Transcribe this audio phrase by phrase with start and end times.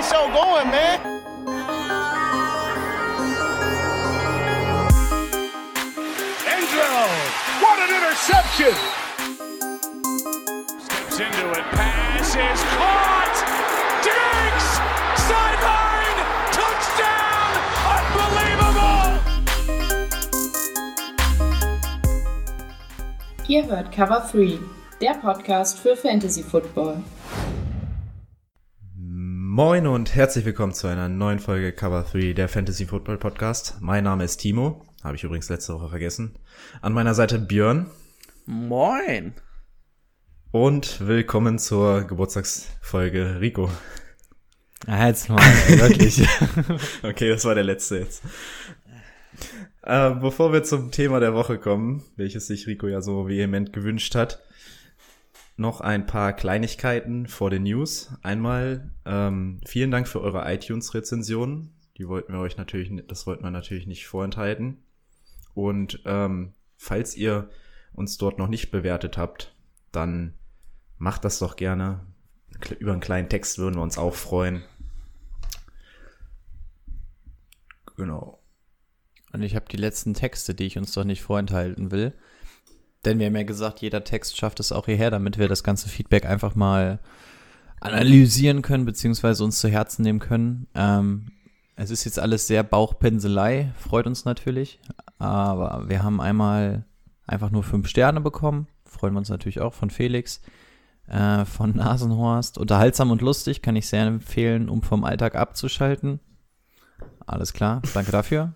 [0.00, 1.00] the show going, man.
[6.46, 7.06] Angelo,
[7.60, 8.74] what an interception!
[10.80, 13.36] Steps into it, pass is caught!
[14.06, 14.68] Diggs!
[15.28, 16.18] Sideline!
[16.58, 17.52] Touchdown!
[17.96, 19.10] Unbelievable!
[23.48, 24.58] Ihr hört Cover 3,
[25.00, 27.02] der Podcast für Fantasy Football.
[29.62, 33.76] Moin und herzlich willkommen zu einer neuen Folge Cover 3 der Fantasy Football Podcast.
[33.80, 36.38] Mein Name ist Timo, habe ich übrigens letzte Woche vergessen.
[36.80, 37.90] An meiner Seite Björn.
[38.46, 39.34] Moin.
[40.50, 43.68] Und willkommen zur Geburtstagsfolge Rico.
[44.86, 45.36] Ja, jetzt mal,
[45.68, 46.26] wirklich.
[47.02, 48.22] okay, das war der letzte jetzt.
[49.82, 54.14] Äh, bevor wir zum Thema der Woche kommen, welches sich Rico ja so vehement gewünscht
[54.14, 54.40] hat,
[55.60, 58.12] noch ein paar Kleinigkeiten vor den News.
[58.22, 61.74] Einmal ähm, vielen Dank für eure iTunes-Rezensionen.
[61.98, 64.82] Die wollten wir euch natürlich, das wollten wir natürlich nicht vorenthalten.
[65.54, 67.50] Und ähm, falls ihr
[67.92, 69.54] uns dort noch nicht bewertet habt,
[69.92, 70.34] dann
[70.96, 72.06] macht das doch gerne.
[72.78, 74.62] Über einen kleinen Text würden wir uns auch freuen.
[77.96, 78.42] Genau.
[79.32, 82.14] Und ich habe die letzten Texte, die ich uns doch nicht vorenthalten will.
[83.04, 85.88] Denn wir haben ja gesagt, jeder Text schafft es auch hierher, damit wir das ganze
[85.88, 87.00] Feedback einfach mal
[87.80, 90.66] analysieren können, beziehungsweise uns zu Herzen nehmen können.
[90.74, 91.32] Ähm,
[91.76, 94.80] es ist jetzt alles sehr Bauchpinselei, freut uns natürlich.
[95.18, 96.84] Aber wir haben einmal
[97.26, 98.66] einfach nur fünf Sterne bekommen.
[98.84, 100.42] Freuen wir uns natürlich auch von Felix,
[101.06, 102.58] äh, von Nasenhorst.
[102.58, 106.20] Unterhaltsam und lustig, kann ich sehr empfehlen, um vom Alltag abzuschalten.
[107.26, 108.54] Alles klar, danke dafür.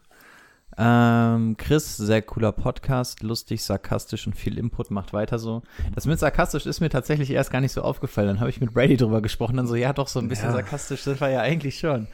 [0.77, 5.62] Ähm, Chris, sehr cooler Podcast, lustig, sarkastisch und viel Input, macht weiter so.
[5.94, 8.28] Das mit sarkastisch ist mir tatsächlich erst gar nicht so aufgefallen.
[8.28, 10.55] Dann habe ich mit Brady drüber gesprochen, dann so, ja doch, so ein bisschen ja.
[10.55, 12.08] sarkastisch sind wir ja eigentlich schon.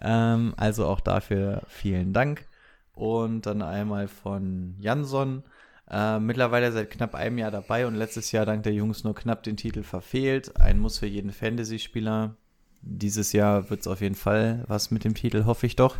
[0.00, 2.46] Ähm, also auch dafür vielen Dank.
[2.94, 5.42] Und dann einmal von Jansson.
[5.90, 9.42] Äh, mittlerweile seit knapp einem Jahr dabei und letztes Jahr dank der Jungs nur knapp
[9.42, 10.58] den Titel verfehlt.
[10.60, 12.36] Ein Muss für jeden Fantasy-Spieler.
[12.82, 15.98] Dieses Jahr wird es auf jeden Fall was mit dem Titel, hoffe ich doch.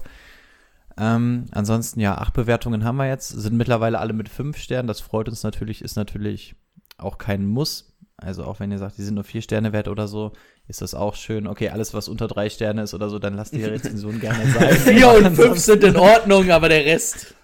[0.98, 4.88] Ähm, ansonsten, ja, acht Bewertungen haben wir jetzt, sind mittlerweile alle mit fünf Sternen.
[4.88, 6.56] Das freut uns natürlich, ist natürlich
[6.98, 7.92] auch kein Muss.
[8.16, 10.32] Also auch wenn ihr sagt, die sind nur vier Sterne wert oder so,
[10.68, 11.46] ist das auch schön.
[11.46, 14.72] Okay, alles, was unter drei Sterne ist oder so, dann lasst die Rezension gerne sein.
[14.76, 17.34] Vier und fünf sind in Ordnung, aber der Rest.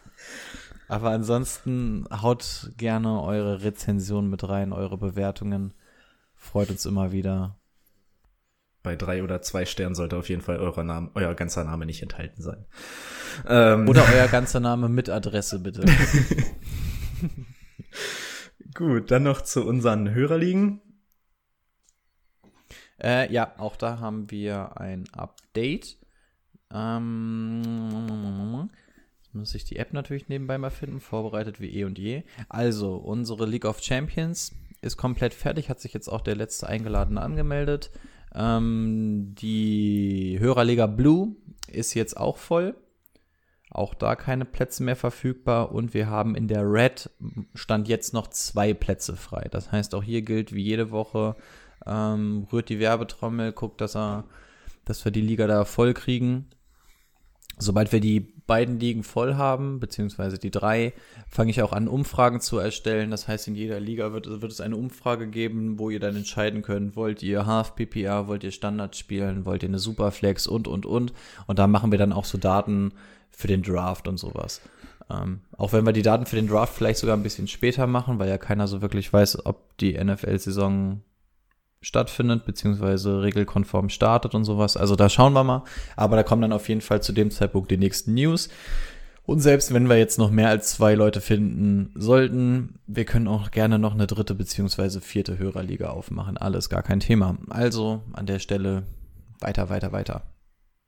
[0.89, 5.75] Aber ansonsten haut gerne eure Rezension mit rein, eure Bewertungen.
[6.35, 7.59] Freut uns immer wieder
[8.83, 12.03] bei drei oder zwei Sternen sollte auf jeden Fall euer Name, euer ganzer Name nicht
[12.03, 12.67] enthalten sein.
[13.47, 13.89] Ähm.
[13.89, 15.85] Oder euer ganzer Name mit Adresse, bitte.
[18.75, 20.81] Gut, dann noch zu unseren Hörerligen.
[23.03, 25.99] Äh, ja, auch da haben wir ein Update.
[26.73, 28.71] Ähm,
[29.21, 32.23] jetzt muss ich die App natürlich nebenbei mal finden, vorbereitet wie eh und je.
[32.49, 37.21] Also, unsere League of Champions ist komplett fertig, hat sich jetzt auch der letzte Eingeladene
[37.21, 37.91] angemeldet.
[38.35, 41.37] Ähm, die Hörerliga Blue
[41.69, 42.75] ist jetzt auch voll.
[43.71, 47.09] Auch da keine Plätze mehr verfügbar und wir haben in der Red
[47.55, 49.49] Stand jetzt noch zwei Plätze frei.
[49.51, 51.37] Das heißt, auch hier gilt wie jede Woche,
[51.87, 54.25] ähm, rührt die Werbetrommel, guckt, dass er,
[54.85, 56.49] dass wir die Liga da voll kriegen.
[57.59, 60.93] Sobald wir die beiden Ligen voll haben, beziehungsweise die drei,
[61.29, 63.11] fange ich auch an, Umfragen zu erstellen.
[63.11, 66.63] Das heißt, in jeder Liga wird, wird es eine Umfrage geben, wo ihr dann entscheiden
[66.63, 70.87] könnt, wollt ihr Half PPR, wollt ihr Standard spielen, wollt ihr eine Superflex und, und,
[70.87, 71.13] und.
[71.47, 72.93] Und da machen wir dann auch so Daten
[73.31, 74.61] für den Draft und sowas.
[75.11, 78.19] Ähm, auch wenn wir die Daten für den Draft vielleicht sogar ein bisschen später machen,
[78.19, 81.01] weil ja keiner so wirklich weiß, ob die NFL-Saison
[81.83, 84.77] stattfindet, beziehungsweise regelkonform startet und sowas.
[84.77, 85.65] Also da schauen wir mal.
[85.97, 88.49] Aber da kommen dann auf jeden Fall zu dem Zeitpunkt die nächsten News.
[89.25, 93.51] Und selbst wenn wir jetzt noch mehr als zwei Leute finden sollten, wir können auch
[93.51, 96.37] gerne noch eine dritte beziehungsweise vierte Hörerliga aufmachen.
[96.39, 97.37] Alles gar kein Thema.
[97.51, 98.85] Also an der Stelle
[99.39, 100.23] weiter, weiter, weiter.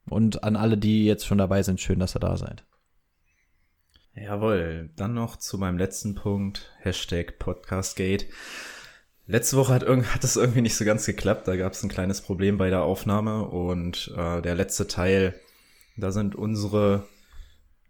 [0.09, 2.65] Und an alle, die jetzt schon dabei sind, schön, dass ihr da seid.
[4.13, 8.25] Jawohl, dann noch zu meinem letzten Punkt, Hashtag Podcastgate.
[9.27, 11.47] Letzte Woche hat, irgend, hat das irgendwie nicht so ganz geklappt.
[11.47, 15.39] Da gab es ein kleines Problem bei der Aufnahme und äh, der letzte Teil,
[15.97, 17.07] da sind unsere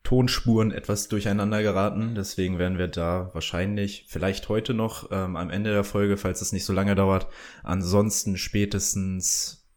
[0.03, 2.15] Tonspuren etwas durcheinander geraten.
[2.15, 6.53] Deswegen werden wir da wahrscheinlich, vielleicht heute noch ähm, am Ende der Folge, falls es
[6.53, 7.27] nicht so lange dauert,
[7.63, 9.67] ansonsten spätestens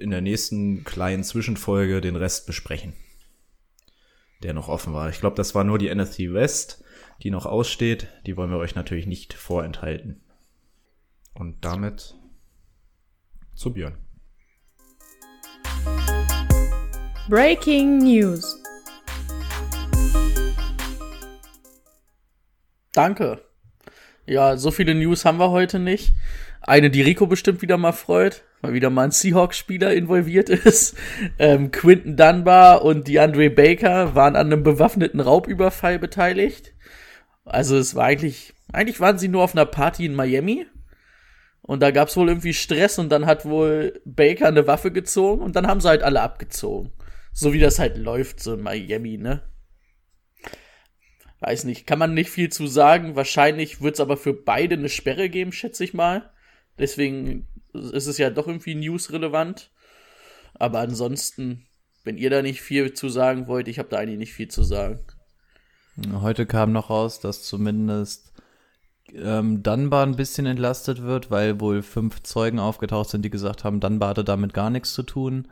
[0.00, 2.94] in der nächsten kleinen Zwischenfolge den Rest besprechen,
[4.42, 5.10] der noch offen war.
[5.10, 6.82] Ich glaube, das war nur die NFC West
[7.22, 8.08] die noch aussteht.
[8.26, 10.20] Die wollen wir euch natürlich nicht vorenthalten.
[11.34, 12.14] Und damit
[13.54, 13.96] zu Björn.
[17.28, 18.62] Breaking News.
[22.92, 23.42] Danke.
[24.26, 26.14] Ja, so viele News haben wir heute nicht.
[26.62, 30.96] Eine, die Rico bestimmt wieder mal freut, weil wieder mal ein Seahawks-Spieler involviert ist.
[31.38, 36.72] Ähm, Quinton Dunbar und DeAndre Baker waren an einem bewaffneten Raubüberfall beteiligt.
[37.46, 40.66] Also es war eigentlich, eigentlich waren sie nur auf einer Party in Miami.
[41.62, 45.56] Und da gab's wohl irgendwie Stress und dann hat wohl Baker eine Waffe gezogen und
[45.56, 46.92] dann haben sie halt alle abgezogen.
[47.32, 49.42] So wie das halt läuft, so in Miami, ne?
[51.40, 53.14] Weiß nicht, kann man nicht viel zu sagen.
[53.14, 56.30] Wahrscheinlich wird's aber für beide eine Sperre geben, schätze ich mal.
[56.78, 59.70] Deswegen ist es ja doch irgendwie newsrelevant.
[60.54, 61.66] Aber ansonsten,
[62.04, 64.62] wenn ihr da nicht viel zu sagen wollt, ich habe da eigentlich nicht viel zu
[64.62, 65.04] sagen.
[66.20, 68.32] Heute kam noch raus, dass zumindest
[69.14, 73.80] ähm, Dunbar ein bisschen entlastet wird, weil wohl fünf Zeugen aufgetaucht sind, die gesagt haben,
[73.80, 75.48] Dunbar hatte damit gar nichts zu tun.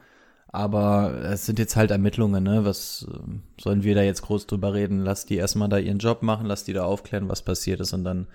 [0.49, 2.65] Aber es sind jetzt halt Ermittlungen, ne?
[2.65, 5.01] Was ähm, sollen wir da jetzt groß drüber reden?
[5.01, 8.05] Lass die erstmal da ihren Job machen, lass die da aufklären, was passiert ist und
[8.05, 8.29] dann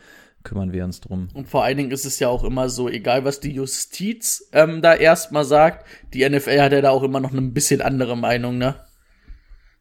[0.43, 1.29] kümmern wir uns drum.
[1.33, 4.81] Und vor allen Dingen ist es ja auch immer so, egal was die Justiz ähm,
[4.81, 8.17] da erstmal sagt, die NFL hat ja da auch immer noch eine ein bisschen andere
[8.17, 8.75] Meinung, ne?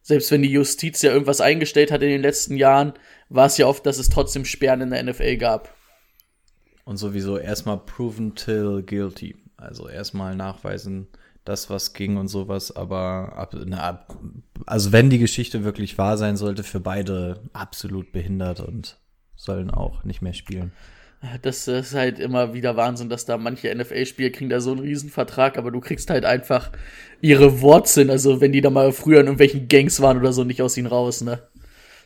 [0.08, 2.94] Selbst wenn die Justiz ja irgendwas eingestellt hat in den letzten Jahren,
[3.28, 5.74] war es ja oft, dass es trotzdem Sperren in der NFL gab.
[6.86, 9.36] Und sowieso erstmal proven till guilty.
[9.58, 11.08] Also erstmal nachweisen,
[11.44, 14.06] das was ging und sowas, aber ab, na,
[14.64, 18.96] also wenn die Geschichte wirklich wahr sein sollte, für beide absolut behindert und
[19.36, 20.72] sollen auch nicht mehr spielen.
[21.42, 25.58] Das ist halt immer wieder Wahnsinn, dass da manche NFL-Spieler kriegen da so einen Riesenvertrag,
[25.58, 26.70] aber du kriegst halt einfach
[27.20, 30.62] ihre Wurzeln, also wenn die da mal früher in irgendwelchen Gangs waren oder so, nicht
[30.62, 31.42] aus ihnen raus, ne?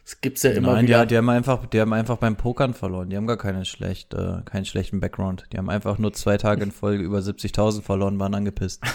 [0.04, 1.02] Das gibt's ja immer Nein, wieder.
[1.02, 3.08] die, die haben einfach, die haben einfach beim Pokern verloren.
[3.08, 5.46] Die haben gar keine schlecht, äh, keinen schlechten Background.
[5.52, 8.82] Die haben einfach nur zwei Tage in Folge über 70.000 verloren, waren angepisst.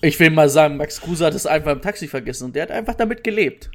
[0.00, 2.72] Ich will mal sagen, Max Kruse hat es einfach im Taxi vergessen und der hat
[2.72, 3.70] einfach damit gelebt.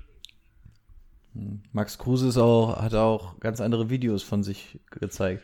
[1.71, 5.41] Max Kruse ist auch, hat auch ganz andere Videos von sich gezeigt.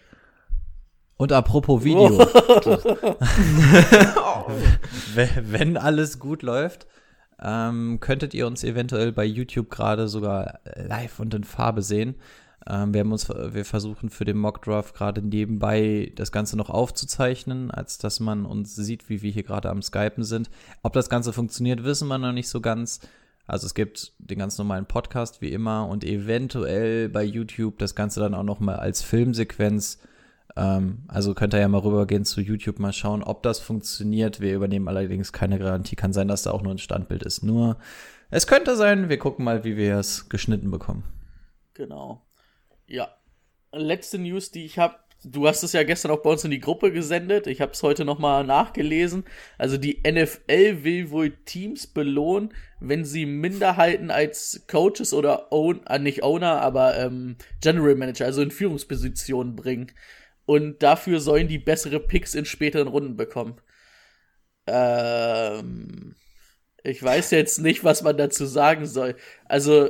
[1.17, 2.19] Und apropos Video.
[5.13, 6.87] wenn, wenn alles gut läuft,
[7.41, 12.15] ähm, könntet ihr uns eventuell bei YouTube gerade sogar live und in Farbe sehen.
[12.67, 17.71] Ähm, wir, haben uns, wir versuchen für den Mockdraft gerade nebenbei das Ganze noch aufzuzeichnen,
[17.71, 20.49] als dass man uns sieht, wie wir hier gerade am Skypen sind.
[20.81, 22.99] Ob das Ganze funktioniert, wissen wir noch nicht so ganz.
[23.47, 28.19] Also es gibt den ganz normalen Podcast wie immer und eventuell bei YouTube das Ganze
[28.19, 29.99] dann auch noch mal als Filmsequenz.
[30.55, 34.39] Ähm, also könnt ihr ja mal rübergehen zu YouTube, mal schauen, ob das funktioniert.
[34.39, 35.95] Wir übernehmen allerdings keine Garantie.
[35.95, 37.43] Kann sein, dass da auch nur ein Standbild ist.
[37.43, 37.77] Nur,
[38.29, 41.03] es könnte sein, wir gucken mal, wie wir es geschnitten bekommen.
[41.73, 42.25] Genau.
[42.87, 43.09] Ja.
[43.71, 44.95] Letzte News, die ich habe.
[45.23, 47.47] Du hast es ja gestern auch bei uns in die Gruppe gesendet.
[47.47, 49.23] Ich habe es heute noch mal nachgelesen.
[49.57, 55.97] Also die NFL will wohl Teams belohnen, wenn sie Minderheiten als Coaches oder Own, äh,
[55.97, 59.91] nicht Owner, aber ähm, General Manager, also in Führungspositionen bringen.
[60.45, 63.59] Und dafür sollen die bessere Picks in späteren Runden bekommen.
[64.67, 66.15] Ähm,
[66.83, 69.15] ich weiß jetzt nicht, was man dazu sagen soll.
[69.45, 69.89] Also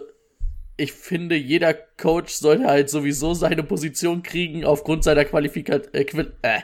[0.77, 6.05] ich finde, jeder Coach sollte halt sowieso seine Position kriegen aufgrund seiner Qualifika äh,
[6.41, 6.61] äh,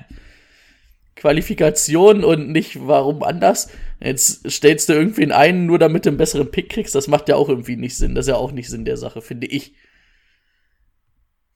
[1.16, 3.70] Qualifikation und nicht warum anders.
[4.00, 6.96] Jetzt stellst du irgendwen ein, nur damit du einen besseren Pick kriegst.
[6.96, 8.16] Das macht ja auch irgendwie nicht Sinn.
[8.16, 9.74] Das ist ja auch nicht Sinn der Sache, finde ich.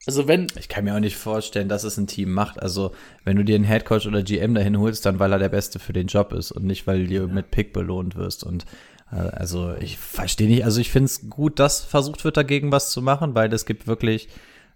[0.06, 0.46] Also wenn.
[0.58, 2.62] Ich kann mir auch nicht vorstellen, dass es ein Team macht.
[2.62, 2.92] Also,
[3.24, 5.92] wenn du dir einen Headcoach oder GM dahin holst, dann weil er der Beste für
[5.92, 8.44] den Job ist und nicht, weil du mit Pick belohnt wirst.
[8.44, 8.64] Und
[9.12, 12.90] äh, also ich verstehe nicht, also ich finde es gut, dass versucht wird, dagegen was
[12.90, 14.28] zu machen, weil es gibt wirklich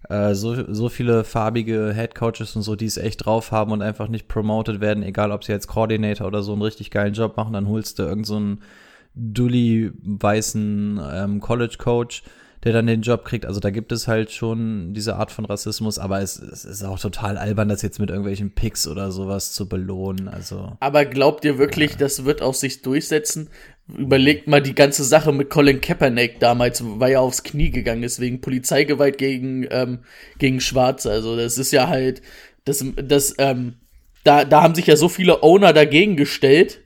[0.09, 4.07] äh, so, so viele farbige Headcoaches und so, die es echt drauf haben und einfach
[4.07, 7.53] nicht promoted werden, egal ob sie als Coordinator oder so einen richtig geilen Job machen,
[7.53, 8.65] dann holst du irgendeinen so
[9.13, 12.23] dully weißen ähm, College Coach
[12.63, 13.45] der dann den Job kriegt.
[13.45, 16.99] Also da gibt es halt schon diese Art von Rassismus, aber es, es ist auch
[16.99, 20.27] total albern, das jetzt mit irgendwelchen Picks oder sowas zu belohnen.
[20.27, 20.77] Also.
[20.79, 21.97] Aber glaubt ihr wirklich, ja.
[21.97, 23.49] das wird auch sich durchsetzen?
[23.97, 28.39] Überlegt mal die ganze Sache mit Colin Kaepernick damals, war ja aufs Knie gegangen, deswegen
[28.39, 29.99] Polizeigewalt gegen, ähm,
[30.37, 31.11] gegen Schwarze.
[31.11, 32.21] Also das ist ja halt,
[32.63, 33.75] das, das, ähm,
[34.23, 36.79] da, da haben sich ja so viele Owner dagegen gestellt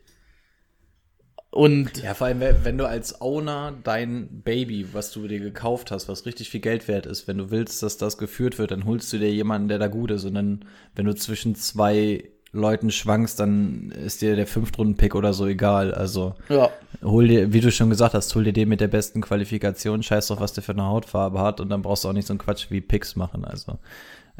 [1.55, 6.09] und ja, vor allem, wenn du als Owner dein Baby, was du dir gekauft hast,
[6.09, 9.13] was richtig viel Geld wert ist, wenn du willst, dass das geführt wird, dann holst
[9.13, 10.25] du dir jemanden, der da gut ist.
[10.25, 15.47] Und dann, wenn du zwischen zwei Leuten schwankst, dann ist dir der Fünftrunden-Pick oder so
[15.47, 15.93] egal.
[15.93, 16.69] Also ja.
[17.01, 20.27] hol dir, wie du schon gesagt hast, hol dir den mit der besten Qualifikation, scheiß
[20.27, 22.39] drauf, was der für eine Hautfarbe hat und dann brauchst du auch nicht so einen
[22.39, 23.45] Quatsch wie Picks machen.
[23.45, 23.77] Also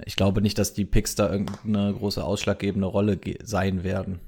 [0.06, 4.20] ich glaube nicht, dass die Picks da irgendeine große ausschlaggebende Rolle sein werden.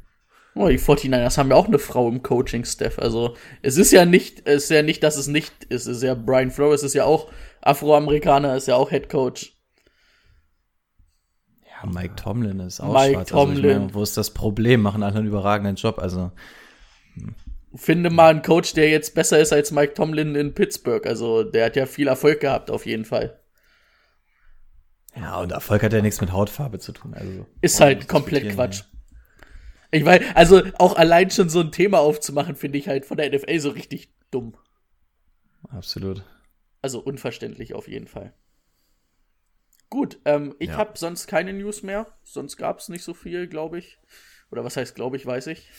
[0.57, 2.99] Oh, die 49ers haben ja auch eine Frau im Coaching-Staff.
[2.99, 5.85] Also es ist ja nicht, es ist ja nicht, dass es nicht ist.
[5.87, 9.53] Es ist ja Brian Flores ist ja auch Afroamerikaner, ist ja auch Head Coach.
[11.69, 13.31] Ja, Mike Tomlin ist auch Mike schwarz.
[13.33, 13.79] Also ich Tomlin.
[13.79, 14.81] meine, wo ist das Problem?
[14.81, 15.99] Machen alle einen überragenden Job.
[15.99, 16.31] Also
[17.75, 21.05] Finde mal einen Coach, der jetzt besser ist als Mike Tomlin in Pittsburgh.
[21.05, 23.39] Also der hat ja viel Erfolg gehabt, auf jeden Fall.
[25.15, 27.13] ja, und Erfolg hat ja nichts mit Hautfarbe zu tun.
[27.13, 28.83] Also Ist halt komplett Quatsch.
[29.91, 33.29] Ich meine, also auch allein schon so ein Thema aufzumachen, finde ich halt von der
[33.31, 34.57] NFL so richtig dumm.
[35.69, 36.23] Absolut.
[36.81, 38.33] Also unverständlich auf jeden Fall.
[39.89, 40.77] Gut, ähm, ich Ja.
[40.77, 42.07] habe sonst keine News mehr.
[42.23, 43.97] Sonst gab es nicht so viel, glaube ich.
[44.51, 45.69] Oder was heißt, glaube ich, weiß ich.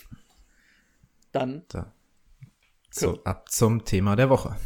[1.33, 1.93] Dann Da.
[2.91, 4.57] So, ab zum Thema der Woche.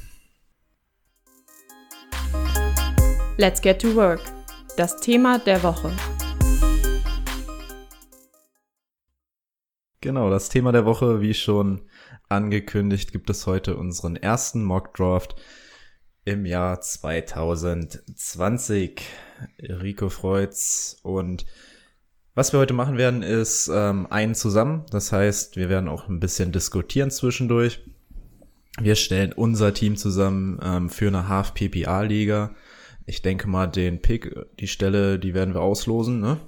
[3.36, 4.20] Let's get to work.
[4.76, 5.92] Das Thema der Woche.
[10.02, 11.82] Genau, das Thema der Woche, wie schon
[12.28, 15.36] angekündigt, gibt es heute unseren ersten Mock Draft
[16.24, 19.00] im Jahr 2020.
[19.60, 21.46] Rico freut's und
[22.34, 24.86] was wir heute machen werden, ist ähm, einen zusammen.
[24.90, 27.84] Das heißt, wir werden auch ein bisschen diskutieren zwischendurch.
[28.80, 32.56] Wir stellen unser Team zusammen ähm, für eine Half-PPA-Liga.
[33.06, 36.40] Ich denke mal, den Pick, die Stelle, die werden wir auslosen, ne?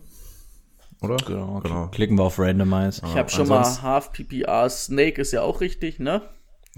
[1.04, 1.16] Oder?
[1.16, 1.61] Genau.
[1.61, 1.88] Genau.
[1.88, 3.02] Klicken wir auf Randomize.
[3.04, 6.23] Ich habe schon mal Half PPR Snake ist ja auch richtig, ne?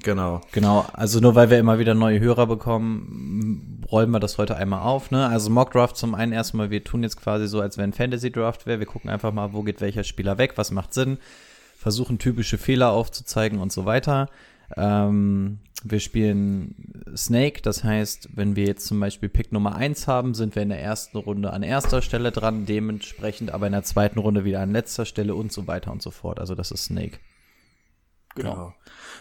[0.02, 0.42] Genau.
[0.52, 4.83] Genau, also nur weil wir immer wieder neue Hörer bekommen, rollen wir das heute einmal
[4.83, 5.11] auf.
[5.11, 5.26] Ne?
[5.26, 8.66] Also Mock Draft zum einen erstmal, wir tun jetzt quasi so, als wenn Fantasy Draft
[8.66, 8.78] wäre.
[8.78, 11.18] Wir gucken einfach mal, wo geht welcher Spieler weg, was macht Sinn,
[11.78, 14.28] versuchen typische Fehler aufzuzeigen und so weiter.
[14.76, 20.35] Ähm, wir spielen Snake, das heißt, wenn wir jetzt zum Beispiel Pick Nummer 1 haben,
[20.35, 24.18] sind wir in der ersten Runde an erster Stelle dran, dementsprechend aber in der zweiten
[24.18, 26.40] Runde wieder an letzter Stelle und so weiter und so fort.
[26.40, 27.18] Also das ist Snake.
[28.35, 28.75] Genau.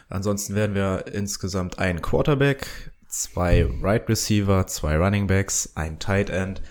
[0.09, 2.67] Ansonsten werden wir insgesamt einen Quarterback,
[3.07, 6.61] zwei Right Receiver, zwei Running Backs, ein Tight End,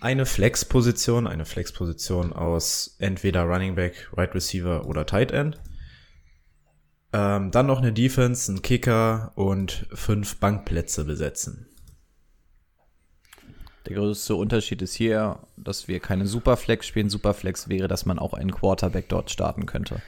[0.00, 5.58] eine Flex-Position, eine Flex-Position aus entweder Running Back, Right Receiver oder Tight End.
[7.16, 11.68] Ähm, dann noch eine Defense, ein Kicker und fünf Bankplätze besetzen.
[13.86, 17.08] Der größte Unterschied ist hier, dass wir keine Superflex spielen.
[17.10, 20.02] Superflex wäre, dass man auch einen Quarterback dort starten könnte.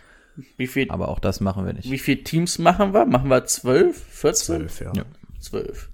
[0.57, 1.89] Wie viel, Aber auch das machen wir nicht.
[1.91, 3.05] wie viel Teams machen wir?
[3.07, 3.97] Machen wir 12?
[4.03, 4.57] 14?
[4.57, 4.93] Zwölf, ja.
[4.97, 5.05] Ja.
[5.41, 5.91] 12.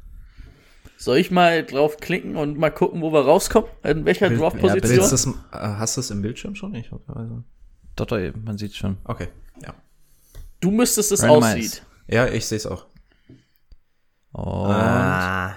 [0.97, 3.69] Soll ich mal drauf klicken und mal gucken, wo wir rauskommen?
[3.83, 4.99] In welcher Will- Draft-Position?
[5.11, 6.75] Du's, äh, hast du es im Bildschirm schon?
[6.75, 7.43] Ich hoffe, also.
[7.97, 8.97] Doch, doch, man sieht schon.
[9.05, 9.29] Okay,
[9.63, 9.75] ja.
[10.63, 11.47] Du müsstest es Randomize.
[11.59, 11.83] aussieht.
[12.09, 12.87] Ja, ich sehe es auch.
[14.33, 15.55] Und Ah,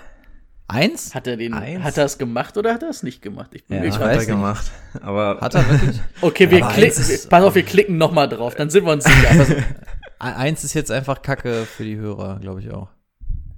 [0.67, 1.15] eins?
[1.15, 1.81] Hat er den, Eins?
[1.83, 3.51] hat er es gemacht oder hat er es nicht gemacht?
[3.53, 4.27] Ich bin Ja, ich nicht hat weiß er nicht.
[4.27, 4.71] gemacht.
[5.01, 6.01] Aber Hat er wirklich?
[6.21, 8.91] Okay, wir Aber klicken, ist- pass auf, wir klicken noch mal drauf, dann sind wir
[8.91, 9.63] uns sicher.
[10.19, 12.89] Eins ist jetzt einfach Kacke für die Hörer, glaube ich auch.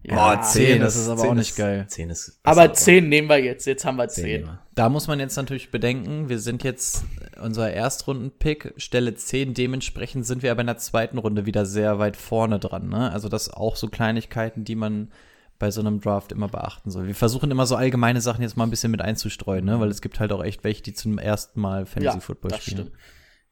[0.04, 1.86] Ja, zehn, das ist aber auch nicht geil.
[1.88, 4.46] 10 ist aber 10 nehmen wir jetzt, jetzt haben wir 10.
[4.46, 4.50] 10.
[4.78, 7.04] Da muss man jetzt natürlich bedenken, wir sind jetzt
[7.42, 12.16] unser Erstrunden-Pick, Stelle 10, dementsprechend sind wir aber in der zweiten Runde wieder sehr weit
[12.16, 12.88] vorne dran.
[12.88, 13.12] Ne?
[13.12, 15.12] Also das auch so Kleinigkeiten, die man
[15.58, 17.08] bei so einem Draft immer beachten soll.
[17.08, 19.80] Wir versuchen immer so allgemeine Sachen jetzt mal ein bisschen mit einzustreuen, ne?
[19.80, 22.78] weil es gibt halt auch echt welche, die zum ersten Mal Fantasy Football das spielen.
[22.78, 22.98] stimmt.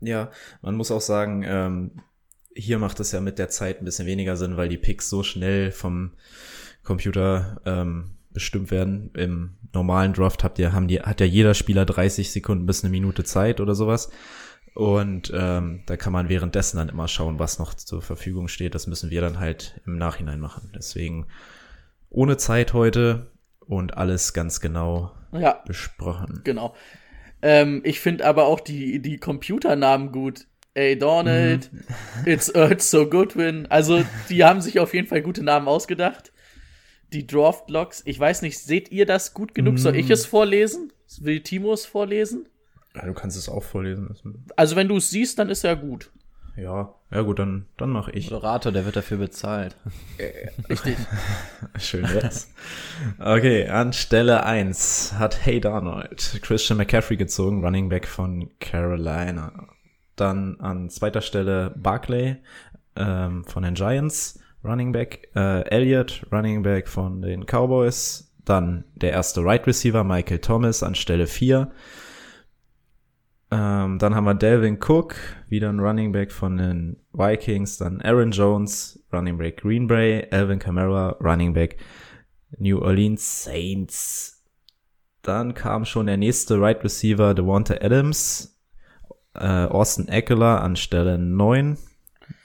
[0.00, 0.30] ja,
[0.62, 1.90] man muss auch sagen, ähm,
[2.58, 5.22] hier macht es ja mit der Zeit ein bisschen weniger Sinn, weil die Picks so
[5.22, 6.12] schnell vom
[6.82, 9.10] Computer ähm, bestimmt werden.
[9.14, 12.90] Im normalen Draft habt ihr, haben die, hat ja jeder Spieler 30 Sekunden bis eine
[12.90, 14.10] Minute Zeit oder sowas.
[14.74, 18.74] Und ähm, da kann man währenddessen dann immer schauen, was noch zur Verfügung steht.
[18.74, 20.72] Das müssen wir dann halt im Nachhinein machen.
[20.74, 21.26] Deswegen
[22.10, 26.40] ohne Zeit heute und alles ganz genau Ja, besprochen.
[26.44, 26.74] genau.
[27.40, 30.47] Ähm, ich finde aber auch die, die Computernamen gut.
[30.78, 31.80] Ey, Donald, Mhm.
[32.24, 33.66] It's Earth So Goodwin.
[33.68, 36.32] Also, die haben sich auf jeden Fall gute Namen ausgedacht.
[37.12, 39.78] Die Draft Logs, ich weiß nicht, seht ihr das gut genug?
[39.80, 39.98] Soll Mhm.
[39.98, 40.92] ich es vorlesen?
[41.20, 42.46] Will Timo es vorlesen?
[42.94, 44.14] Ja, du kannst es auch vorlesen.
[44.56, 46.10] Also, wenn du es siehst, dann ist ja gut.
[46.56, 48.30] Ja, ja gut, dann, dann mache ich.
[48.30, 49.74] Moderator, der wird dafür bezahlt.
[50.68, 50.96] Richtig.
[51.78, 52.50] Schön jetzt.
[53.18, 59.68] Okay, an Stelle 1 hat Hey Donald Christian McCaffrey gezogen, Running Back von Carolina.
[60.20, 62.36] Dann an zweiter Stelle Barclay
[62.96, 68.34] ähm, von den Giants, Running Back, äh, Elliott, Running Back von den Cowboys.
[68.44, 71.70] Dann der erste Right Receiver, Michael Thomas an Stelle 4.
[73.50, 75.14] Ähm, dann haben wir Delvin Cook,
[75.48, 77.78] wieder ein Running Back von den Vikings.
[77.78, 80.26] Dann Aaron Jones, Running Back Green Bay.
[80.30, 81.76] Alvin Kamara, Running Back
[82.58, 84.44] New Orleans Saints.
[85.22, 88.57] Dann kam schon der nächste Right Receiver, Devonta Adams.
[89.38, 91.76] Äh, Austin Eckler an Stelle 9,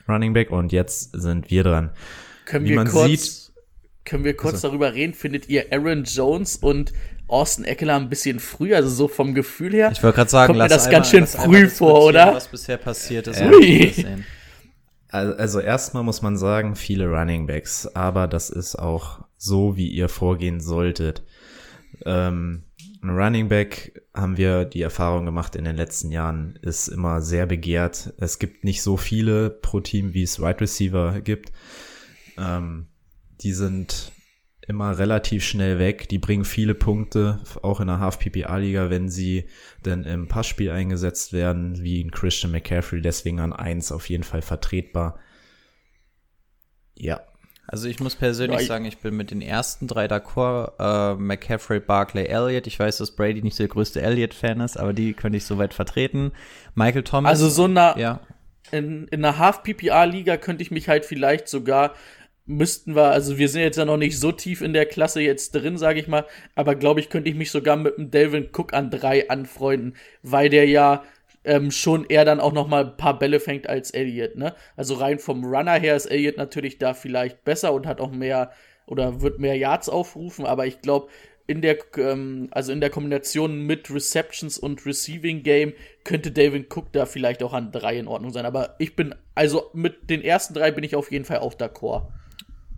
[0.08, 0.52] Running Back.
[0.52, 1.92] Und jetzt sind wir dran.
[2.46, 3.52] Können Wie wir man kurz, sieht-
[4.06, 5.14] können wir kurz Also- darüber reden?
[5.14, 6.94] Findet ihr Aaron Jones und
[7.28, 9.90] Austin Eckler ein bisschen früh, also so vom Gefühl her?
[9.92, 12.34] Ich wollte gerade sagen, Kommt mir das ganz einmal- schön lass früh vor, oder?
[12.36, 13.38] Was bisher passiert ist.
[13.38, 14.26] Sehen.
[15.10, 19.88] Also, also erstmal muss man sagen, viele Running Backs, aber das ist auch so, wie
[19.88, 21.24] ihr vorgehen solltet.
[22.06, 22.64] Ähm,
[23.04, 27.46] ein Running Back haben wir die Erfahrung gemacht in den letzten Jahren, ist immer sehr
[27.46, 28.14] begehrt.
[28.18, 31.52] Es gibt nicht so viele pro Team, wie es Wide Receiver gibt.
[32.38, 32.88] Ähm,
[33.42, 34.12] die sind
[34.68, 36.08] immer relativ schnell weg.
[36.10, 39.48] Die bringen viele Punkte, auch in der Half-PPA-Liga, wenn sie
[39.86, 44.42] denn im Passspiel eingesetzt werden, wie ein Christian McCaffrey, deswegen an eins auf jeden Fall
[44.42, 45.20] vertretbar.
[46.96, 47.22] Ja.
[47.66, 50.74] Also ich muss persönlich Ja, sagen, ich bin mit den ersten drei d'accord.
[50.80, 52.68] Äh, McCaffrey, Barclay, Elliott.
[52.68, 56.34] Ich weiß, dass Brady nicht der größte Elliott-Fan ist, aber die könnte ich soweit vertreten.
[56.76, 57.30] Michael Thomas.
[57.30, 58.20] Also so eine, ja.
[58.72, 61.94] in, in einer Half-PPA-Liga könnte ich mich halt vielleicht sogar,
[62.46, 65.52] müssten wir, also wir sind jetzt ja noch nicht so tief in der Klasse jetzt
[65.56, 68.74] drin, sage ich mal, aber glaube ich, könnte ich mich sogar mit dem Delvin Cook
[68.74, 71.04] an drei anfreunden, weil der ja
[71.44, 74.56] ähm, schon eher dann auch noch mal ein paar Bälle fängt als Elliott, ne?
[74.76, 78.52] Also rein vom Runner her ist Elliott natürlich da vielleicht besser und hat auch mehr
[78.86, 81.08] oder wird mehr Yards aufrufen, aber ich glaube,
[81.46, 85.74] in der, ähm, also in der Kombination mit Receptions und Receiving Game
[86.04, 88.46] könnte Dalvin Cook da vielleicht auch an drei in Ordnung sein.
[88.46, 92.08] Aber ich bin, also mit den ersten drei bin ich auf jeden Fall auch d'accord.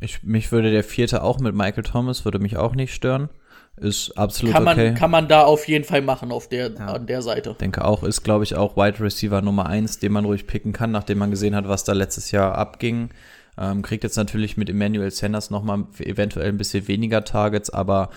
[0.02, 3.30] Ich, mich würde der vierte auch mit Michael Thomas, würde mich auch nicht stören.
[3.78, 4.94] Ist absolut Kann man, okay.
[4.94, 7.56] kann man da auf jeden Fall machen auf der, an der Seite.
[7.60, 10.92] denke auch, ist, glaube ich, auch Wide Receiver Nummer eins, den man ruhig picken kann,
[10.92, 13.10] nachdem man gesehen hat, was da letztes Jahr abging.
[13.58, 18.10] Ähm, kriegt jetzt natürlich mit Emmanuel Sanders nochmal eventuell ein bisschen weniger Targets, aber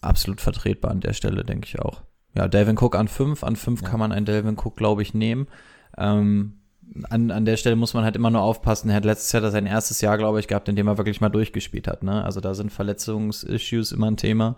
[0.00, 2.02] absolut vertretbar an der Stelle, denke ich auch.
[2.34, 5.48] Ja, Delvin Cook an fünf, an fünf kann man einen Delvin Cook, glaube ich, nehmen.
[5.98, 6.61] Ähm,
[7.08, 8.90] an, an der Stelle muss man halt immer nur aufpassen.
[8.90, 11.28] Er hat letztes Jahr sein erstes Jahr, glaube ich, gehabt, in dem er wirklich mal
[11.28, 12.02] durchgespielt hat.
[12.02, 12.24] Ne?
[12.24, 14.56] Also da sind Verletzungsissues immer ein Thema.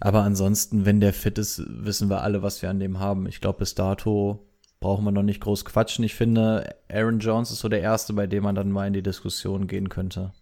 [0.00, 3.26] Aber ansonsten, wenn der fit ist, wissen wir alle, was wir an dem haben.
[3.26, 4.46] Ich glaube, bis dato
[4.80, 6.04] brauchen wir noch nicht groß quatschen.
[6.04, 9.02] Ich finde, Aaron Jones ist so der Erste, bei dem man dann mal in die
[9.02, 10.32] Diskussion gehen könnte.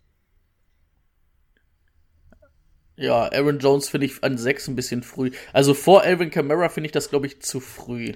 [2.96, 5.30] Ja, Aaron Jones finde ich an sechs ein bisschen früh.
[5.52, 8.14] Also vor Alvin Kamara finde ich das, glaube ich, zu früh.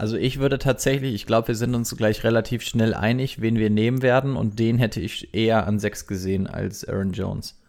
[0.00, 3.68] Also ich würde tatsächlich, ich glaube, wir sind uns gleich relativ schnell einig, wen wir
[3.68, 4.34] nehmen werden.
[4.34, 7.60] Und den hätte ich eher an sechs gesehen als Aaron Jones.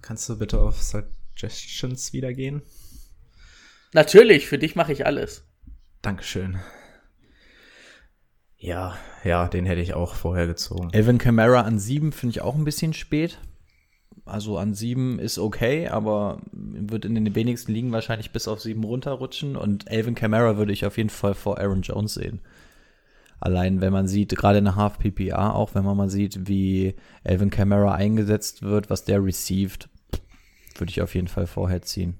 [0.00, 2.62] Kannst du bitte auf Suggestions wieder gehen?
[3.92, 5.44] Natürlich, für dich mache ich alles.
[6.00, 6.58] Dankeschön.
[8.56, 10.92] Ja, ja, den hätte ich auch vorher gezogen.
[10.94, 13.38] Alvin Kamara an sieben finde ich auch ein bisschen spät.
[14.24, 18.84] Also an sieben ist okay, aber wird in den wenigsten Ligen wahrscheinlich bis auf sieben
[18.84, 19.56] runterrutschen.
[19.56, 22.40] Und Alvin Kamara würde ich auf jeden Fall vor Aaron Jones sehen.
[23.40, 26.94] Allein, wenn man sieht, gerade in der Half PPA, auch wenn man mal sieht, wie
[27.24, 29.88] Alvin Kamara eingesetzt wird, was der received,
[30.78, 32.14] würde ich auf jeden Fall vorher ziehen.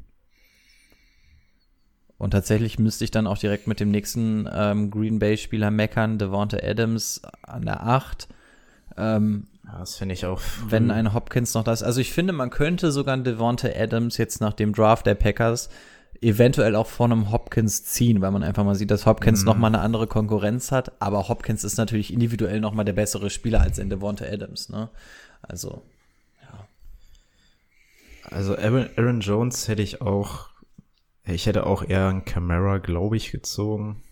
[2.19, 6.59] Und tatsächlich müsste ich dann auch direkt mit dem nächsten ähm, Green Bay-Spieler meckern, Devonta
[6.61, 8.29] Adams an der 8.
[8.97, 10.41] Ähm, Ja, das finde ich auch.
[10.69, 10.93] wenn früh.
[10.93, 11.83] ein Hopkins noch da ist.
[11.83, 15.69] Also ich finde, man könnte sogar einen Devonta Adams jetzt nach dem Draft der Packers
[16.21, 19.47] eventuell auch vor einem Hopkins ziehen, weil man einfach mal sieht, dass Hopkins Mhm.
[19.47, 20.93] noch mal eine andere Konkurrenz hat.
[21.01, 24.69] Aber Hopkins ist natürlich individuell noch mal der bessere Spieler als ein Devonta Adams.
[24.69, 24.89] Ne?
[25.43, 25.83] Also
[28.31, 30.49] Also Aaron, Aaron Jones hätte ich auch,
[31.25, 34.03] ich hätte auch eher einen Camara, glaube ich, gezogen.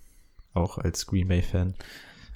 [0.53, 1.75] Auch als Green Bay-Fan.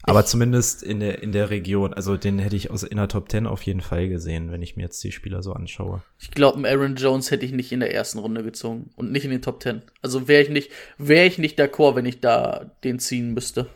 [0.06, 1.94] Aber zumindest in der, in der Region.
[1.94, 4.76] Also den hätte ich aus in der Top 10 auf jeden Fall gesehen, wenn ich
[4.76, 6.02] mir jetzt die Spieler so anschaue.
[6.20, 9.24] Ich glaube, einen Aaron Jones hätte ich nicht in der ersten Runde gezogen und nicht
[9.24, 9.80] in den Top 10.
[10.02, 13.66] Also wäre ich nicht, wäre ich nicht d'accord, wenn ich da den ziehen müsste.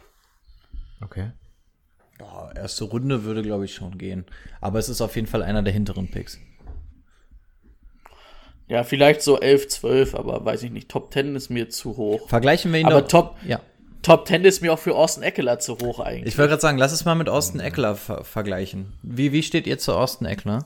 [1.00, 1.30] Okay.
[2.20, 4.26] ja, erste Runde würde, glaube ich, schon gehen.
[4.60, 6.38] Aber es ist auf jeden Fall einer der hinteren Picks.
[8.68, 10.90] Ja, vielleicht so 11, 12, aber weiß ich nicht.
[10.90, 12.28] Top 10 ist mir zu hoch.
[12.28, 13.08] Vergleichen wir ihn Aber doch.
[13.08, 13.60] Top, Ja.
[14.08, 16.32] Top 10 ist mir auch für Austin Eckler zu hoch eigentlich.
[16.32, 18.94] Ich wollte gerade sagen, lass es mal mit Austin Eckler ver vergleichen.
[19.02, 20.64] Wie, wie steht ihr zu Austin Eckler?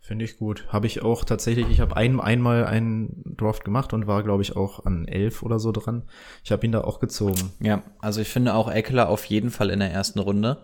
[0.00, 0.64] Finde ich gut.
[0.68, 4.56] Habe ich auch tatsächlich, ich habe ein, einmal einen Draft gemacht und war, glaube ich,
[4.56, 6.04] auch an elf oder so dran.
[6.42, 7.52] Ich habe ihn da auch gezogen.
[7.60, 10.56] Ja, also ich finde auch Eckler auf jeden Fall in der ersten Runde.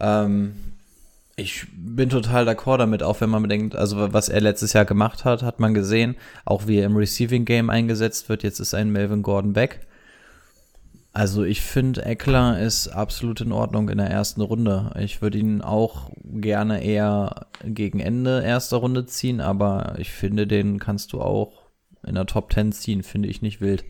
[0.00, 0.56] Ähm,
[1.36, 5.24] ich bin total d'accord damit, auch wenn man bedenkt, also was er letztes Jahr gemacht
[5.24, 8.42] hat, hat man gesehen, auch wie er im Receiving Game eingesetzt wird.
[8.42, 9.87] Jetzt ist ein Melvin Gordon weg.
[11.18, 14.92] Also ich finde, Eckler ist absolut in Ordnung in der ersten Runde.
[15.00, 20.78] Ich würde ihn auch gerne eher gegen Ende erster Runde ziehen, aber ich finde, den
[20.78, 21.70] kannst du auch
[22.06, 23.84] in der Top 10 ziehen, finde ich nicht wild.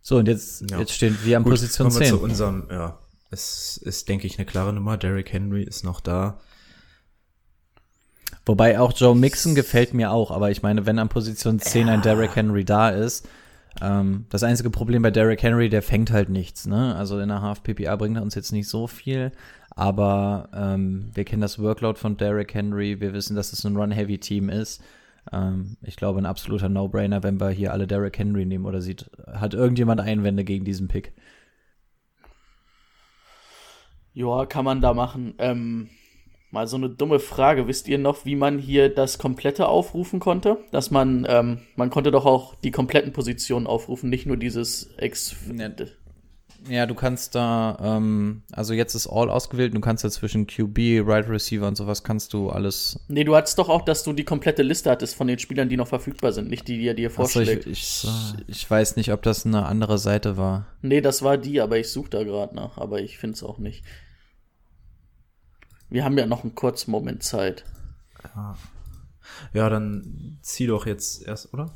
[0.00, 0.80] So, und jetzt, Ja.
[0.80, 2.16] jetzt stehen wir an Gut, Position kommen wir 10.
[2.16, 2.98] zu unserem, ja,
[3.30, 4.96] es ist, denke ich, eine klare Nummer.
[4.96, 6.40] Derrick Henry ist noch da.
[8.44, 12.02] Wobei auch Joe Mixon gefällt mir auch, aber ich meine, wenn an Position 10 ein
[12.02, 13.28] Derrick Henry da ist,
[13.80, 16.94] ähm, das einzige Problem bei Derrick Henry, der fängt halt nichts, ne?
[16.96, 19.32] Also in der Half PPA bringt er uns jetzt nicht so viel,
[19.70, 24.48] aber ähm, wir kennen das Workload von Derrick Henry, wir wissen, dass es ein Run-Heavy-Team
[24.48, 24.82] ist.
[25.32, 29.10] Ähm, ich glaube, ein absoluter No-Brainer, wenn wir hier alle Derrick Henry nehmen oder sieht,
[29.32, 31.12] hat irgendjemand Einwände gegen diesen Pick?
[34.12, 35.34] Ja, kann man da machen.
[35.38, 35.88] Ähm,
[36.50, 37.66] mal so eine dumme Frage.
[37.68, 40.58] Wisst ihr noch, wie man hier das komplette aufrufen konnte?
[40.72, 45.36] Dass man, ähm, man konnte doch auch die kompletten Positionen aufrufen, nicht nur dieses Ex.
[46.68, 51.06] Ja, du kannst da, ähm, also jetzt ist All ausgewählt, du kannst da zwischen QB,
[51.06, 54.24] Right Receiver und sowas kannst du alles Nee, du hattest doch auch, dass du die
[54.24, 57.08] komplette Liste hattest von den Spielern, die noch verfügbar sind, nicht die, die er dir
[57.08, 57.66] Achso, vorschlägt.
[57.66, 58.06] ich, ich,
[58.46, 60.66] ich weiß nicht, ob das eine andere Seite war.
[60.82, 63.58] Nee, das war die, aber ich suche da gerade nach, aber ich finde es auch
[63.58, 63.82] nicht.
[65.90, 67.64] Wir haben ja noch einen kurzen Moment Zeit.
[69.52, 71.72] Ja, dann zieh doch jetzt erst, oder?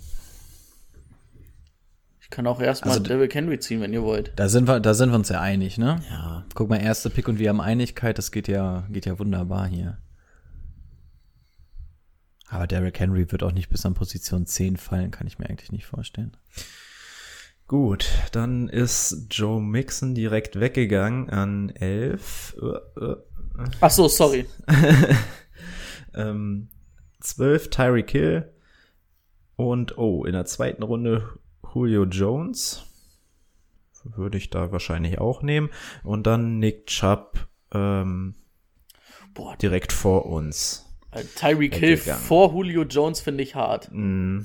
[2.20, 4.32] Ich kann auch erstmal Also, Derrick Henry ziehen, wenn ihr wollt.
[4.36, 6.00] Da sind wir, da sind wir uns ja einig, ne?
[6.10, 6.44] Ja.
[6.54, 9.98] Guck mal, erster Pick und wir haben Einigkeit, das geht ja, geht ja wunderbar hier.
[12.48, 15.72] Aber Derrick Henry wird auch nicht bis an Position 10 fallen, kann ich mir eigentlich
[15.72, 16.36] nicht vorstellen.
[17.66, 22.56] Gut, dann ist Joe Mixon direkt weggegangen an 11.
[22.60, 23.16] Äh, äh,
[23.80, 24.46] Ach so, sorry.
[26.14, 26.68] ähm,
[27.20, 28.52] 12 Tyreek Hill
[29.56, 31.38] und oh, in der zweiten Runde
[31.74, 32.84] Julio Jones.
[34.04, 35.70] Würde ich da wahrscheinlich auch nehmen.
[36.02, 38.34] Und dann Nick Chubb ähm,
[39.32, 40.84] Boah, direkt vor uns.
[41.10, 43.88] äh, Tyreek Hill vor Julio Jones finde ich hart.
[43.90, 44.40] Mm,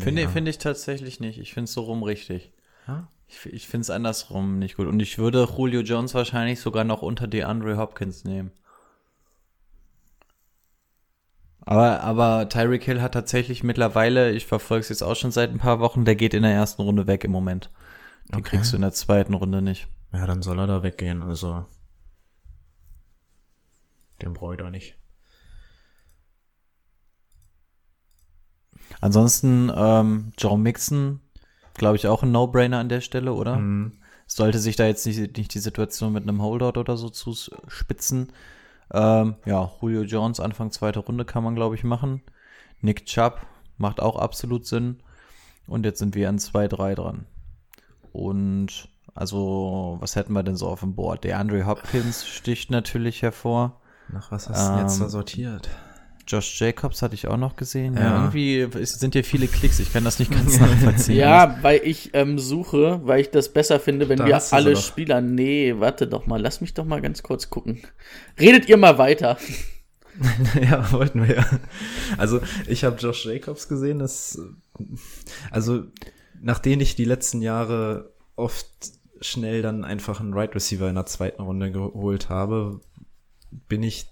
[0.00, 0.28] Finde ja.
[0.28, 1.38] finde ich tatsächlich nicht.
[1.38, 2.52] Ich finde es so rum richtig.
[2.86, 3.08] Ja?
[3.28, 4.86] Ich, ich finde es andersrum nicht gut.
[4.86, 8.52] Und ich würde Julio Jones wahrscheinlich sogar noch unter DeAndre Hopkins nehmen.
[11.60, 15.58] Aber, aber Tyreek Hill hat tatsächlich mittlerweile, ich verfolge es jetzt auch schon seit ein
[15.58, 17.70] paar Wochen, der geht in der ersten Runde weg im Moment.
[18.28, 18.50] Den Okay.
[18.56, 19.88] kriegst du in der zweiten Runde nicht.
[20.12, 21.22] Ja, dann soll er da weggehen.
[21.22, 21.66] Also,
[24.22, 24.96] den brauche ich da nicht.
[29.00, 31.20] Ansonsten, ähm, Joe Mixon,
[31.76, 33.56] glaube ich, auch ein No-Brainer an der Stelle, oder?
[33.56, 33.92] Mhm.
[34.26, 38.32] Sollte sich da jetzt nicht, nicht die Situation mit einem Holdout oder so zuspitzen.
[38.92, 42.22] Ähm, ja, Julio Jones, Anfang zweite Runde kann man, glaube ich, machen.
[42.80, 43.40] Nick Chubb
[43.78, 45.00] macht auch absolut Sinn.
[45.66, 47.26] Und jetzt sind wir an 2-3 dran.
[48.12, 51.24] Und also, was hätten wir denn so auf dem Board?
[51.24, 53.80] Der Andre Hopkins sticht natürlich hervor.
[54.08, 55.68] Nach was hast du denn jetzt da Ähm, sortiert?
[56.26, 57.94] Josh Jacobs hatte ich auch noch gesehen.
[57.94, 58.16] Ja, Ja.
[58.32, 59.78] irgendwie sind hier viele Klicks.
[59.78, 61.16] Ich kann das nicht ganz nachvollziehen.
[61.16, 64.82] Ja, weil ich ähm, suche, weil ich das besser finde, wenn Da wir alle doch.
[64.82, 65.20] Spieler.
[65.20, 67.82] Nee, warte doch mal, lass mich doch mal ganz kurz gucken.
[68.40, 69.38] Redet ihr mal weiter.
[70.60, 71.46] ja, wollten wir ja.
[72.16, 74.40] Also, ich habe Josh Jacobs gesehen, das,
[75.50, 75.84] also,
[76.40, 78.66] nachdem ich die letzten Jahre oft
[79.20, 82.80] schnell dann einfach einen Right Receiver in der zweiten Runde geholt habe,
[83.68, 84.06] bin ich,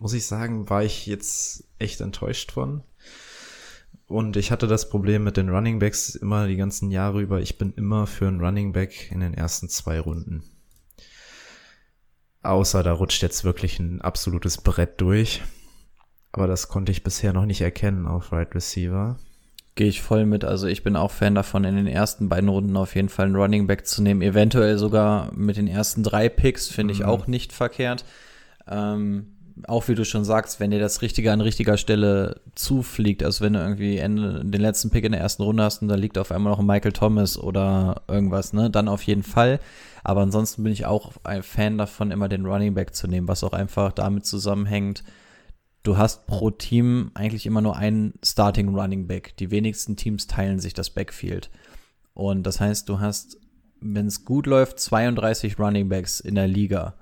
[0.00, 2.82] muss ich sagen, war ich jetzt echt enttäuscht von.
[4.06, 7.40] Und ich hatte das Problem mit den Running Backs immer die ganzen Jahre über.
[7.40, 10.42] Ich bin immer für einen Running Back in den ersten zwei Runden.
[12.42, 15.42] Außer da rutscht jetzt wirklich ein absolutes Brett durch.
[16.32, 19.18] Aber das konnte ich bisher noch nicht erkennen auf Right Receiver.
[19.74, 20.44] Gehe ich voll mit.
[20.44, 23.36] Also ich bin auch Fan davon, in den ersten beiden Runden auf jeden Fall einen
[23.36, 24.22] Running Back zu nehmen.
[24.22, 28.06] Eventuell sogar mit den ersten drei Picks, finde ich auch nicht verkehrt.
[28.66, 33.44] Ähm, auch wie du schon sagst, wenn dir das Richtige an richtiger Stelle zufliegt, also
[33.44, 36.18] wenn du irgendwie Ende, den letzten Pick in der ersten Runde hast und da liegt
[36.18, 39.60] auf einmal noch ein Michael Thomas oder irgendwas, ne, dann auf jeden Fall.
[40.04, 43.44] Aber ansonsten bin ich auch ein Fan davon, immer den Running Back zu nehmen, was
[43.44, 45.02] auch einfach damit zusammenhängt,
[45.82, 49.36] du hast pro Team eigentlich immer nur einen Starting Running Back.
[49.38, 51.50] Die wenigsten Teams teilen sich das Backfield.
[52.14, 53.38] Und das heißt, du hast,
[53.80, 56.94] wenn es gut läuft, 32 Running Backs in der Liga.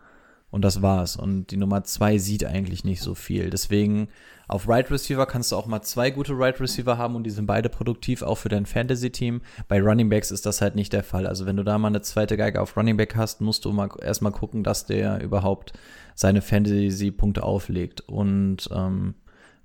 [0.51, 1.17] Und das war's.
[1.17, 3.51] Und die Nummer zwei sieht eigentlich nicht so viel.
[3.51, 4.09] Deswegen
[4.47, 7.47] auf Right Receiver kannst du auch mal zwei gute Right Receiver haben und die sind
[7.47, 9.43] beide produktiv, auch für dein Fantasy-Team.
[9.69, 11.27] Bei Running Backs ist das halt nicht der Fall.
[11.27, 13.91] Also wenn du da mal eine zweite Geige auf Running Back hast, musst du mal
[14.01, 15.75] erstmal gucken, dass der überhaupt
[16.15, 18.01] seine Fantasy-Punkte auflegt.
[18.09, 19.17] Und ähm,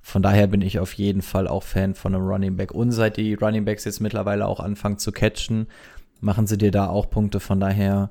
[0.02, 2.74] von daher bin ich auf jeden Fall auch Fan von einem Running Back.
[2.74, 5.68] Und seit die Running Backs jetzt mittlerweile auch anfangen zu catchen,
[6.20, 7.40] machen sie dir da auch Punkte.
[7.40, 8.10] Von daher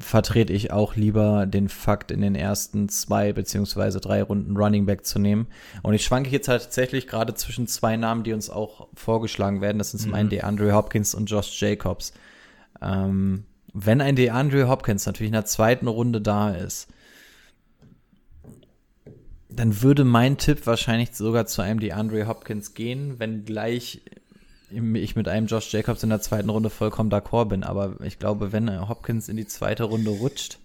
[0.00, 5.06] vertrete ich auch lieber den Fakt, in den ersten zwei beziehungsweise drei Runden Running Back
[5.06, 5.46] zu nehmen.
[5.82, 9.78] Und ich schwanke jetzt halt tatsächlich gerade zwischen zwei Namen, die uns auch vorgeschlagen werden.
[9.78, 10.16] Das sind zum mhm.
[10.16, 12.12] einen DeAndre Hopkins und Josh Jacobs.
[12.82, 16.88] Ähm, wenn ein DeAndre Hopkins natürlich in der zweiten Runde da ist,
[19.48, 24.02] dann würde mein Tipp wahrscheinlich sogar zu einem DeAndre Hopkins gehen, wenn gleich
[24.70, 27.62] ich mit einem Josh Jacobs in der zweiten Runde vollkommen d'accord bin.
[27.62, 30.58] Aber ich glaube, wenn Hopkins in die zweite Runde rutscht.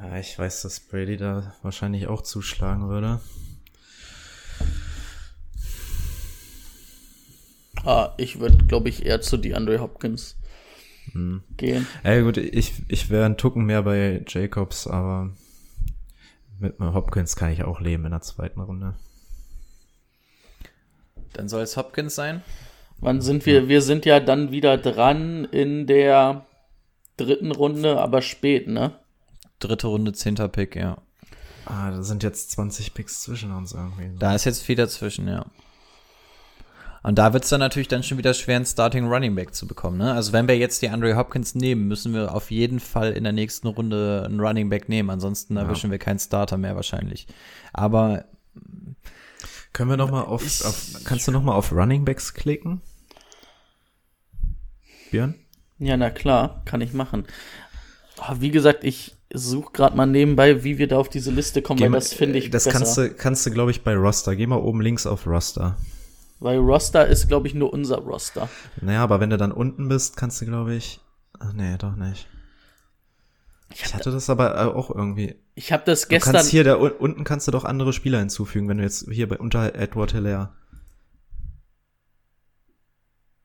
[0.00, 3.20] Ja, ich weiß, dass Brady da wahrscheinlich auch zuschlagen würde.
[7.84, 10.36] Ah, ich würde, glaube ich, eher zu DeAndre Hopkins
[11.12, 11.42] hm.
[11.56, 11.86] gehen.
[12.04, 15.30] Ja, gut, ich, ich wäre ein Tucken mehr bei Jacobs, aber
[16.58, 18.94] mit Hopkins kann ich auch leben in der zweiten Runde.
[21.32, 22.42] Dann soll es Hopkins sein.
[23.00, 23.68] Wann sind wir?
[23.68, 26.46] Wir sind ja dann wieder dran in der
[27.16, 28.92] dritten Runde, aber spät, ne?
[29.60, 30.98] Dritte Runde, zehnter Pick, ja.
[31.66, 34.10] Ah, da sind jetzt 20 Picks zwischen uns irgendwie.
[34.18, 35.44] Da ist jetzt viel dazwischen, ja.
[37.02, 39.66] Und da wird es dann natürlich dann schon wieder schwer, einen Starting Running Back zu
[39.66, 39.98] bekommen.
[39.98, 40.12] Ne?
[40.12, 43.32] Also wenn wir jetzt die Andre Hopkins nehmen, müssen wir auf jeden Fall in der
[43.32, 45.08] nächsten Runde einen Running Back nehmen.
[45.10, 45.62] Ansonsten ja.
[45.62, 47.26] erwischen wir keinen Starter mehr wahrscheinlich.
[47.72, 48.24] Aber
[49.72, 52.80] können wir noch mal auf, auf kannst du noch mal auf Running Backs klicken?
[55.10, 55.34] Björn?
[55.78, 57.24] Ja, na klar, kann ich machen.
[58.18, 61.78] Oh, wie gesagt, ich suche gerade mal nebenbei, wie wir da auf diese Liste kommen,
[61.78, 62.76] Geh weil das finde ich Das besser.
[62.78, 64.34] kannst du, kannst du, glaube ich, bei Roster.
[64.34, 65.76] Geh mal oben links auf Roster.
[66.40, 68.48] Weil Roster ist, glaube ich, nur unser Roster.
[68.80, 71.00] Naja, aber wenn du dann unten bist, kannst du, glaube ich.
[71.38, 72.26] Ach nee, doch nicht.
[73.70, 75.36] Ich, ich hatte da, das aber auch irgendwie.
[75.54, 76.32] Ich habe das gestern.
[76.32, 79.28] Du kannst hier, da unten kannst du doch andere Spieler hinzufügen, wenn du jetzt hier
[79.28, 80.54] bei unter Edward Hilaire.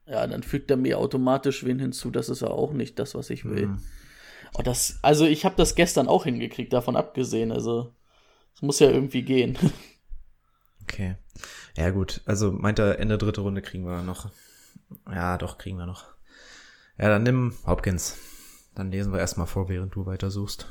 [0.06, 2.12] Ja, dann fügt er mir automatisch wen hinzu.
[2.12, 3.68] Das ist ja auch nicht das, was ich will.
[3.68, 3.80] Mhm.
[4.54, 7.52] Oh, das, also ich habe das gestern auch hingekriegt, davon abgesehen.
[7.52, 7.94] Also
[8.56, 9.58] es muss ja irgendwie gehen.
[10.84, 11.16] Okay.
[11.78, 14.30] Ja gut, also meint er, Ende dritte Runde kriegen wir noch.
[15.10, 16.06] Ja, doch, kriegen wir noch.
[16.98, 18.18] Ja, dann nimm Hopkins.
[18.76, 20.68] Dann lesen wir erstmal vor, während du weitersuchst.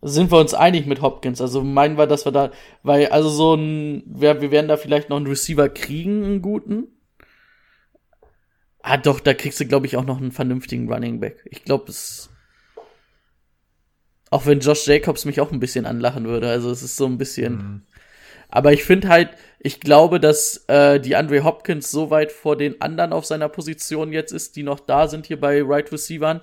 [0.00, 1.40] Sind wir uns einig mit Hopkins?
[1.40, 2.52] Also meinen wir, dass wir da,
[2.84, 6.86] weil, also so ein, wir, wir werden da vielleicht noch einen Receiver kriegen, einen guten.
[8.80, 11.44] Ah, doch, da kriegst du, glaube ich, auch noch einen vernünftigen Running Back.
[11.50, 12.30] Ich glaube, es.
[14.30, 16.48] Auch wenn Josh Jacobs mich auch ein bisschen anlachen würde.
[16.48, 17.54] Also es ist so ein bisschen.
[17.54, 17.82] Mhm.
[18.48, 19.30] Aber ich finde halt,
[19.60, 24.12] ich glaube, dass äh, die Andre Hopkins so weit vor den anderen auf seiner Position
[24.12, 26.40] jetzt ist, die noch da sind hier bei Right Receivern,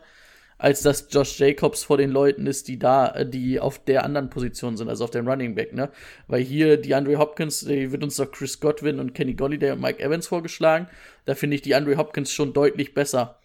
[0.57, 4.29] als dass Josh Jacobs vor den Leuten ist, die da, äh, die auf der anderen
[4.29, 5.89] Position sind, also auf dem Running Back, ne?
[6.27, 9.81] Weil hier die Andre Hopkins, die wird uns doch Chris Godwin und Kenny Golliday und
[9.81, 10.87] Mike Evans vorgeschlagen.
[11.25, 13.39] Da finde ich die Andre Hopkins schon deutlich besser.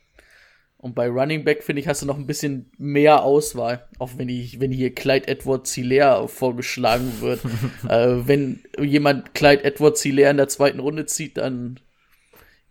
[0.81, 3.87] Und bei Running Back, finde ich, hast du noch ein bisschen mehr Auswahl.
[3.99, 7.41] Auch wenn ich, wenn hier Clyde Edward Zillair vorgeschlagen wird.
[7.89, 11.81] äh, wenn jemand Clyde Edward Zillair in der zweiten Runde zieht, dann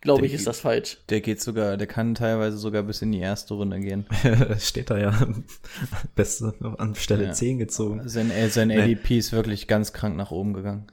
[0.00, 0.98] glaube ich, ist das falsch.
[1.08, 4.06] Der geht sogar, der kann teilweise sogar bis in die erste Runde gehen.
[4.58, 5.28] Steht da ja.
[6.16, 7.32] Beste an Stelle ja.
[7.32, 8.08] 10 gezogen.
[8.08, 8.80] Sein, äh, sein nee.
[8.80, 10.90] ADP ist wirklich ganz krank nach oben gegangen.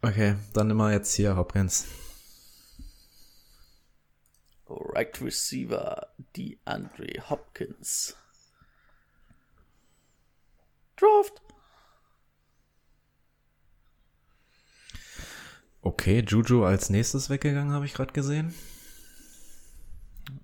[0.00, 1.84] Okay, dann immer jetzt hier Hopkins.
[4.94, 8.16] Right Receiver DeAndre Hopkins.
[10.96, 11.42] Draft.
[15.82, 18.54] Okay, Juju als nächstes weggegangen, habe ich gerade gesehen.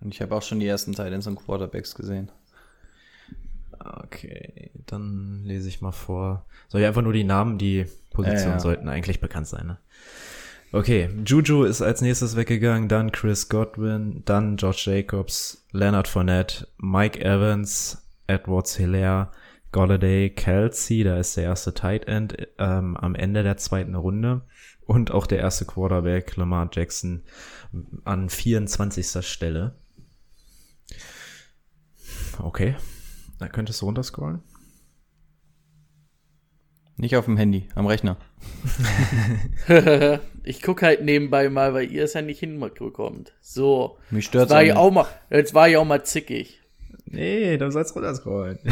[0.01, 2.33] Und ich habe auch schon die ersten Titans und Quarterbacks gesehen.
[3.79, 6.45] Okay, dann lese ich mal vor.
[6.69, 8.61] Soll ich einfach nur die Namen, die Positionen ja, ja.
[8.61, 9.79] sollten eigentlich bekannt sein, ne?
[10.71, 17.19] Okay, Juju ist als nächstes weggegangen, dann Chris Godwin, dann George Jacobs, Leonard Fournette, Mike
[17.25, 19.31] Evans, Edwards Hilaire,
[19.73, 24.43] Golladay, Kelsey, da ist der erste Tight End ähm, am Ende der zweiten Runde
[24.85, 27.23] und auch der erste Quarterback Lamar Jackson
[28.05, 29.27] an 24.
[29.27, 29.75] Stelle.
[32.39, 32.77] Okay,
[33.39, 34.43] da könntest du runterscrollen.
[36.99, 38.17] Nicht auf dem Handy, am Rechner.
[40.43, 43.35] ich gucke halt nebenbei mal, weil ihr es ja nicht hinbekommt.
[43.41, 43.99] So.
[44.11, 46.61] Mich stört's jetzt war, ich auch mal, jetzt war ich auch mal zickig.
[47.07, 48.59] Nee, du sollst runterscrollen.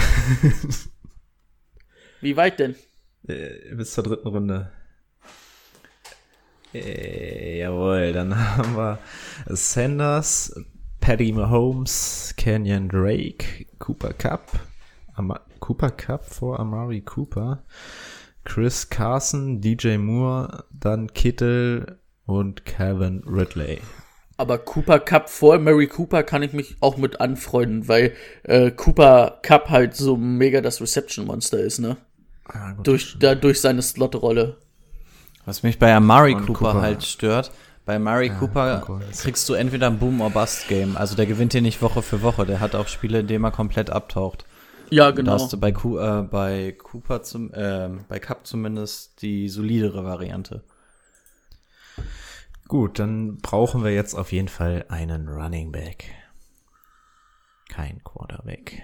[2.20, 2.74] Wie weit denn?
[3.28, 4.72] Äh, Bis zur dritten Runde.
[6.74, 8.98] Äh, jawohl, dann haben wir
[9.46, 10.60] Sanders,
[11.00, 14.50] Patty Mahomes, Kenyon Drake, Cooper Cup,
[15.14, 17.62] Ama Cooper Cup vor Amari Cooper,
[18.46, 23.80] Chris Carson, DJ Moore, dann Kittel und Calvin Ridley.
[24.38, 29.40] Aber Cooper Cup vor Mary Cooper kann ich mich auch mit anfreunden, weil äh, Cooper
[29.42, 31.96] Cup halt so mega das Reception-Monster ist, ne?
[32.44, 34.58] Ah, gut, Durch, da, durch seine Slot-Rolle.
[35.44, 36.80] Was mich bei Amari Cooper, Cooper.
[36.82, 37.50] halt stört,
[37.84, 39.22] bei Amari Cooper Concords.
[39.22, 40.96] kriegst du entweder ein Boom- or Bust-Game.
[40.96, 42.44] Also der gewinnt hier nicht Woche für Woche.
[42.46, 44.44] Der hat auch Spiele, in denen er komplett abtaucht.
[44.90, 45.32] Ja, Da genau.
[45.32, 50.62] hast du bei, Cu äh, bei Cooper zum, äh, bei Cup zumindest die solidere Variante.
[52.68, 56.06] Gut, dann brauchen wir jetzt auf jeden Fall einen Running Back.
[57.68, 58.82] Kein Quarterback.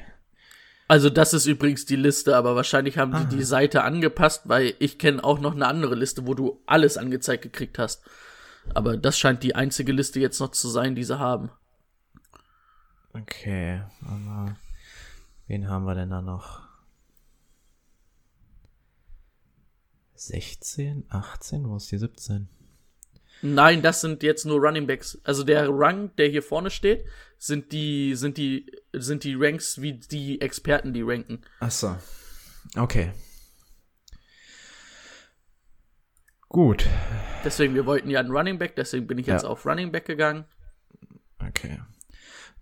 [0.88, 4.98] Also das ist übrigens die Liste, aber wahrscheinlich haben die die Seite angepasst, weil ich
[4.98, 8.02] kenne auch noch eine andere Liste, wo du alles angezeigt gekriegt hast.
[8.74, 11.50] Aber das scheint die einzige Liste jetzt noch zu sein, die sie haben.
[13.14, 14.56] Okay, aber
[15.46, 16.62] wen haben wir denn da noch?
[20.14, 22.48] 16, 18, wo ist die 17?
[23.44, 25.18] Nein, das sind jetzt nur Running Backs.
[25.24, 27.05] Also der Rang, der hier vorne steht,
[27.38, 31.40] sind die, sind die, sind die Ranks wie die Experten, die ranken.
[31.59, 31.96] Ach so.
[32.76, 33.12] Okay.
[36.48, 36.87] Gut.
[37.44, 39.48] Deswegen, wir wollten ja einen Running Back, deswegen bin ich jetzt Ja.
[39.48, 40.44] auf Running Back gegangen.
[41.44, 41.81] Okay.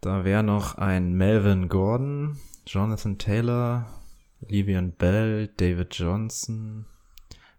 [0.00, 3.86] Da wäre noch ein Melvin Gordon, Jonathan Taylor,
[4.48, 6.86] Livian Bell, David Johnson,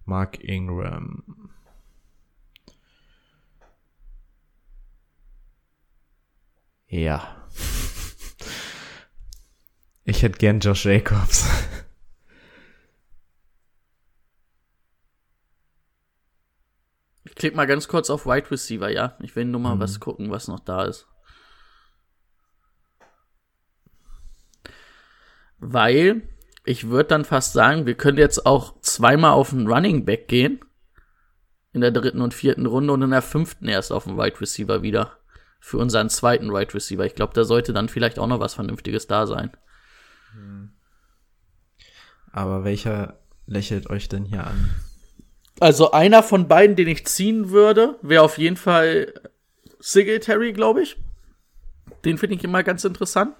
[0.05, 1.51] Mark Ingram.
[6.87, 7.35] Ja.
[10.03, 11.47] Ich hätte gern Josh Jacobs.
[17.23, 19.15] Ich klicke mal ganz kurz auf Wide Receiver, ja.
[19.21, 21.07] Ich will nur mal was gucken, was noch da ist.
[25.61, 26.23] Weil
[26.65, 30.59] ich würde dann fast sagen, wir können jetzt auch zweimal auf den Running Back gehen.
[31.71, 34.81] In der dritten und vierten Runde und in der fünften erst auf den Wide Receiver
[34.81, 35.17] wieder.
[35.59, 37.05] Für unseren zweiten Wide Receiver.
[37.05, 39.51] Ich glaube, da sollte dann vielleicht auch noch was Vernünftiges da sein.
[42.31, 44.69] Aber welcher lächelt euch denn hier an?
[45.59, 49.13] Also einer von beiden, den ich ziehen würde, wäre auf jeden Fall
[49.79, 50.97] Singletary, glaube ich.
[52.03, 53.35] Den finde ich immer ganz interessant.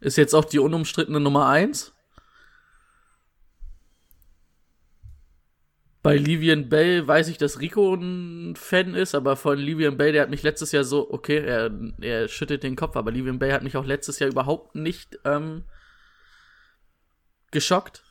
[0.00, 1.94] Ist jetzt auch die unumstrittene Nummer eins.
[6.04, 10.20] Bei Livian Bell weiß ich, dass Rico ein Fan ist, aber von Livian Bell, der
[10.20, 13.62] hat mich letztes Jahr so, okay, er, er schüttelt den Kopf, aber Livian Bell hat
[13.62, 15.64] mich auch letztes Jahr überhaupt nicht ähm,
[17.52, 18.02] geschockt.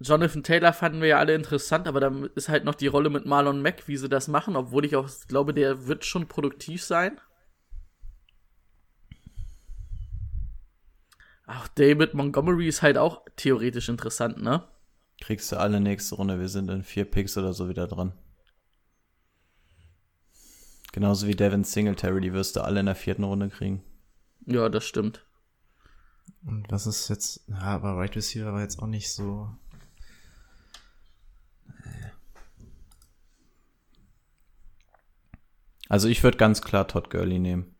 [0.00, 3.24] Jonathan Taylor fanden wir ja alle interessant, aber dann ist halt noch die Rolle mit
[3.24, 7.20] Marlon Mack, wie sie das machen, obwohl ich auch glaube, der wird schon produktiv sein.
[11.46, 14.66] Auch David Montgomery ist halt auch theoretisch interessant, ne?
[15.20, 16.40] Kriegst du alle nächste Runde.
[16.40, 18.12] Wir sind in vier Picks oder so wieder dran.
[20.92, 23.82] Genauso wie Devin Singletary, die wirst du alle in der vierten Runde kriegen.
[24.46, 25.24] Ja, das stimmt.
[26.46, 29.48] Und was ist jetzt, ja, aber Right Receiver war jetzt auch nicht so.
[35.88, 37.73] Also ich würde ganz klar Todd Gurley nehmen.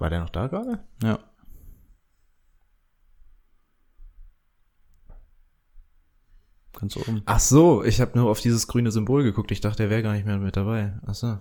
[0.00, 0.82] War der noch da gerade?
[1.02, 1.18] Ja.
[6.72, 7.22] Ganz oben.
[7.26, 9.50] Ach so, ich habe nur auf dieses grüne Symbol geguckt.
[9.50, 10.94] Ich dachte, er wäre gar nicht mehr mit dabei.
[11.06, 11.38] Ach so.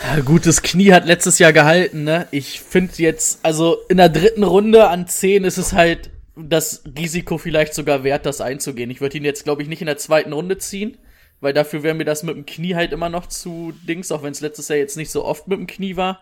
[0.00, 2.28] Ja, gutes Knie hat letztes Jahr gehalten, ne?
[2.30, 7.36] Ich finde jetzt, also in der dritten Runde an 10 ist es halt das Risiko
[7.36, 8.90] vielleicht sogar wert, das einzugehen.
[8.90, 10.98] Ich würde ihn jetzt, glaube ich, nicht in der zweiten Runde ziehen,
[11.42, 14.30] weil dafür wäre mir das mit dem Knie halt immer noch zu Dings, auch wenn
[14.30, 16.20] es letztes Jahr jetzt nicht so oft mit dem Knie war.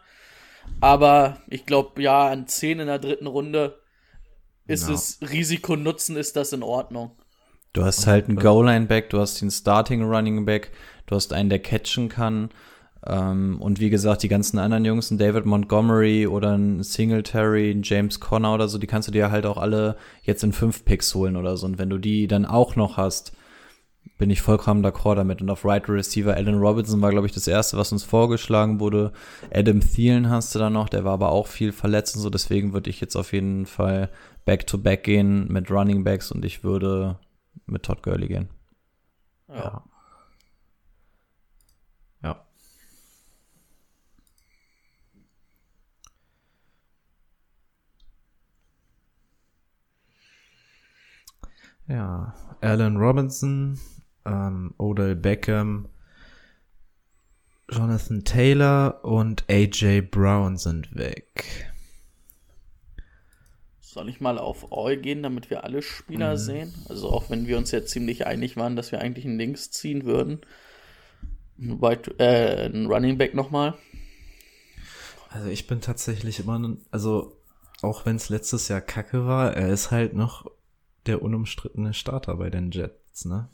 [0.81, 3.79] Aber ich glaube, ja, an 10 in der dritten Runde
[4.67, 4.95] ist Ja.
[4.95, 7.13] es Risiko-Nutzen, ist das in Ordnung.
[7.75, 10.73] Du hast halt einen Goal-Line-Back, du hast den Starting-Running-Back,
[11.07, 12.49] du hast einen, der catchen kann.
[13.07, 17.83] Ähm, und wie gesagt, die ganzen anderen Jungs, ein David Montgomery oder ein Singletary, ein
[17.83, 21.15] James Conner oder so, die kannst du dir halt auch alle jetzt in fünf Picks
[21.15, 21.67] holen oder so.
[21.67, 23.33] Und wenn du die dann auch noch hast,
[24.19, 25.41] bin ich vollkommen d'accord damit.
[25.41, 29.13] Und auf Right Receiver, Allen Robinson war, glaube ich, das erste, was uns vorgeschlagen wurde.
[29.53, 32.29] Adam Thielen hast du da noch, der war aber auch viel verletzt und so.
[32.31, 34.11] Deswegen würde ich jetzt auf jeden Fall
[34.45, 37.19] Back-to-Back gehen mit Running Backs und ich würde
[37.67, 38.49] mit Todd Gurley gehen.
[39.49, 39.85] Ja.
[42.23, 42.47] ja.
[51.89, 53.79] Ja, Alan Robinson,
[54.25, 55.89] ähm, Odell Beckham,
[57.71, 61.71] Jonathan Taylor und AJ Brown sind weg.
[63.81, 66.73] Soll ich mal auf All gehen, damit wir alle Spieler sehen?
[66.89, 70.05] Also auch wenn wir uns jetzt ziemlich einig waren, dass wir eigentlich einen Links ziehen
[70.05, 70.41] würden.
[71.59, 73.75] Ein, Wide, äh, ein Running Back nochmal.
[75.29, 77.37] Also ich bin tatsächlich immer, also
[77.83, 80.51] auch wenn es letztes Jahr kacke war, er ist halt noch
[81.07, 83.49] der unumstrittene Starter bei den Jets, ne?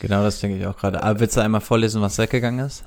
[0.00, 1.02] Genau, das denke ich auch gerade.
[1.02, 2.84] Aber willst du einmal vorlesen, was weggegangen ist?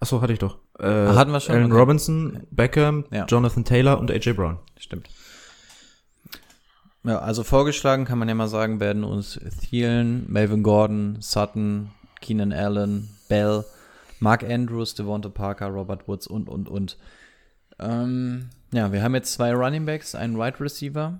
[0.00, 0.58] Achso, hatte ich doch.
[0.78, 1.54] Äh, hatten wir schon?
[1.54, 1.80] Alan Okay.
[1.80, 3.24] Robinson, Beckham, Ja.
[3.26, 4.58] Jonathan Taylor und AJ Brown.
[4.78, 5.08] Stimmt.
[7.04, 11.90] Ja, also vorgeschlagen kann man ja mal sagen, werden uns Thielen, Melvin Gordon, Sutton,
[12.20, 13.64] Keenan Allen, Bell,
[14.20, 16.96] Mark Andrews, Devonta Parker, Robert Woods und, und, und.
[17.80, 21.18] Ähm, ja, wir haben jetzt zwei Running Backs, einen Wide Receiver.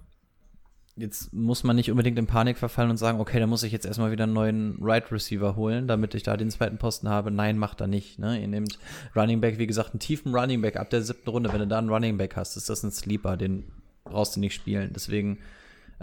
[0.95, 3.87] Jetzt muss man nicht unbedingt in Panik verfallen und sagen, okay, da muss ich jetzt
[3.87, 7.31] erstmal wieder einen neuen Right Receiver holen, damit ich da den zweiten Posten habe.
[7.31, 8.19] Nein, macht er nicht.
[8.19, 8.39] Ne?
[8.39, 8.79] Ihr nehmt
[9.17, 11.51] Running Back, wie gesagt, einen tiefen Running Back ab der siebten Runde.
[11.51, 13.65] Wenn du da einen Running Back hast, ist das ein Sleeper, den
[14.05, 14.91] brauchst du nicht spielen.
[14.95, 15.39] Deswegen,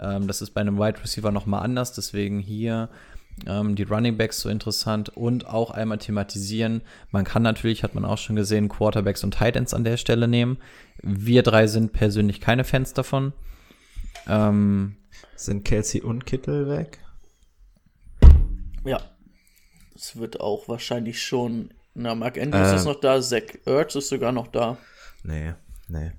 [0.00, 1.92] ähm, das ist bei einem Wide Receiver nochmal anders.
[1.92, 2.88] Deswegen hier
[3.46, 6.82] ähm, die Running Backs so interessant und auch einmal thematisieren.
[7.12, 10.26] Man kann natürlich, hat man auch schon gesehen, Quarterbacks und Tight Ends an der Stelle
[10.26, 10.58] nehmen.
[11.00, 13.32] Wir drei sind persönlich keine Fans davon.
[14.28, 14.96] Ähm,
[15.36, 16.98] Sind Kelsey und Kittel weg?
[18.84, 18.98] Ja.
[19.94, 21.72] Es wird auch wahrscheinlich schon.
[21.94, 22.76] Na, Mark Andrews Äh.
[22.76, 24.78] ist noch da, Zach Ertz ist sogar noch da.
[25.22, 25.54] Nee,
[25.88, 26.12] nee.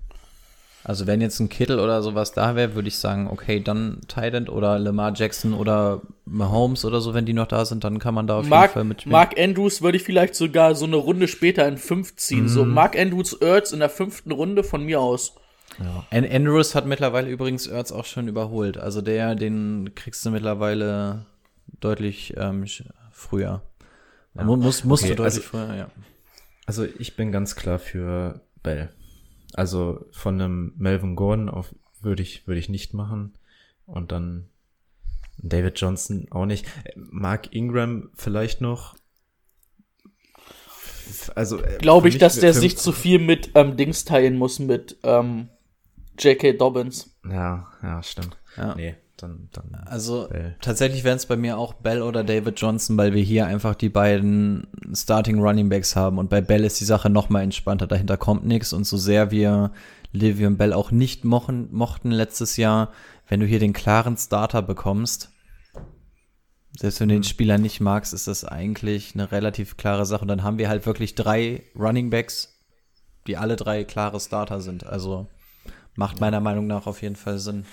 [0.83, 4.49] Also wenn jetzt ein Kittel oder sowas da wäre, würde ich sagen, okay, dann Tident
[4.49, 8.25] oder Lamar Jackson oder Mahomes oder so, wenn die noch da sind, dann kann man
[8.25, 9.11] da auf Mark, jeden Fall mitspielen.
[9.11, 12.49] Mark Andrews würde ich vielleicht sogar so eine Runde später in fünf ziehen.
[12.49, 12.73] So Mhm.
[12.73, 15.35] Mark Andrews Ertz in der fünften Runde von mir aus.
[16.09, 18.77] An Andrews hat mittlerweile übrigens Ertz auch schon überholt.
[18.77, 21.25] Also der, den kriegst du mittlerweile
[21.79, 22.65] deutlich ähm,
[23.11, 23.61] früher.
[24.33, 24.43] Ja.
[24.43, 25.91] Muss, musst Okay, du deutlich also- früher, ja.
[26.65, 28.89] Also ich bin ganz klar für Bell.
[29.53, 33.33] Also von einem Melvin Gordon auf würde ich, würde ich nicht machen.
[33.85, 34.47] Und dann
[35.37, 36.65] David Johnson auch nicht.
[36.95, 38.95] Mark Ingram vielleicht noch.
[41.35, 44.97] Also äh, Glaube ich, dass der sich zu viel mit ähm, Dings teilen muss, mit
[45.03, 45.49] ähm,
[46.23, 46.53] J.K.
[46.53, 47.09] Dobbins.
[47.29, 48.37] Ja, ja, stimmt.
[48.57, 48.75] Ja.
[48.75, 49.83] Nee, dann, dann.
[49.85, 50.55] Also Bell.
[50.61, 53.89] tatsächlich wären es bei mir auch Bell oder David Johnson, weil wir hier einfach die
[53.89, 57.87] beiden Starting Running Backs haben und bei Bell ist die Sache noch mal entspannter.
[57.87, 59.71] Dahinter kommt nichts und so sehr wir
[60.11, 62.91] Livian Bell auch nicht mochen, mochten letztes Jahr,
[63.27, 65.31] wenn du hier den klaren Starter bekommst,
[66.77, 70.21] selbst wenn du den Spieler nicht magst, ist das eigentlich eine relativ klare Sache.
[70.21, 72.61] Und dann haben wir halt wirklich drei Running Backs,
[73.27, 74.85] die alle drei klare Starter sind.
[74.85, 75.27] Also
[75.95, 77.65] macht meiner Meinung nach auf jeden Fall Sinn.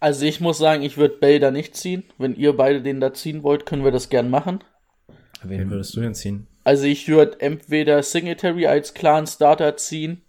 [0.00, 2.02] Also ich muss sagen, ich würde Bell da nicht ziehen.
[2.18, 4.64] Wenn ihr beide den da ziehen wollt, können wir das gern machen.
[5.44, 6.46] Wen würdest du denn ziehen?
[6.64, 10.22] Also ich würde entweder Singletary als klaren Starter ziehen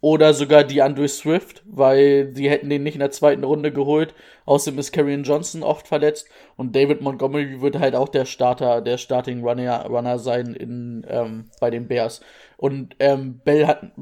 [0.00, 4.14] oder sogar DeAndre Swift, weil die hätten den nicht in der zweiten Runde geholt.
[4.44, 8.98] Außerdem ist Karrion Johnson oft verletzt und David Montgomery wird halt auch der Starter, der
[8.98, 12.20] Starting Runner, Runner sein in, ähm, bei den Bears.
[12.56, 13.92] Und ähm, Bell hat,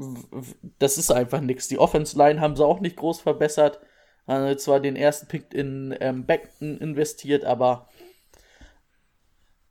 [0.79, 1.67] das ist einfach nichts.
[1.67, 3.79] Die Offense Line haben sie auch nicht groß verbessert.
[4.27, 7.89] Haben zwar den ersten Pick in ähm, Beckton investiert, aber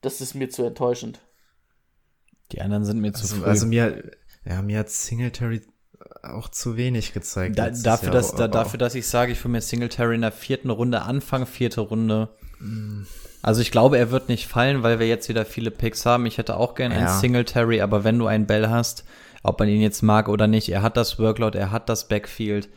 [0.03, 1.20] das ist mir zu enttäuschend.
[2.51, 3.45] Die anderen sind mir zu Also, früh.
[3.45, 4.11] also mir,
[4.45, 5.62] ja, mir hat Singletary
[6.22, 7.59] auch zu wenig gezeigt.
[7.59, 8.14] Da, dafür, Jahr.
[8.14, 11.47] dass, da, dafür, dass ich sage, ich für mir Singletary in der vierten Runde, Anfang
[11.47, 12.28] vierte Runde.
[13.43, 16.26] Also ich glaube, er wird nicht fallen, weil wir jetzt wieder viele Picks haben.
[16.26, 17.18] Ich hätte auch gerne einen Ja.
[17.18, 19.05] Singletary, aber wenn du einen Bell hast,
[19.43, 22.68] ob man ihn jetzt mag oder nicht, er hat das Workload, er hat das Backfield.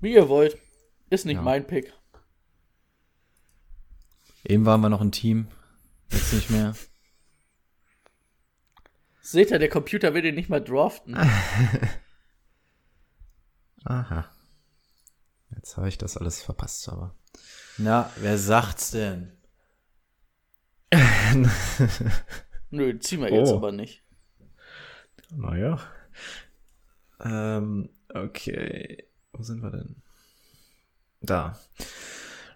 [0.00, 0.56] Wie ihr wollt.
[1.10, 1.42] Ist nicht Ja.
[1.42, 1.92] mein Pick.
[4.44, 5.46] Eben waren wir noch ein Team,
[6.10, 6.74] jetzt nicht mehr.
[9.20, 11.14] Seht ihr, der Computer will den nicht mal draften.
[13.84, 14.24] Aha.
[15.54, 17.14] Jetzt habe ich das alles verpasst, aber.
[17.78, 19.32] Na, wer sagt's denn?
[22.70, 23.56] Nö, ziehen wir jetzt Oh.
[23.56, 24.02] aber nicht.
[25.34, 25.78] Naja.
[27.24, 29.04] Ähm, okay.
[29.32, 29.96] Wo sind wir denn?
[31.22, 31.58] Da.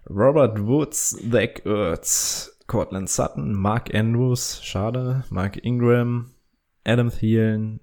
[0.09, 6.31] Robert Woods, Zach Ertz, Cortland Sutton, Mark Andrews, schade, Mark Ingram,
[6.85, 7.81] Adam Thielen,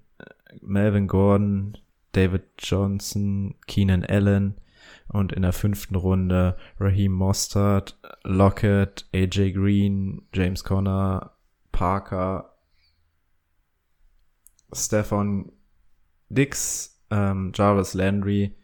[0.60, 1.76] Melvin Gordon,
[2.12, 4.60] David Johnson, Keenan Allen
[5.08, 11.36] und in der fünften Runde Raheem Mostert, Lockett, AJ Green, James Conner,
[11.72, 12.54] Parker,
[14.72, 15.52] Stefan
[16.28, 18.56] Dix, ähm, Jarvis Landry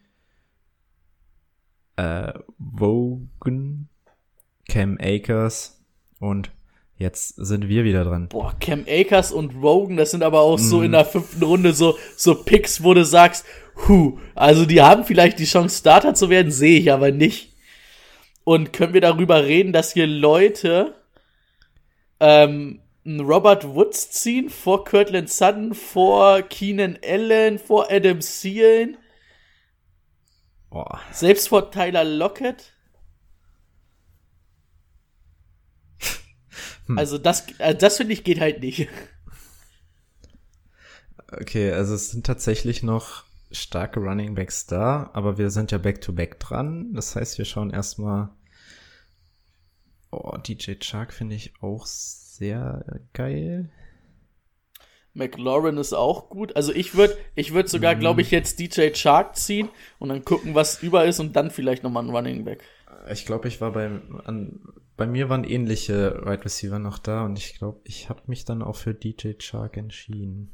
[1.95, 3.89] äh, Wogan,
[4.67, 5.81] Cam Akers
[6.19, 6.51] und
[6.95, 8.27] jetzt sind wir wieder dran.
[8.29, 10.63] Boah, Cam Akers und Rogan, das sind aber auch Mhm.
[10.63, 13.45] so in der fünften Runde so, so Picks, wo du sagst,
[13.87, 17.55] hu, also die haben vielleicht die Chance, Starter zu werden, sehe ich aber nicht.
[18.43, 20.95] Und können wir darüber reden, dass hier Leute
[22.19, 28.97] ähm, einen Robert Woods ziehen vor Kirtland Sutton, vor Keenan Allen, vor Adam Thielen,
[30.69, 31.01] Boah.
[31.11, 32.73] selbst vor Tyler Lockett?
[36.97, 38.89] Also das, also das finde ich geht halt nicht.
[41.31, 46.39] Okay, also es sind tatsächlich noch starke Running Backs da, aber wir sind ja back-to-back
[46.39, 46.93] dran.
[46.93, 48.29] Das heißt, wir schauen erstmal.
[50.11, 53.71] Oh, DJ Chark finde ich auch sehr geil.
[55.13, 56.55] McLaurin ist auch gut.
[56.55, 60.55] Also ich würde ich würd sogar, glaube ich, jetzt DJ Chark ziehen und dann gucken,
[60.55, 62.63] was über ist und dann vielleicht nochmal ein Running Back.
[63.11, 63.89] Ich glaube, ich war bei,
[64.25, 64.61] an,
[64.95, 68.45] bei mir waren ähnliche Wide right Receiver noch da und ich glaube, ich habe mich
[68.45, 70.53] dann auch für DJ Chark entschieden.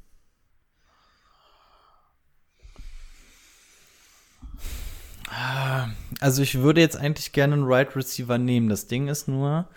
[6.19, 8.69] Also ich würde jetzt eigentlich gerne einen Right Receiver nehmen.
[8.69, 9.67] Das Ding ist nur,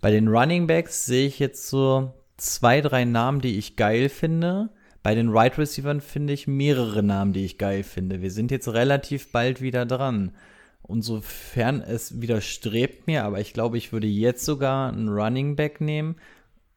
[0.00, 4.70] bei den Running Backs sehe ich jetzt so zwei, drei Namen, die ich geil finde.
[5.02, 8.22] Bei den Right Receivern finde ich mehrere Namen, die ich geil finde.
[8.22, 10.32] Wir sind jetzt relativ bald wieder dran.
[10.82, 15.80] Und sofern es widerstrebt mir, aber ich glaube, ich würde jetzt sogar einen Running Back
[15.80, 16.16] nehmen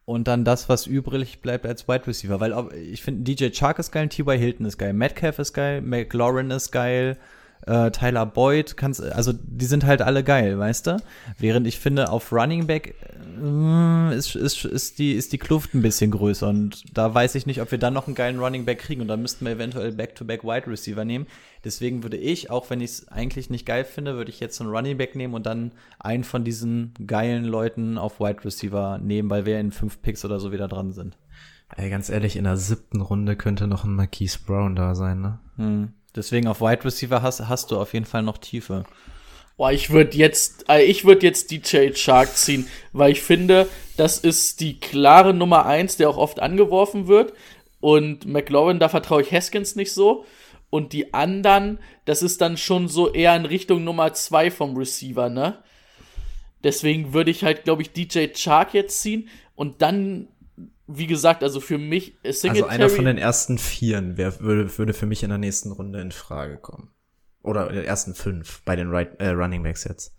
[0.06, 2.40] und dann das, was übrig bleibt als Wide Receiver.
[2.40, 4.38] Weil ich finde, DJ Chark ist geil, T.Y.
[4.38, 7.18] Hilton ist geil, Metcalf ist geil, McLaurin ist geil,
[7.66, 10.98] äh, Tyler Boyd, kannst, also die sind halt alle geil, weißt du?
[11.38, 12.96] Während ich finde, auf Running Back
[13.42, 17.46] äh, ist, ist, ist, die, ist die Kluft ein bisschen größer und da weiß ich
[17.46, 19.92] nicht, ob wir dann noch einen geilen Running Back kriegen und dann müssten wir eventuell
[19.92, 21.28] Back-to-Back Wide Receiver nehmen.
[21.64, 24.70] Deswegen würde ich, auch wenn ich es eigentlich nicht geil finde, würde ich jetzt einen
[24.70, 29.46] Running Back nehmen und dann einen von diesen geilen Leuten auf Wide Receiver nehmen, weil
[29.46, 31.18] wir in fünf Picks oder so wieder dran sind.
[31.76, 35.40] Ey, ganz ehrlich, in der siebten Runde könnte noch ein Marquise Brown da sein, ne?
[35.58, 35.94] Hm.
[36.20, 38.84] Deswegen auf Wide Receiver hast, hast du auf jeden Fall noch Tiefe.
[39.56, 44.18] Boah, ich würde jetzt, äh, ich würde jetzt DJ Shark ziehen, weil ich finde, das
[44.20, 47.32] ist die klare Nummer eins, der auch oft angeworfen wird.
[47.80, 50.26] Und McLaurin, da vertraue ich Haskins nicht so.
[50.70, 55.30] Und die anderen, das ist dann schon so eher in Richtung Nummer zwei vom Receiver,
[55.30, 55.64] ne?
[56.66, 60.28] Deswegen würde ich halt, glaube ich, DJ Shark jetzt ziehen und dann,
[60.92, 64.94] wie gesagt, also für mich ist Also einer von den ersten Vieren wär, würde, würde
[64.94, 66.90] für mich in der nächsten Runde in Frage kommen.
[67.44, 70.16] Oder in den ersten fünf bei den right, äh, Running Backs jetzt.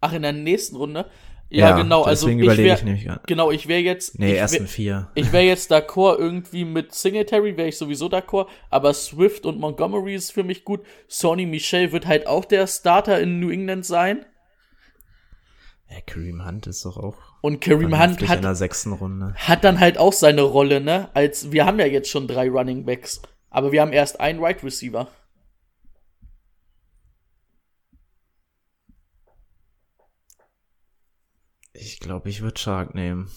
[0.00, 1.10] Ach, in der nächsten Runde?
[1.48, 3.26] Ja, Ja, genau, also deswegen ich überlege wär, ich nämlich grad.
[3.26, 4.18] Genau, ich wäre jetzt.
[4.18, 5.10] Nee, ich ersten wär, vier.
[5.14, 10.14] Ich wäre jetzt d'accord irgendwie mit Singletary, wäre ich sowieso d'accord, aber Swift und Montgomery
[10.14, 10.84] ist für mich gut.
[11.08, 14.26] Sonny Michel wird halt auch der Starter in New England sein.
[15.88, 19.34] Ja, Kareem Hunt ist doch auch Und Kareem Hunt hat, der sechsten Runde.
[19.34, 21.08] hat dann halt auch seine Rolle, ne?
[21.14, 24.62] Als wir haben ja jetzt schon drei Running Backs, aber wir haben erst einen Right
[24.62, 25.08] Receiver.
[31.72, 33.30] Ich glaube, ich würde Shark nehmen.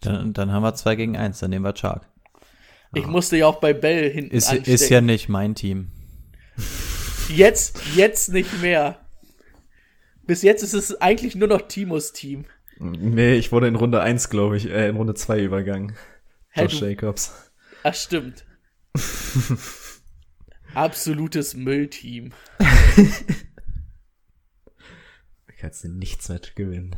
[0.00, 2.08] Dann, dann haben wir zwei gegen eins, dann nehmen wir Chark.
[2.92, 4.72] Ich musste ja auch bei Bell hinten Ist, anstecken.
[4.74, 5.90] ist ja nicht mein Team.
[7.28, 9.03] Jetzt, jetzt nicht mehr.
[10.26, 12.46] Bis jetzt ist es eigentlich nur noch Timos Team.
[12.78, 15.94] Nee, ich wurde in Runde eins, glaube ich, äh, in Runde zwei übergangen.
[16.50, 17.32] Hä, Josh Jacobs.
[17.82, 18.44] Ach, stimmt.
[20.74, 22.32] Absolutes Müllteam.
[22.58, 22.66] Da
[25.58, 26.96] kannst du nichts mit gewinnen.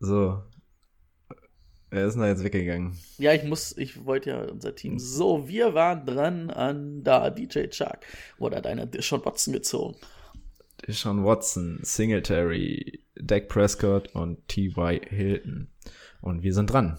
[0.00, 0.42] So.
[1.90, 2.98] Wer ist da jetzt weggegangen?
[3.18, 4.98] Ja, ich muss, ich wollte ja unser Team.
[4.98, 8.00] So, wir waren dran an da DJ Chuck.
[8.38, 9.96] Oder deiner Deshaun Watson gezogen.
[10.88, 15.00] Sean Watson, Singletary, Dak Prescott und T.Y.
[15.08, 15.68] Hilton.
[16.20, 16.98] Und wir sind dran.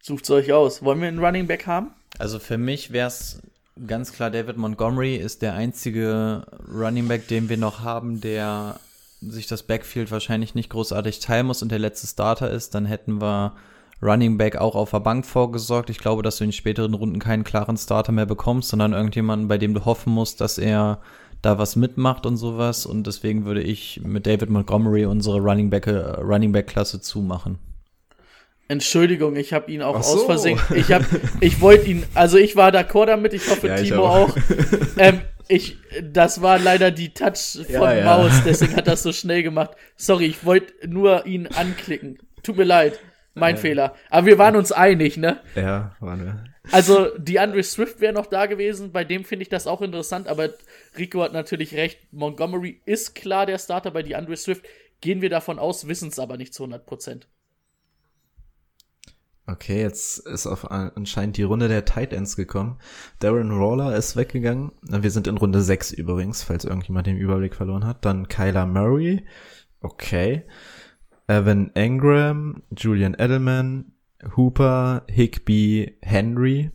[0.00, 0.84] Sucht's euch aus.
[0.84, 1.90] Wollen wir einen Running Back haben?
[2.18, 3.42] Also für mich wäre es
[3.88, 8.78] ganz klar, David Montgomery ist der einzige Running Back, den wir noch haben, der
[9.20, 12.74] sich das Backfield wahrscheinlich nicht großartig teilen muss und der letzte Starter ist.
[12.74, 13.54] Dann hätten wir
[14.02, 15.88] Running Back auch auf der Bank vorgesorgt.
[15.90, 19.58] Ich glaube, dass du in späteren Runden keinen klaren Starter mehr bekommst, sondern irgendjemanden, bei
[19.58, 21.00] dem du hoffen musst, dass er
[21.42, 22.86] da was mitmacht und sowas.
[22.86, 27.58] Und deswegen würde ich mit David Montgomery unsere Running Back, äh, Running Back Klasse zumachen.
[28.68, 30.26] Entschuldigung, ich habe ihn auch Ach aus so.
[30.26, 30.58] Versehen.
[30.74, 31.04] Ich hab,
[31.40, 34.30] ich wollte ihn, also ich war d'accord damit, ich hoffe Ja, ich Timo auch.
[34.30, 34.36] auch.
[34.98, 38.04] ähm, Ich, das war leider die Touch von Ja, ja.
[38.04, 39.72] Maus, deswegen hat das so schnell gemacht.
[39.96, 42.18] Sorry, ich wollte nur ihn anklicken.
[42.42, 42.98] Tut mir leid.
[43.34, 43.94] Mein Fehler.
[44.08, 45.40] Aber wir waren uns einig, ne?
[45.54, 46.44] Ja, waren wir.
[46.72, 48.92] Also, die Andre Swift wäre noch da gewesen.
[48.92, 50.50] Bei dem finde ich das auch interessant, aber
[50.96, 52.00] Rico hat natürlich recht.
[52.12, 54.64] Montgomery ist klar der Starter bei die Andre Swift.
[55.00, 57.28] Gehen wir davon aus, wissen es aber nicht zu 100 Prozent.
[59.48, 62.78] Okay, jetzt ist auf anscheinend die Runde der Tight Ends gekommen.
[63.20, 64.72] Darren Waller ist weggegangen.
[64.82, 68.04] Wir sind in Runde 6 übrigens, falls irgendjemand den Überblick verloren hat.
[68.04, 69.24] Dann Kyler Murray.
[69.80, 70.44] Okay.
[71.28, 73.92] Evan Engram, Julian Edelman,
[74.36, 76.72] Hooper, Higby, Henry,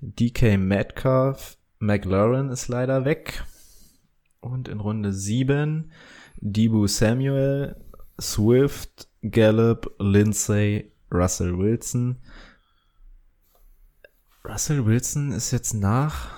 [0.00, 3.44] DK Metcalf, McLaurin ist leider weg.
[4.40, 5.90] Und in Runde 7
[6.40, 7.76] Debu Samuel,
[8.20, 12.16] Swift, Gallup, Lindsay, Russell Wilson.
[14.44, 16.30] Russell Wilson ist jetzt nach.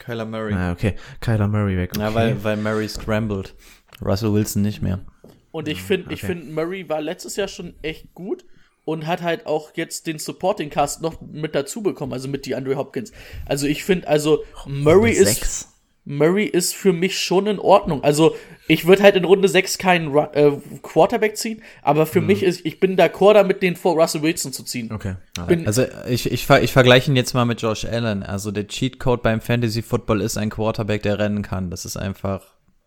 [0.00, 0.54] Kyler Murray.
[0.54, 0.96] Ah, okay.
[1.20, 1.90] Kyler Murray weg.
[1.94, 2.00] Okay.
[2.00, 3.54] Ja, weil, weil Murray scrambled.
[4.00, 5.04] Russell Wilson nicht mehr.
[5.50, 8.44] Und ich finde, ich finde, Murray war letztes Jahr schon echt gut
[8.84, 12.54] und hat halt auch jetzt den Supporting Cast noch mit dazu bekommen, also mit die
[12.54, 13.12] Andre Hopkins.
[13.46, 15.68] Also ich finde, also Murray ist?
[16.04, 18.02] Murray ist für mich schon in Ordnung.
[18.02, 18.34] Also
[18.68, 20.52] ich würde halt in Runde 6 keinen Ru äh,
[20.82, 24.62] Quarterback ziehen, aber für mich ist, ich bin d'accord damit, den vor Russell Wilson zu
[24.62, 24.92] ziehen.
[24.92, 25.16] Okay.
[25.46, 28.22] Bin, Also ich, ich, ver- ich vergleiche ihn jetzt mal mit Josh Allen.
[28.22, 31.70] Also der Cheatcode beim Fantasy Football ist ein Quarterback, der rennen kann.
[31.70, 32.42] Das ist einfach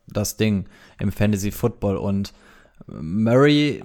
[0.08, 0.66] das Ding
[1.00, 1.98] im Fantasy Football.
[1.98, 2.34] Und
[2.88, 3.84] Murray,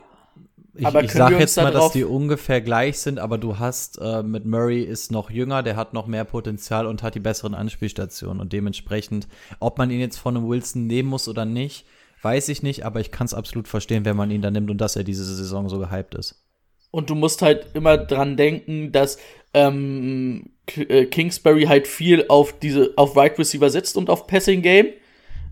[0.78, 4.22] ich, Aber ich sage jetzt mal, dass die ungefähr gleich sind, aber du hast äh,
[4.22, 8.40] mit Murray ist noch jünger, der hat noch mehr Potenzial und hat die besseren Anspielstationen.
[8.40, 11.86] Und dementsprechend, ob man ihn jetzt von einem Wilson nehmen muss oder nicht,
[12.22, 14.80] weiß ich nicht, aber ich kann es absolut verstehen, wenn man ihn da nimmt und
[14.80, 16.42] dass er diese Saison so gehypt ist.
[16.90, 19.18] Und du musst halt immer dran denken, dass
[19.54, 24.88] ähm, äh, Kingsbury halt viel auf diese auf Wide Receiver setzt und auf Passing Game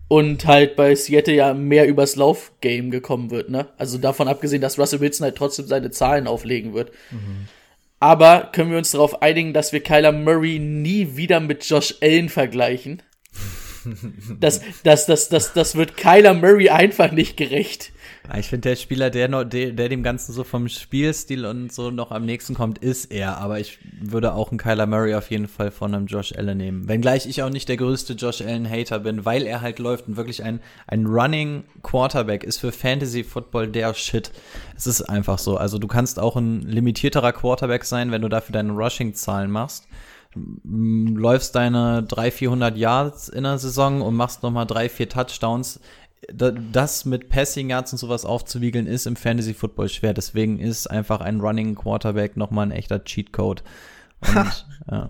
[0.09, 3.69] und halt bei Seattle ja mehr übers Laufgame gekommen wird, ne?
[3.79, 6.93] Also davon abgesehen, dass Russell Wilson halt trotzdem seine Zahlen auflegen wird.
[8.01, 12.29] Aber können wir uns darauf einigen, dass wir Kyler Murray nie wieder mit Josh Allen
[12.29, 13.03] vergleichen?
[14.41, 17.93] Das, das, das, das, das wird Kyler Murray einfach nicht gerecht.
[18.29, 21.73] Ja, Ich finde, der Spieler, der, noch, der, der dem Ganzen so vom Spielstil und
[21.73, 23.39] so noch am nächsten kommt, ist er.
[23.39, 26.89] Aber ich würde auch einen Kyler Murray auf jeden Fall von einem Josh Allen nehmen.
[26.89, 30.43] Wenngleich ich auch nicht der größte Josh Allen-Hater bin, weil er halt läuft und wirklich
[30.43, 34.33] ein, ein Running Quarterback ist für Fantasy Football der Shit.
[34.77, 35.57] Es ist einfach so.
[35.57, 39.87] Also du kannst auch ein limitierterer Quarterback sein, wenn du dafür deine Rushing-Zahlen machst
[40.65, 45.81] läufst deine 300, 400 Yards in der Saison und machst nochmal drei, vier Touchdowns.
[46.33, 50.15] Da- Das mit Passing Yards und sowas aufzuwiegeln, ist im Fantasy Football schwer.
[50.15, 53.63] Deswegen ist einfach ein Running Quarterback nochmal ein echter Cheatcode.
[54.21, 55.09] Und, ja.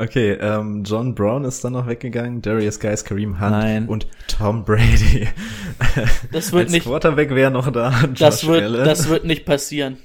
[0.00, 3.88] Okay, ähm, John Brown ist dann noch weggegangen, Darius Guys, Kareem Hunt Nein.
[3.88, 5.28] und Tom Brady.
[6.32, 7.90] Das wird Als nicht, Quarterback wäre noch da.
[8.04, 8.84] Josh das wird, Allen.
[8.84, 9.98] das wird nicht passieren.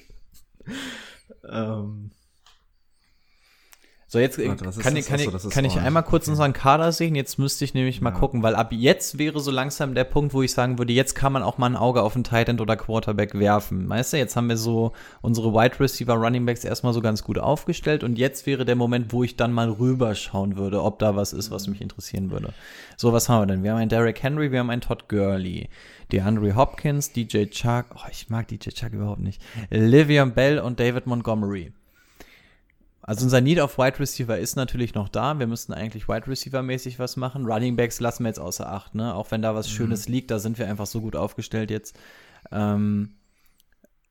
[1.47, 2.09] ähm,
[4.14, 6.32] So, jetzt Warte, was ist kann, ich, kann, ich, ist kann ich einmal kurz Okay.
[6.34, 7.16] unseren Kader sehen.
[7.16, 8.20] Jetzt müsste ich nämlich mal Ja.
[8.20, 11.34] gucken, weil ab jetzt wäre so langsam der Punkt, wo ich sagen würde, jetzt kann
[11.34, 13.89] man auch mal ein Auge auf einen Tight End oder Quarterback werfen.
[13.89, 14.91] Weißt du, jetzt haben wir so
[15.24, 19.11] unsere Wide Receiver Running Backs erstmal so ganz gut aufgestellt und jetzt wäre der Moment,
[19.14, 22.53] wo ich dann mal rüberschauen würde, ob da was ist, was mich interessieren würde.
[22.97, 23.64] So, was haben wir denn?
[23.64, 25.70] Wir haben einen Derrick Henry, wir haben einen Todd Gurley,
[26.11, 29.41] DeAndre Hopkins, DJ Chuck, oh, ich mag DJ Chuck überhaupt nicht,
[29.72, 31.72] Livian Bell und David Montgomery.
[33.06, 35.38] Also unser Need auf Wide Receiver ist natürlich noch da.
[35.38, 37.45] Wir müssten eigentlich Wide Receiver mäßig was machen.
[37.45, 39.14] Running Backs lassen wir jetzt außer Acht, ne?
[39.14, 41.97] Auch wenn da was Schönes liegt, da sind wir einfach so gut aufgestellt jetzt.
[42.49, 43.16] Ähm,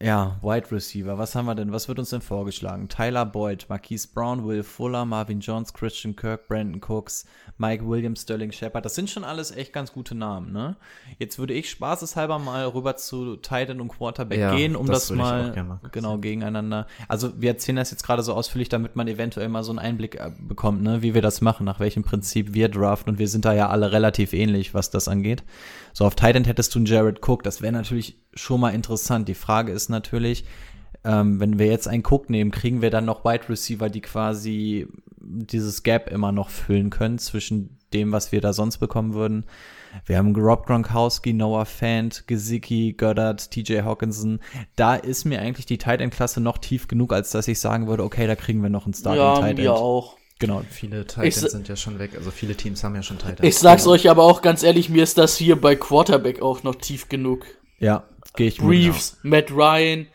[0.03, 1.17] ja, Wide Receiver.
[1.17, 1.73] Was haben wir denn?
[1.73, 2.89] Was wird uns denn vorgeschlagen?
[2.89, 7.25] Tyler Boyd, Marquise Brown, Will Fuller, Marvin Jones, Christian Kirk, Brandon Cooks,
[7.57, 8.85] Mike Williams, Sterling Shepard.
[8.85, 10.75] Das sind schon alles echt ganz gute Namen, ne?
[11.19, 15.17] Jetzt würde ich spaßeshalber mal rüber zu Titan und Quarterback Ja, gehen, um das das,
[15.17, 15.55] mal
[15.93, 16.89] genau gegeneinander.
[17.07, 20.17] Also wir erzählen das jetzt gerade so ausführlich, damit man eventuell mal so einen Einblick
[20.17, 23.45] äh, bekommt, ne, wie wir das machen, nach welchem Prinzip wir draften und wir sind
[23.45, 25.45] da ja alle relativ ähnlich, was das angeht.
[25.93, 29.29] So auf Titan hättest du einen Jared Cook, das wäre natürlich schon mal interessant.
[29.29, 30.45] Die Frage ist natürlich,
[31.05, 34.87] ähm, wenn wir jetzt einen Cook nehmen, kriegen wir dann noch Wide Receiver, die quasi
[35.21, 39.45] dieses Gap immer noch füllen können zwischen dem, was wir da sonst bekommen würden.
[40.07, 44.41] Wir haben Rob Gronkowski, Noah Fant, Gesicki, Goddard, TJ Hawkinson.
[44.75, 47.87] Da ist mir eigentlich die Tight End Klasse noch tief genug, als dass ich sagen
[47.89, 49.59] würde, okay, da kriegen wir noch einen Starting Ja, Tight End.
[49.59, 50.17] mir auch.
[50.43, 50.63] Genau.
[50.71, 52.11] viele Ich Titans sa- sind ja schon weg.
[52.17, 53.41] Also viele Teams haben ja schon Titans.
[53.43, 56.75] Ich sag's euch aber auch ganz ehrlich, mir ist das hier bei Quarterback auch noch
[56.75, 57.47] tief genug.
[57.79, 58.05] Ja,
[58.37, 58.71] gehe ich mit.
[58.71, 60.07] Reeves, Matt Ryan,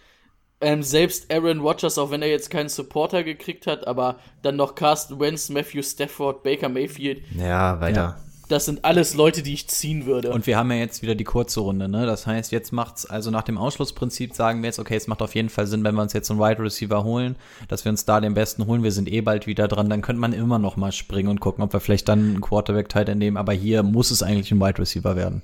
[0.61, 4.75] ähm, selbst Aaron Rodgers, auch wenn er jetzt keinen Supporter gekriegt hat, aber dann noch
[4.75, 8.17] Carsten Wentz, Matthew Stafford, Baker Mayfield, Ja, weiter.
[8.47, 10.31] Das sind alles Leute, die ich ziehen würde.
[10.31, 12.05] Und wir haben ja jetzt wieder die kurze Runde, ne?
[12.05, 15.35] Das heißt, jetzt macht's, also nach dem Ausschlussprinzip sagen wir jetzt, okay, es macht auf
[15.35, 17.35] jeden Fall Sinn, wenn wir uns jetzt einen Wide Receiver holen,
[17.67, 18.83] dass wir uns da den besten holen.
[18.83, 21.63] Wir sind eh bald wieder dran, dann könnte man immer noch mal springen und gucken,
[21.63, 23.37] ob wir vielleicht dann einen Quarterback-Teil nehmen.
[23.37, 25.43] Aber hier muss es eigentlich ein Wide Receiver werden.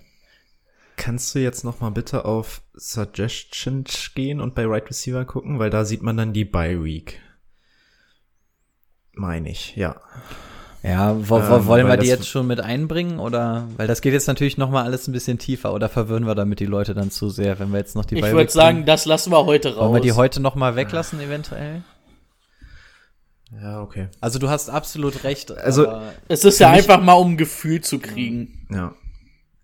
[0.95, 5.70] Kannst du jetzt noch mal bitte auf Suggestions gehen und bei Right Receiver gucken, weil
[5.70, 7.20] da sieht man dann die Bye Week.
[9.14, 10.01] Meine ich, ja.
[10.84, 13.70] Ja, wo, wo, Ähm, wollen wir weil die jetzt schon mit einbringen oder?
[13.78, 16.60] Weil das geht jetzt natürlich noch mal alles ein bisschen tiefer oder verwirren wir damit
[16.60, 19.32] die Leute dann zu sehr, wenn wir jetzt noch die ich würde sagen, das lassen
[19.32, 19.80] wir heute raus.
[19.84, 21.84] wollen wir die heute noch mal weglassen eventuell?
[23.62, 24.10] Ja, okay.
[24.20, 25.52] Also du hast absolut recht.
[25.56, 25.88] Also-
[26.28, 28.68] es ist ja einfach mal, um ein Gefühl zu kriegen.
[28.70, 28.94] Ja.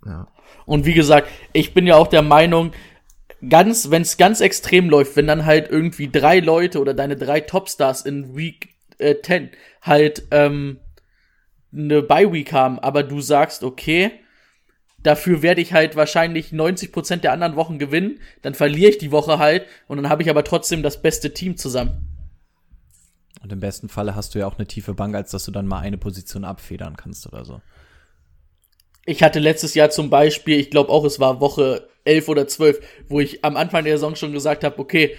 [0.06, 0.28] Ja.
[0.66, 2.72] Und wie gesagt, ich bin ja auch der Meinung,
[3.50, 7.42] ganz, wenn es ganz extrem läuft, wenn dann halt irgendwie drei Leute oder deine drei
[7.42, 9.50] Topstars in Week äh, 10
[9.82, 10.80] halt ähm,
[11.72, 14.12] eine Bye Week haben, aber du sagst, okay,
[15.04, 19.40] dafür werde ich halt wahrscheinlich 90% der anderen Wochen gewinnen, dann verliere ich die Woche
[19.40, 22.06] halt und dann habe ich aber trotzdem das beste Team zusammen.
[23.42, 25.68] Und im besten Falle hast du ja auch eine tiefe Bank, als dass du dann
[25.68, 27.62] mal eine Position abfedern kannst oder so.
[29.06, 32.80] Ich hatte letztes Jahr zum Beispiel, ich glaube auch, es war Woche 11 oder 12,
[33.08, 35.16] wo ich am Anfang der Saison schon gesagt habe, okay,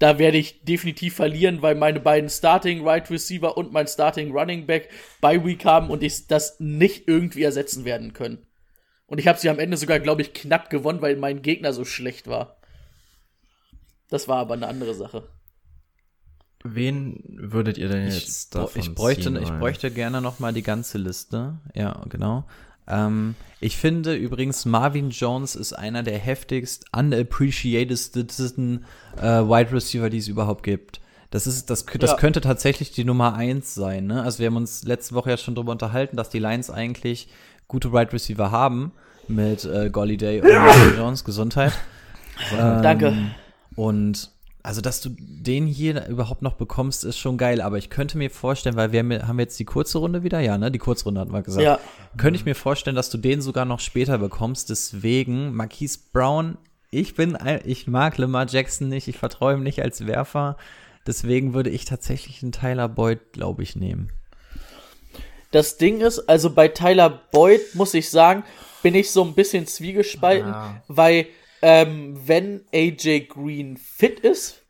[0.00, 4.66] da werde ich definitiv verlieren, weil meine beiden Starting Right Receiver und mein Starting Running
[4.66, 4.90] Back
[5.20, 8.46] bei Week haben und ich das nicht irgendwie ersetzen werden können.
[9.06, 11.84] Und ich habe sie am Ende sogar, glaube ich, knapp gewonnen, weil mein Gegner so
[11.84, 12.56] schlecht war.
[14.10, 15.28] Das war aber eine andere Sache.
[16.62, 20.40] Wen würdet ihr denn Ich, jetzt br- davon ich bräuchte, ziehen ich bräuchte gerne noch
[20.40, 21.58] mal die ganze Liste.
[21.74, 22.44] Ja, genau.
[22.90, 28.84] Ähm, ich finde übrigens, Marvin Jones ist einer der heftigst unappreciatedsten
[29.18, 31.00] äh, Wide Receiver, die es überhaupt gibt.
[31.30, 32.16] Das ist, das, das Ja.
[32.16, 34.22] könnte tatsächlich die Nummer eins sein, ne?
[34.22, 37.28] Also wir haben uns letzte Woche ja schon darüber unterhalten, dass die Lions eigentlich
[37.68, 38.92] gute Wide Receiver haben
[39.28, 41.24] mit äh, Golliday und Marvin Jones.
[41.24, 41.72] Gesundheit.
[42.52, 43.16] Ähm, Danke.
[43.76, 44.30] Und
[44.62, 47.60] also, dass du den hier überhaupt noch bekommst, ist schon geil.
[47.60, 50.70] Aber ich könnte mir vorstellen, weil wir haben jetzt die kurze Runde wieder, ja, ne?
[50.70, 51.64] Die Kurzrunde hatten wir gesagt.
[51.64, 51.78] Ja.
[52.16, 54.70] Könnte ich mir vorstellen, dass du den sogar noch später bekommst.
[54.70, 56.58] Deswegen, Marquise Brown,
[56.90, 60.56] ich bin, ich mag Lamar Jackson nicht, ich vertraue ihm nicht als Werfer.
[61.06, 64.12] Deswegen würde ich tatsächlich einen Tyler Boyd, glaube ich, nehmen.
[65.52, 68.44] Das Ding ist, also bei Tyler Boyd muss ich sagen,
[68.82, 70.54] bin ich so ein bisschen zwiegespalten,
[70.88, 71.26] weil
[71.62, 74.62] ähm, wenn AJ Green fit ist,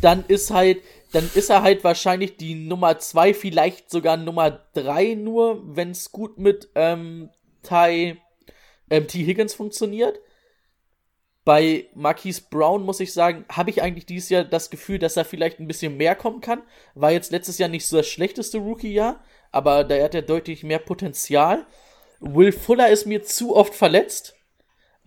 [0.00, 0.82] dann ist halt,
[1.12, 6.12] dann ist er halt wahrscheinlich die Nummer zwei, vielleicht sogar Nummer drei nur, wenn es
[6.12, 7.30] gut mit ähm,
[7.62, 8.18] Ty,
[8.90, 9.24] ähm, T.
[9.24, 10.20] Higgins funktioniert.
[11.44, 15.24] Bei Marquise Brown muss ich sagen, habe ich eigentlich dieses Jahr das Gefühl, dass er
[15.24, 16.62] vielleicht ein bisschen mehr kommen kann.
[16.94, 19.22] War jetzt letztes Jahr nicht so das schlechteste Rookie-Jahr,
[19.52, 21.64] aber da hat er deutlich mehr Potenzial.
[22.18, 24.34] Will Fuller ist mir zu oft verletzt.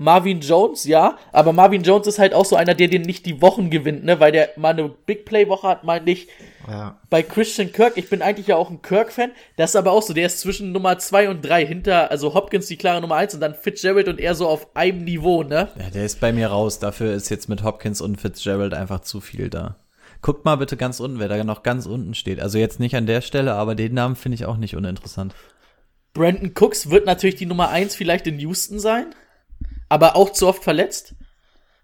[0.02, 3.42] Marvin Jones, ja, aber Marvin Jones ist halt auch so einer, der dir nicht die
[3.42, 6.30] Wochen gewinnt, ne, weil der mal eine Big Play Woche hat, mal nicht.
[6.70, 6.98] Ja.
[7.10, 10.14] Bei Christian Kirk, ich bin eigentlich ja auch ein Kirk-Fan, das ist aber auch so,
[10.14, 13.42] der ist zwischen Nummer zwei und drei hinter, also Hopkins die klare Nummer eins und
[13.42, 15.68] dann Fitzgerald und er so auf einem Niveau, ne?
[15.78, 16.80] Ja, der ist bei mir raus.
[16.80, 19.76] Dafür ist jetzt mit Hopkins und Fitzgerald einfach zu viel da.
[20.22, 22.40] Guckt mal bitte ganz unten, wer da noch ganz unten steht.
[22.40, 25.36] Also jetzt nicht an der Stelle, aber den Namen finde ich auch nicht uninteressant.
[26.14, 29.14] Brandon Cooks wird natürlich die Nummer eins vielleicht in Houston sein,
[29.90, 31.16] aber auch zu oft verletzt.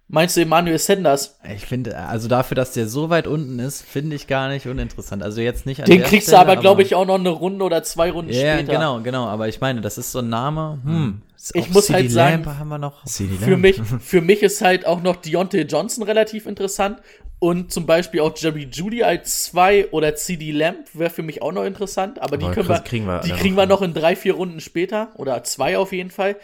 [0.08, 1.40] Meinst du Emmanuel Sanders?
[1.56, 5.24] Ich finde, also dafür, dass der so weit unten ist, finde ich gar nicht uninteressant.
[5.24, 7.30] Also jetzt nicht an Den der kriegst Stelle, du aber, glaube ich, auch noch eine
[7.30, 8.74] Runde oder zwei Runden Ja, später.
[8.74, 9.26] genau, genau.
[9.26, 10.80] Aber ich meine, das ist so ein Name.
[10.84, 11.22] Hm.
[11.36, 13.04] Ist Ich muss CD halt sagen, haben wir noch.
[13.06, 17.00] CD Für mich, für mich ist halt auch noch Deontay Johnson relativ interessant
[17.40, 21.52] und zum Beispiel auch Jerry Judy als zwei oder CD Lamb wäre für mich auch
[21.52, 24.16] noch interessant, aber die Aber können wir, kriegen wir die kriegen wir noch in drei,
[24.16, 26.38] vier Runden später oder zwei auf jeden Fall.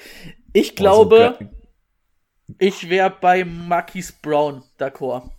[0.53, 1.47] Ich Also, glaube, ge-
[2.59, 5.29] ich wäre bei Marquise Brown d'accord.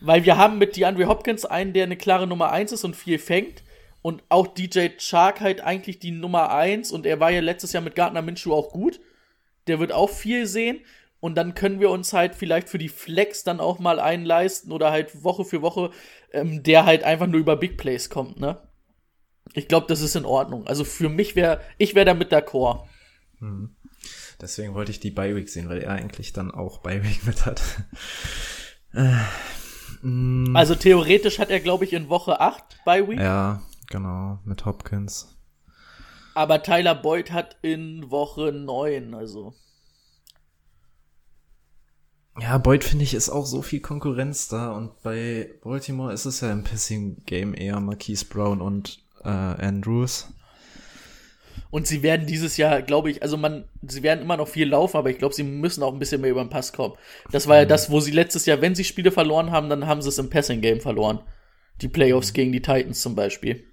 [0.00, 3.18] Weil wir haben mit DeAndre Hopkins einen, der eine klare Nummer 1 ist und viel
[3.18, 3.62] fängt.
[4.02, 6.90] Und auch DJ Chark halt eigentlich die Nummer 1.
[6.90, 9.00] Und er war ja letztes Jahr mit Gardner Minshew auch gut.
[9.68, 10.80] Der wird auch viel sehen.
[11.20, 14.72] Und dann können wir uns halt vielleicht für die Flex dann auch mal einen leisten
[14.72, 15.90] oder halt Woche für Woche,
[16.32, 18.58] ähm, der halt einfach nur über Big Plays kommt, ne?
[19.54, 20.66] Ich glaube, das ist in Ordnung.
[20.66, 22.86] Also für mich wäre, ich wäre damit d'accord.
[24.40, 27.62] Deswegen wollte ich die Bi-Week sehen, weil er eigentlich dann auch Bi-Week mit hat.
[28.94, 29.16] Äh,
[30.02, 33.18] mm, Also theoretisch hat er, glaube ich, in Woche 8 bei Week.
[33.18, 35.34] ja, genau, mit Hopkins.
[36.34, 39.54] Aber Tyler Boyd hat in Woche 9, also.
[42.38, 46.40] Ja, Boyd finde ich ist auch so viel Konkurrenz da und bei Baltimore ist es
[46.40, 50.32] ja im Passing Game eher Marquise Brown und äh, Andrews.
[51.72, 54.98] Und sie werden dieses Jahr, glaube ich, also man, sie werden immer noch viel laufen,
[54.98, 56.96] aber ich glaube, sie müssen auch ein bisschen mehr über den Pass kommen.
[57.30, 60.02] Das war ja das, wo sie letztes Jahr, wenn sie Spiele verloren haben, dann haben
[60.02, 61.20] sie es im Passing Game verloren.
[61.80, 63.64] Die Playoffs gegen die Titans zum Beispiel.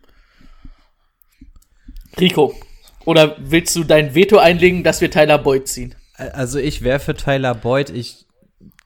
[2.17, 2.55] Rico,
[3.03, 5.93] oder willst du dein Veto einlegen, dass wir Tyler Boyd ziehen?
[6.15, 7.89] Also ich wäre für Tyler Boyd.
[7.89, 8.27] Ich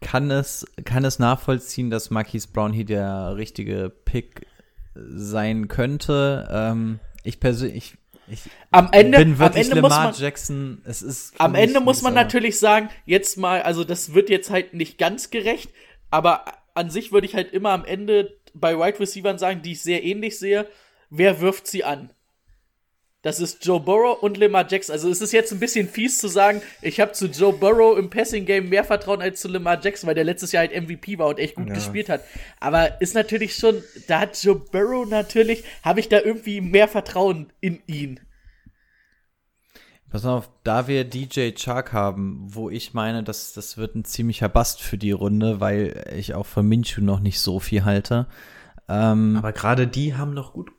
[0.01, 4.47] kann es, kann es nachvollziehen, dass Marquise Brown hier der richtige Pick
[4.95, 6.49] sein könnte.
[6.51, 7.93] Ähm, ich persönlich,
[8.27, 8.39] ich,
[8.71, 10.81] Am Ende, bin am wirklich Ende muss Lamar man, Jackson.
[10.85, 14.73] Es ist am Ende muss man natürlich sagen, jetzt mal, also das wird jetzt halt
[14.73, 15.71] nicht ganz gerecht,
[16.09, 19.81] aber an sich würde ich halt immer am Ende bei Wide Receivers sagen, die ich
[19.81, 20.67] sehr ähnlich sehe,
[21.09, 22.12] wer wirft sie an?
[23.23, 24.91] Das ist Joe Burrow und Lamar Jackson.
[24.93, 28.09] Also es ist jetzt ein bisschen fies zu sagen, ich habe zu Joe Burrow im
[28.09, 31.27] Passing Game mehr Vertrauen als zu Lamar Jackson, weil der letztes Jahr halt MVP war
[31.29, 31.73] und echt gut Ja.
[31.73, 32.21] gespielt hat.
[32.59, 37.53] Aber ist natürlich schon, da hat Joe Burrow natürlich, habe ich da irgendwie mehr Vertrauen
[37.61, 38.19] in ihn.
[40.09, 44.49] Pass auf, da wir DJ Chark haben, wo ich meine, dass das wird ein ziemlicher
[44.49, 48.27] Bast für die Runde, weil ich auch von Minshew noch nicht so viel halte.
[48.89, 50.71] Ähm, Aber gerade die haben noch gut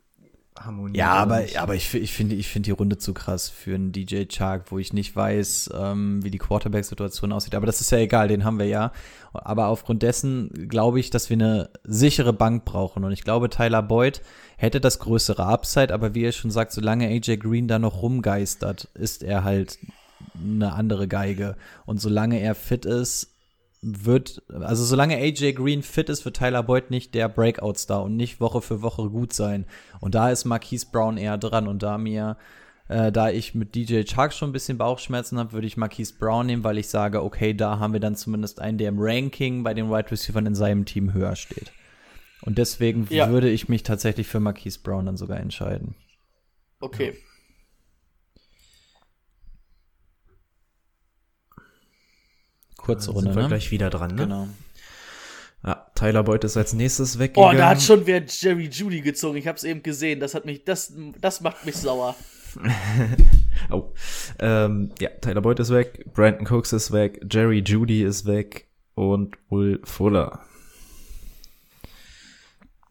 [0.59, 0.97] harmoniert.
[0.97, 4.25] Ja, aber, aber ich, ich finde ich finde die Runde zu krass für einen DJ
[4.27, 7.55] Chark, wo ich nicht weiß, ähm, wie die Quarterback-Situation aussieht.
[7.55, 8.93] Aber das ist ja egal, den haben wir ja.
[9.33, 13.05] Aber aufgrund dessen glaube ich, dass wir eine sichere Bank brauchen.
[13.05, 14.23] Und ich glaube, Tyler Boyd
[14.57, 18.89] hätte das größere Upside, aber wie er schon sagt, solange AJ Green da noch rumgeistert,
[18.95, 19.79] ist er halt
[20.41, 21.57] eine andere Geige.
[21.85, 23.34] Und solange er fit ist,
[23.85, 28.41] wird, also solange AJ Green fit ist, wird Tyler Boyd nicht der Breakout-Star und nicht
[28.41, 29.67] Woche für Woche gut sein.
[30.01, 32.37] Und da ist Marquise Brown eher dran und da mir,
[32.89, 36.47] äh, da ich mit DJ Chark schon ein bisschen Bauchschmerzen habe, würde ich Marquise Brown
[36.47, 39.75] nehmen, weil ich sage, okay, da haben wir dann zumindest einen, der im Ranking bei
[39.75, 41.73] den Wide Receivers in seinem Team höher steht.
[42.43, 43.31] Und deswegen Ja.
[43.31, 45.95] würde ich mich tatsächlich für Marquise Brown dann sogar entscheiden.
[46.81, 47.15] Okay.
[52.85, 53.49] Kurze Dann Runde, sind wir ne?
[53.49, 54.23] gleich wieder dran, ne?
[54.23, 54.49] Genau.
[55.65, 57.57] Ja, Tyler Boyd ist als nächstes Oh, weggegangen.
[57.57, 59.39] da hat schon wer Jerry Judy gezogen.
[59.39, 60.21] Ich hab's eben gesehen.
[60.21, 62.15] Das hat mich, das, das macht mich sauer.
[63.71, 63.93] Oh.
[64.41, 69.37] Ähm, ja, Tyler Boyd ist weg, Brandon Cooks ist weg, Jerry Judy ist weg und
[69.49, 70.41] Will Fuller.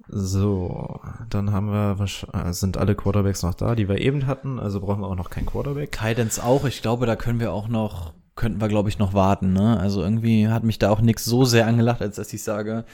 [0.07, 1.97] So, dann haben wir,
[2.33, 5.29] äh, sind alle Quarterbacks noch da, die wir eben hatten, also brauchen wir auch noch
[5.29, 5.91] keinen Quarterback.
[5.97, 6.65] Guidance auch.
[6.65, 9.53] Ich glaube, da können wir auch noch, könnten wir, glaube ich, noch warten.
[9.53, 9.79] Ne?
[9.79, 12.85] Also irgendwie hat mich da auch nix so sehr angelacht, als dass ich sage,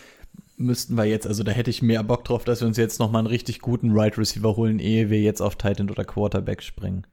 [0.57, 3.11] müssten wir jetzt, also da hätte ich mehr Bock drauf, dass wir uns jetzt noch
[3.11, 7.07] mal einen richtig guten Right Receiver holen, ehe wir jetzt auf Titan oder Quarterback springen.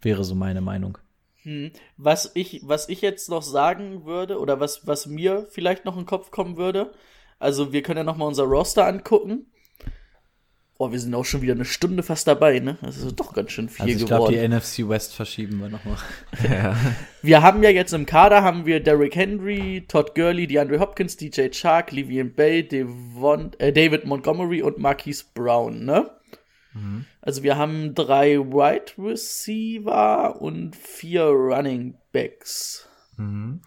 [0.00, 0.98] Wäre so meine Meinung.
[1.42, 1.70] Hm.
[1.96, 6.02] Was ich, was ich jetzt noch sagen würde, oder was, was mir vielleicht noch in
[6.02, 6.92] den Kopf kommen würde,
[7.38, 9.46] also wir können ja noch mal unser Roster angucken.
[10.80, 12.78] Boah, wir sind auch schon wieder eine Stunde fast dabei, ne?
[12.80, 14.50] Das ist doch ganz schön viel Also ich glaube, geworden.
[14.50, 15.98] die NFC West verschieben wir noch mal.
[16.50, 16.74] Ja.
[17.20, 21.50] wir haben ja jetzt im Kader haben wir Derrick Henry, Todd Gurley, DeAndre Hopkins, DJ
[21.50, 26.10] Chark, Livian Bay, Devon, äh, David Montgomery und Marquise Brown, ne?
[27.20, 32.88] Also wir haben drei Wide Receiver und vier Running Backs.
[33.18, 33.60] Mhm.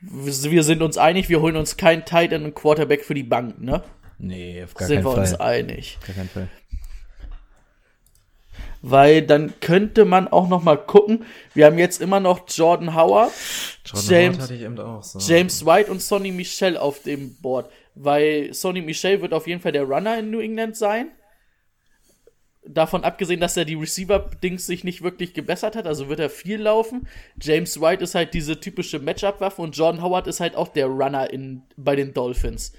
[0.00, 3.60] Wir sind uns einig, wir holen uns keinen Tight End und Quarterback für die Bank,
[3.60, 3.84] ne?
[4.20, 5.40] Nee, auf gar sind keinen wir uns Fall.
[5.40, 5.98] einig.
[6.06, 6.48] Gar keinen Fall.
[8.82, 11.24] Weil dann könnte man auch noch mal gucken.
[11.54, 13.32] Wir haben jetzt immer noch Jordan Howard,
[13.84, 15.18] Jordan James- Howard hatte ich eben auch so.
[15.18, 17.70] James White und Sonny Michel auf dem Board.
[17.94, 21.10] Weil Sonny Michel wird auf jeden Fall der Runner in New England sein.
[22.66, 26.60] Davon abgesehen, dass er die Receiver-Dings sich nicht wirklich gebessert hat, also wird er viel
[26.60, 27.08] laufen.
[27.40, 31.28] James White ist halt diese typische Matchup-Waffe und Jordan Howard ist halt auch der Runner
[31.30, 32.72] in, bei den Dolphins.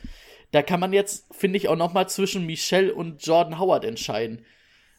[0.52, 4.46] Da kann man jetzt, finde ich, auch noch mal zwischen Michel und Jordan Howard entscheiden.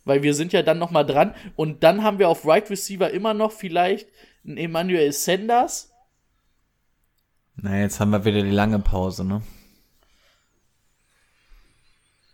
[0.04, 1.34] Weil wir sind ja dann noch mal dran.
[1.56, 4.08] Und dann haben wir auf Right Receiver immer noch vielleicht
[4.44, 5.92] einen Emmanuel Sanders.
[7.56, 9.42] Na, jetzt haben wir wieder die lange Pause, ne?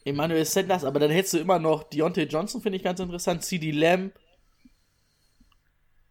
[0.05, 3.73] Emmanuel Sanders, aber dann hättest du immer noch Deontay Johnson, finde ich ganz interessant, CD
[3.73, 4.13] Lamb,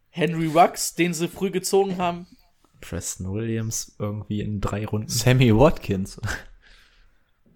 [0.10, 2.28] Henry Rux, den sie früh gezogen haben.
[2.82, 5.10] Preston Williams irgendwie in drei Runden.
[5.10, 6.22] Sammy Watkins.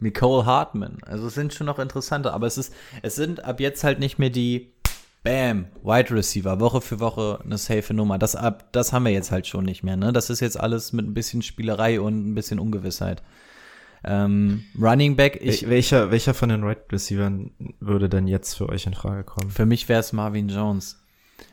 [0.02, 0.98] Nicole Hartman.
[1.06, 4.20] Also es sind schon noch interessante, aber es ist, es sind ab jetzt halt nicht
[4.20, 4.72] mehr die
[5.24, 8.18] Bam, Wide Receiver, Woche für Woche eine safe Nummer.
[8.18, 10.12] Das ab, das haben wir jetzt halt schon nicht mehr, ne?
[10.12, 13.22] Das ist jetzt alles mit ein bisschen Spielerei und ein bisschen Ungewissheit.
[14.04, 18.68] Ähm, Running Back, ich, Wel- welcher, welcher von den Right Receivern würde denn jetzt für
[18.68, 19.52] euch in Frage kommen?
[19.52, 20.98] für mich wäre es Marvin Jones.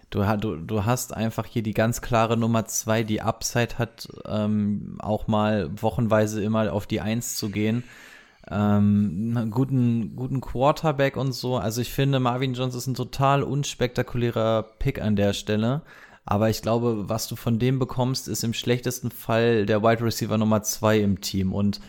[0.09, 4.97] Du, du, du hast einfach hier die ganz klare Nummer zwei, die Upside hat, ähm,
[5.01, 7.85] auch mal wochenweise immer auf die Eins zu gehen.
[8.51, 11.57] Ähm, einen guten, guten Quarterback und so.
[11.57, 15.83] Also ich finde, Marvin Jones ist ein total unspektakulärer Pick an der Stelle.
[16.25, 20.37] Aber ich glaube, was du von dem bekommst, ist im schlechtesten Fall der Wide Receiver
[20.37, 21.55] Nummer zwei im Team.
[21.55, 21.81] Und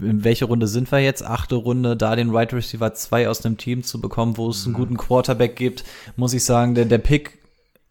[0.00, 1.24] in welche Runde sind wir jetzt?
[1.24, 4.74] Achte Runde, da den Wide Receiver 2 aus dem Team zu bekommen, wo es einen
[4.74, 5.84] guten Quarterback gibt,
[6.16, 7.41] muss ich sagen, der, der Pick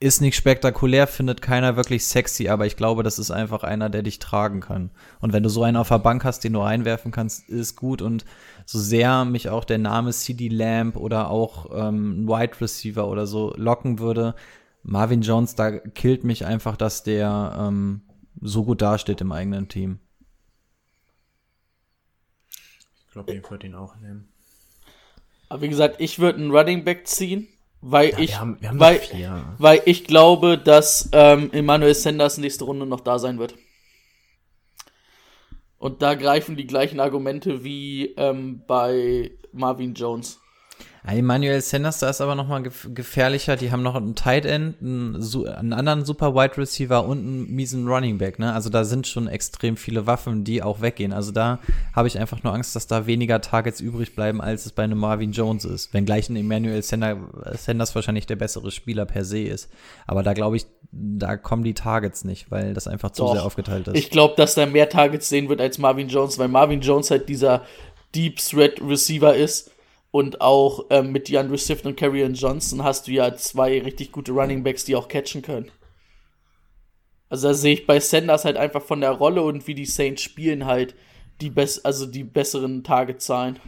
[0.02, 4.02] ist nicht spektakulär, findet keiner wirklich sexy, aber ich glaube, das ist einfach einer, der
[4.02, 4.89] dich tragen kann.
[5.20, 8.02] Und wenn du so einen auf der Bank hast, den du reinwerfen kannst, ist gut.
[8.02, 8.26] Und
[8.66, 13.28] so sehr mich auch der Name CD Lamb oder auch ähm, ein Wide Receiver oder
[13.28, 14.34] so locken würde,
[14.82, 18.02] Marvin Jones, da killt mich einfach, dass der ähm,
[18.41, 19.99] so gut dasteht im eigenen Team.
[23.06, 24.30] Ich glaube, ich würde ihn auch nehmen.
[25.47, 27.47] Aber wie gesagt, ich würde einen Running Back ziehen,
[27.82, 29.02] weil ich, wir haben, wir haben weil,
[29.58, 33.56] weil ich glaube, dass ähm, Emmanuel Sanders nächste Runde noch da sein wird.
[35.78, 40.41] Und da greifen die gleichen Argumente wie ähm, bei Marvin Jones.
[41.04, 43.56] Ja, Emmanuel Sanders, da ist aber noch mal gef gefährlicher.
[43.56, 47.88] Die haben noch einen Tight End, einen, einen anderen Super Wide Receiver und einen miesen
[47.88, 48.38] Running Back.
[48.38, 48.54] Ne?
[48.54, 51.12] Also da sind schon extrem viele Waffen, die auch weggehen.
[51.12, 51.60] Also da
[51.95, 54.99] habe ich einfach nur Angst, dass da weniger Targets übrig bleiben, als es bei einem
[54.99, 55.91] Marvin Jones ist.
[55.93, 57.18] Wenngleich ein Emmanuel Sander-
[57.58, 59.70] Sanders wahrscheinlich der bessere Spieler per se ist.
[60.06, 63.34] Aber da glaube ich, da kommen die Targets nicht, weil das einfach zu Doch.
[63.34, 63.97] sehr aufgeteilt ist.
[63.97, 67.28] Ich glaube, dass er mehr Targets sehen wird als Marvin Jones, weil Marvin Jones halt
[67.28, 67.64] dieser
[68.14, 69.72] Deep Threat Receiver ist.
[70.12, 74.34] Und auch ähm, mit DeAndre Swift und Karrion Johnson hast du ja zwei richtig gute
[74.34, 75.72] Running Backs, die auch catchen können.
[77.30, 80.22] Also da sehe ich bei Sanders halt einfach von der Rolle und wie die Saints
[80.22, 80.95] spielen halt
[81.41, 83.59] die bess also die besseren Targetzahlen.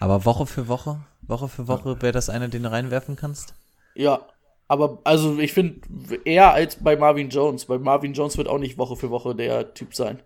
[0.00, 3.54] aber Woche für Woche, Woche für Woche wäre das eine, den du reinwerfen kannst?
[3.94, 4.26] Ja,
[4.68, 5.80] aber also ich finde
[6.24, 7.66] eher als bei Marvin Jones.
[7.66, 10.22] Bei Marvin Jones wird auch nicht Woche für Woche der Typ sein.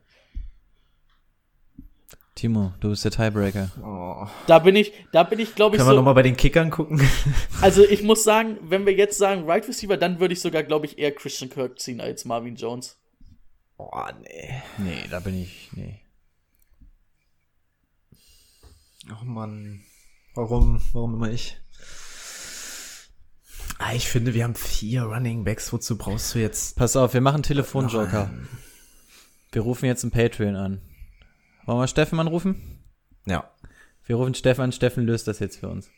[2.35, 3.71] Timo, du bist der Tiebreaker.
[3.83, 4.27] Oh.
[4.49, 5.99] Da bin ich, da bin ich glaube ich Können wir so.
[5.99, 7.01] nochmal bei den Kickern gucken?
[7.61, 10.87] Also ich muss sagen, wenn wir jetzt sagen Right Receiver, dann würde ich sogar, glaube
[10.87, 12.99] ich, eher Christian Kirk ziehen als Marvin Jones.
[13.77, 13.89] oh,
[14.23, 14.63] nee.
[14.79, 16.01] Nee, da bin ich, nee.
[19.11, 19.83] Oh Mann.
[20.35, 21.57] Warum, warum immer ich?
[23.79, 25.73] Ah, ich finde, wir haben vier Running Backs.
[25.73, 26.77] Wozu brauchst du jetzt?
[26.77, 28.31] Pass auf, wir machen Telefonjoker.
[29.53, 30.81] Wir rufen jetzt einen Patreon an.
[31.67, 32.85] Wollen wir Steffen anrufen?
[33.27, 33.51] Ja.
[34.05, 35.91] Wir rufen Steffen an, Steffen löst das jetzt für uns.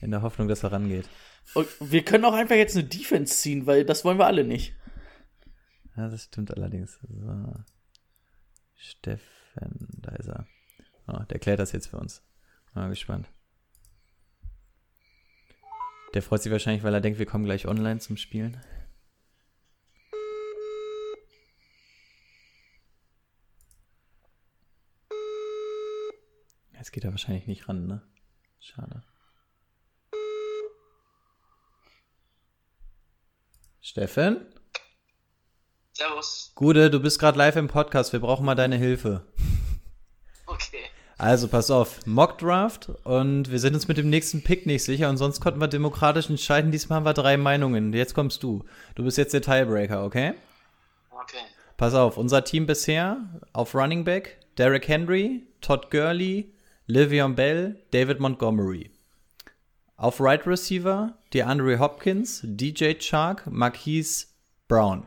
[0.00, 1.08] In der Hoffnung, dass er rangeht.
[1.54, 4.74] Und wir können auch einfach jetzt eine Defense ziehen, weil das wollen wir alle nicht.
[5.96, 7.00] Ja, das stimmt allerdings.
[7.02, 7.54] So.
[8.76, 10.46] Steffen, da ist er.
[11.08, 12.22] Oh, der klärt das jetzt für uns.
[12.72, 13.26] Mal gespannt.
[16.14, 18.60] Der freut sich wahrscheinlich, weil er denkt, wir kommen gleich online zum Spielen.
[26.80, 28.00] Jetzt geht er wahrscheinlich nicht ran, ne?
[28.58, 29.02] Schade.
[33.82, 34.46] Steffen?
[35.92, 36.52] Servus.
[36.54, 38.14] Gude, du bist gerade live im Podcast.
[38.14, 39.26] Wir brauchen mal deine Hilfe.
[40.46, 40.78] Okay.
[41.18, 45.18] Also pass auf, Mockdraft und wir sind uns mit dem nächsten Pick nicht sicher und
[45.18, 46.72] sonst konnten wir demokratisch entscheiden.
[46.72, 47.92] Diesmal haben wir drei Meinungen.
[47.92, 48.64] Jetzt kommst du.
[48.94, 50.32] Du bist jetzt der Tiebreaker, okay?
[51.10, 51.44] Okay.
[51.76, 53.18] Pass auf, unser Team bisher
[53.52, 56.54] auf Running Back, Derrick Henry, Todd Gurley,
[56.90, 58.90] Livion Bell, David Montgomery.
[59.96, 64.26] Auf Right Receiver, DeAndre Hopkins, DJ Chark, Marquise
[64.66, 65.06] Brown.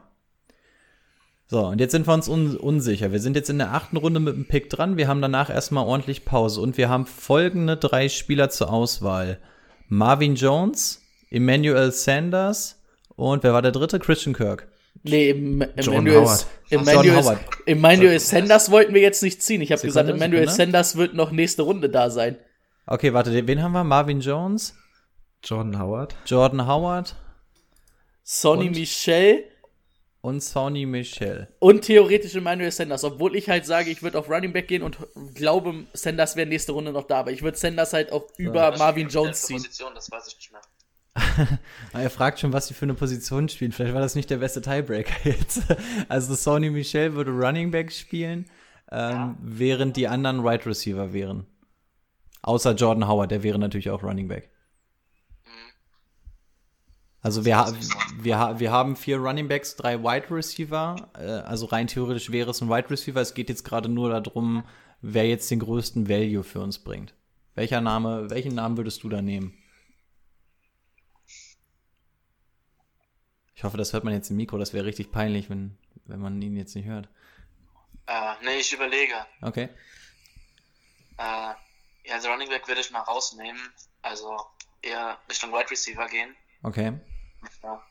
[1.48, 3.12] So, und jetzt sind wir uns un unsicher.
[3.12, 4.96] Wir sind jetzt in der achten Runde mit dem Pick dran.
[4.96, 9.40] Wir haben danach erstmal ordentlich Pause und wir haben folgende drei Spieler zur Auswahl.
[9.90, 12.82] Marvin Jones, Emmanuel Sanders
[13.18, 14.00] und wer war der dritte?
[14.00, 14.70] Christian Kirk.
[15.02, 15.62] Nee, John
[15.96, 16.48] Emmanuel, Howard.
[16.70, 17.40] Emmanuel, John Howard.
[17.66, 19.62] Emmanuel Sanders wollten wir jetzt nicht ziehen.
[19.62, 20.56] Ich habe gesagt, Emmanuel Sekunde.
[20.56, 22.38] Sanders wird noch nächste Runde da sein.
[22.86, 23.84] Okay, warte, wen haben wir?
[23.84, 24.76] Marvin Jones,
[25.44, 26.16] Jordan Howard.
[26.26, 27.16] Jordan Howard
[28.24, 28.78] Sonny Und?
[28.78, 29.44] Michel
[30.22, 31.50] und Sonny Michel.
[31.60, 33.04] und theoretisch Emmanuel Sanders.
[33.04, 34.98] Obwohl ich halt sage, ich würde auf Running Back gehen und
[35.34, 37.20] glaube, Sanders wäre nächste Runde noch da.
[37.20, 39.58] Aber ich würde Sanders halt auch über Was Marvin Jones ziehen.
[39.58, 40.62] Position, das weiß ich nicht mehr.
[41.94, 43.72] Er fragt schon, was sie für eine Position spielen.
[43.72, 45.64] Vielleicht war das nicht der beste Tiebreaker jetzt.
[46.10, 48.46] Also Sonny Michel würde Running Back spielen,
[48.92, 51.46] ähm, während die anderen Right Receiver wären.
[52.42, 54.50] Außer Jordan Howard, der wäre natürlich auch Running Back.
[57.22, 57.72] Also wir, ha
[58.20, 61.10] wir, ha wir haben vier Running Backs, drei Wide Receiver.
[61.18, 63.22] Äh, also rein theoretisch wäre es ein Wide Receiver.
[63.22, 64.64] Es geht jetzt gerade nur darum,
[65.02, 67.14] wer jetzt den größten Value für uns bringt.
[67.56, 69.54] Welcher Name, welchen Namen würdest du da nehmen?
[73.56, 74.58] Ich hoffe, das hört man jetzt im Mikro.
[74.58, 77.08] Das wäre richtig peinlich, wenn, wenn man ihn jetzt nicht hört.
[78.08, 79.14] Äh, nee, ich überlege.
[79.42, 79.70] Okay.
[81.18, 81.54] Äh,
[82.06, 83.62] ja, also Running Back würde ich mal rausnehmen.
[84.02, 84.38] Also
[84.82, 86.36] eher Richtung Wide Receiver gehen.
[86.64, 86.94] Okay.
[87.64, 87.82] Ja.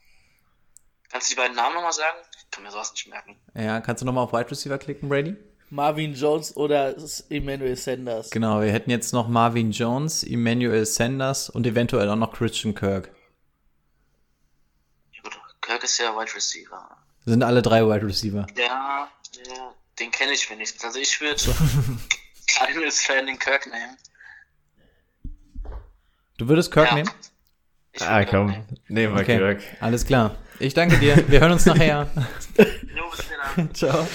[1.11, 2.19] Kannst du die beiden Namen nochmal sagen?
[2.39, 3.37] Ich kann mir sowas nicht merken.
[3.55, 5.37] Ja, kannst du nochmal auf Wide Receiver klicken, Brady?
[5.71, 6.95] Marvin Jones oder
[7.31, 8.31] Emmanuel Sanders.
[8.31, 13.11] Genau, wir hätten jetzt noch Marvin Jones, Emmanuel Sanders und eventuell auch noch Christian Kirk.
[15.63, 16.97] Kirk ist ja Wide Receiver.
[17.25, 18.47] Sind alle drei Wide Receiver.
[18.57, 19.09] Ja,
[19.47, 20.85] ja den kenne ich wenigstens.
[20.85, 21.41] Also ich würde
[22.55, 23.97] Cardinals Fan den Kirk nehmen.
[26.39, 26.95] Du würdest Kirk Ja.
[26.97, 27.11] nehmen?
[27.93, 28.67] Ich Ah, Kirk komm.
[28.89, 29.15] nehmen.
[29.15, 29.63] Wir Okay, Kirk.
[29.81, 30.35] alles klar.
[30.59, 31.29] Ich danke dir.
[31.29, 32.09] Wir hören uns nachher.
[32.59, 33.73] Jo, bis später.
[33.75, 34.09] Ciao.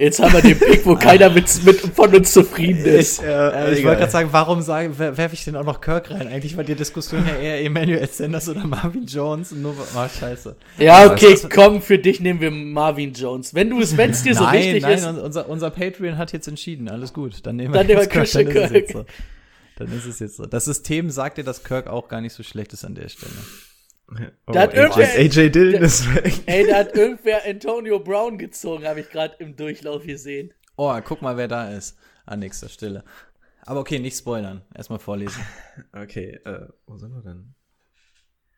[0.00, 3.22] Jetzt haben wir den Pick, wo keiner mit, mit von uns zufrieden ist.
[3.22, 6.26] Äh, ich wollte gerade sagen, warum sagen, wer- werfe ich denn auch noch Kirk rein?
[6.26, 9.52] Eigentlich war die Diskussion ja eher Emmanuel Sanders oder Marvin Jones.
[9.52, 10.56] Nur, oh, scheiße.
[10.78, 13.54] Ja, okay, Was- was- komm, für dich nehmen wir Marvin Jones.
[13.54, 15.04] Wenn du es, wenn es dir so nein, wichtig nein, ist.
[15.06, 16.88] un- unser, unser Patreon hat jetzt entschieden.
[16.88, 17.44] Alles gut.
[17.46, 18.22] Dann nehmen Dann wir nehmen wir Kirk.
[18.24, 18.90] Christian Dann ist, Kirk.
[18.92, 19.04] so.
[19.76, 20.46] dann ist es jetzt so.
[20.46, 23.32] Das System sagt dir, dass Kirk auch gar nicht so schlecht ist an der Stelle.
[24.46, 26.34] Oh, Da hat AJ, irgendwer- AJ Dillon ist weg.
[26.46, 30.52] Ey, da hat irgendwer Antonio Brown gezogen, habe ich gerade im Durchlauf gesehen.
[30.76, 31.96] Oh, guck mal, wer da ist.
[32.26, 33.04] An nächster Stelle.
[33.66, 34.62] Aber okay, nicht spoilern.
[34.74, 35.42] Erstmal vorlesen.
[35.92, 37.54] Okay, äh, wo sind wir denn?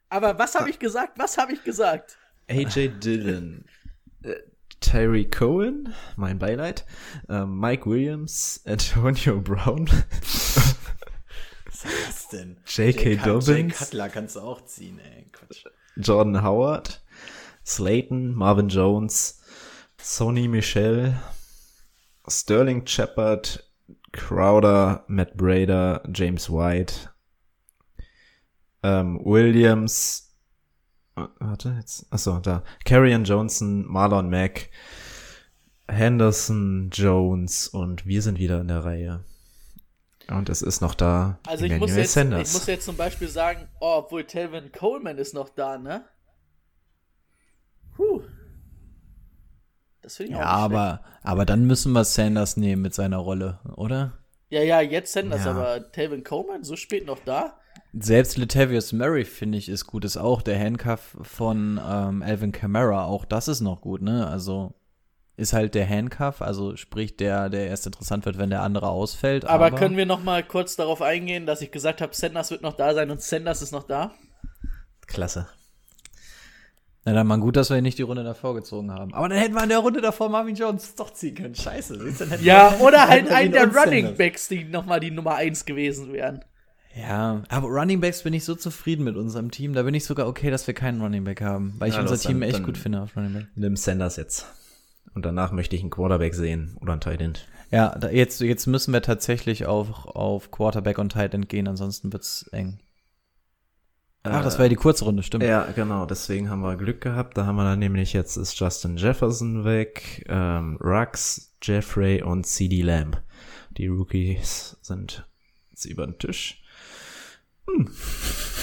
[0.09, 1.19] Aber was habe ich gesagt?
[1.19, 2.19] Was habe ich gesagt?
[2.51, 3.65] AJ Dillon.
[4.23, 4.35] Äh,
[4.81, 6.85] Terry Cohen, mein Beileid.
[7.29, 9.89] Ähm, Mike Williams, Antonio Brown,
[11.85, 12.57] Was denn?
[12.67, 13.17] J.K.
[13.17, 15.29] Dobbins, Cutler kannst du auch ziehen, ey.
[15.33, 15.65] Quatsch.
[15.97, 17.03] Jordan Howard,
[17.65, 19.43] Slayton, Marvin Jones,
[19.99, 21.15] Sony Michel,
[22.29, 23.69] Sterling Shepard,
[24.13, 27.11] Crowder, Matt Brader, James White,
[28.83, 30.35] ähm, Williams,
[31.17, 34.71] äh, warte jetzt, achso, da, Carrion Johnson, Marlon Mack,
[35.89, 39.25] Henderson, Jones und wir sind wieder in der Reihe.
[40.31, 41.39] Und es ist noch da.
[41.47, 42.49] Also ich muss, jetzt, Sanders.
[42.49, 46.05] ich muss jetzt zum Beispiel sagen, oh, obwohl Telvin Coleman ist noch da, ne?
[47.97, 48.23] Puh.
[50.01, 50.81] Das finde ich Ja, auch schlecht.
[50.81, 54.19] aber, aber dann müssen wir Sanders nehmen mit seiner Rolle, oder?
[54.49, 55.53] Ja, ja, jetzt Sanders, Ja.
[55.53, 57.59] aber Telvin Coleman so spät noch da?
[57.95, 60.05] Selbst Latavius Murray, finde ich, ist gut.
[60.05, 63.05] Ist auch der Handcuff von ähm, Alvin Kamara.
[63.05, 64.27] Auch das ist noch gut, ne?
[64.27, 64.75] Also
[65.37, 69.45] ist halt der Handcuff, also sprich der, der erst interessant wird, wenn der andere ausfällt.
[69.47, 72.63] Aber, Aber, können wir noch mal kurz darauf eingehen, dass ich gesagt habe, Sanders wird
[72.63, 74.13] noch da sein und Sanders ist noch da?
[75.07, 75.47] Klasse.
[77.05, 79.13] Na dann mal gut, dass wir nicht die Runde davor gezogen haben.
[79.13, 81.55] Aber dann hätten wir in der Runde davor Marvin Jones doch ziehen können.
[81.55, 81.99] Scheiße.
[82.43, 84.19] Ja, wir- oder halt einen der Running Sanders.
[84.19, 86.45] Backs, die noch mal die Nummer 1 gewesen wären.
[86.95, 89.73] Ja, aber Running Backs bin ich so zufrieden mit unserem Team.
[89.73, 92.15] Da bin ich sogar okay, dass wir keinen Running Back haben, weil ich Ja, unser
[92.15, 93.47] los, Team dann- echt dann- gut finde auf Running Back.
[93.57, 94.47] Nimm Sanders jetzt.
[95.15, 97.47] Und danach möchte ich einen Quarterback sehen oder einen Tight End.
[97.71, 102.13] Ja, da, jetzt, jetzt müssen wir tatsächlich auf, auf Quarterback und Tight End gehen, ansonsten
[102.13, 102.81] wird's eng.
[104.25, 105.43] Ach, das war ja die kurze Runde, stimmt.
[105.43, 106.07] Ja, genau.
[106.07, 107.37] Deswegen haben wir Glück gehabt.
[107.37, 112.83] Da haben wir dann nämlich jetzt ist Justin Jefferson weg, ähm, Rux, Jeffrey und CD
[112.83, 113.21] Lamb.
[113.77, 115.27] Die Rookies sind
[115.71, 116.63] jetzt über den Tisch.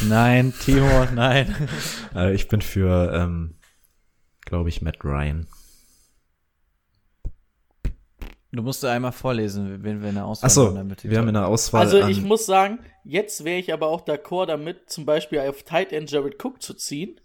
[0.08, 1.56] Nein, Timo, nein.
[2.16, 3.56] Äh, ich bin für, ähm,
[4.42, 5.48] glaube ich, Matt Ryan.
[8.52, 11.36] Du musst einmal vorlesen, wen wir in der Auswahl Achso, haben, damit wir haben in
[11.36, 11.82] der Auswahl.
[11.82, 15.62] Also an, ich muss sagen, jetzt wäre ich aber auch d'accord damit, zum Beispiel auf
[15.64, 17.22] Tight End Jared Cook zu ziehen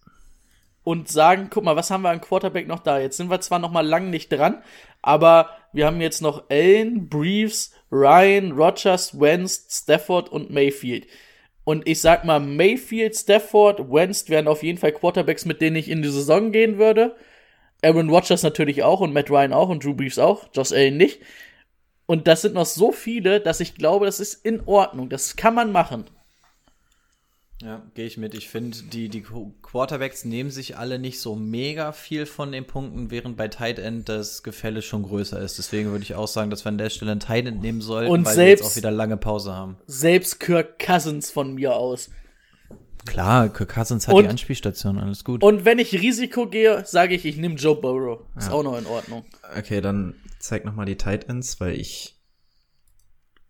[0.82, 2.98] und sagen, guck mal, was haben wir an Quarterback noch da?
[2.98, 4.62] Jetzt sind wir zwar noch mal lang nicht dran,
[5.00, 11.06] aber wir haben jetzt noch Allen, Briefs, Ryan, Rogers, Wentz, Stafford und Mayfield.
[11.64, 15.88] Und ich sag mal, Mayfield, Stafford, Wentz wären auf jeden Fall Quarterbacks, mit denen ich
[15.88, 17.16] in die Saison gehen würde.
[17.84, 21.20] Aaron Rodgers natürlich auch und Matt Ryan auch und Drew Brees auch, Josh Allen nicht.
[22.06, 25.08] Und das sind noch so viele, dass ich glaube, das ist in Ordnung.
[25.08, 26.04] Das kann man machen.
[27.62, 28.34] Ja, gehe ich mit.
[28.34, 32.66] Ich finde, die, die Qu- Quarterbacks nehmen sich alle nicht so mega viel von den
[32.66, 35.56] Punkten, während bei Tight End das Gefälle schon größer ist.
[35.56, 38.10] Deswegen würde ich auch sagen, dass wir an der Stelle einen Tight End nehmen sollten,
[38.10, 39.78] Und weil wir jetzt selbst- auch wieder lange Pause haben.
[39.86, 42.10] Selbst Kirk Cousins von mir aus.
[43.06, 45.42] Klar, Kirk Cousins hat Und- die Anspielstation, alles gut.
[45.42, 48.20] Und wenn ich Risiko gehe, sage ich, ich nehme Joe Burrow.
[48.36, 49.24] Ist auch noch in Ordnung.
[49.56, 52.16] okay, dann zeig noch mal die Tight Ends, weil ich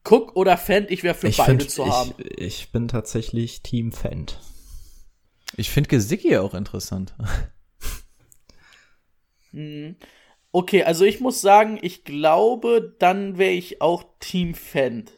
[0.04, 2.12] Cook oder Fendt, ich wäre für ich, beide find, zu haben.
[2.18, 4.38] ich, ich bin tatsächlich Team Fend.
[5.56, 7.14] Ich finde Gesicki auch interessant.
[10.52, 15.12] Okay, also ich muss sagen, ich glaube, dann wäre ich auch Team Fendt.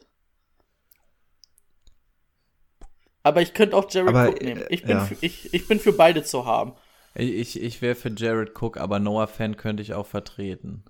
[3.27, 4.63] Aber ich könnte auch Jared Aber, Cook nehmen.
[4.69, 5.05] Ich bin, ja.
[5.05, 6.73] für, ich, ich bin für beide zu haben.
[7.13, 10.85] Ich, ich wäre für Jared Cook, aber Noah Fan könnte ich auch vertreten.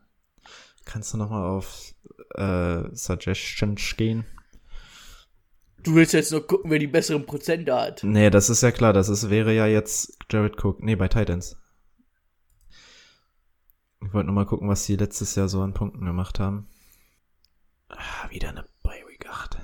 [0.85, 1.95] Kannst du nochmal auf
[2.35, 4.23] äh, Suggestions gehen?
[5.81, 8.03] Du willst jetzt nur gucken, wer die besseren Prozente hat.
[8.03, 8.93] Nee, das ist ja klar.
[8.93, 10.83] Das ist, wäre ja jetzt Jared Cook.
[10.83, 11.57] Nee, bei Titans.
[14.05, 16.67] Ich wollte nur mal gucken, was die letztes Jahr so an Punkten gemacht haben.
[17.89, 19.57] Ah, wieder eine Bye Week 8.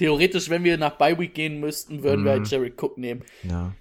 [0.00, 2.38] Theoretisch, wenn wir nach Bye Week gehen müssten, würden wir Mhm.
[2.38, 3.22] halt Jared Cook nehmen.
[3.42, 3.72] Ja.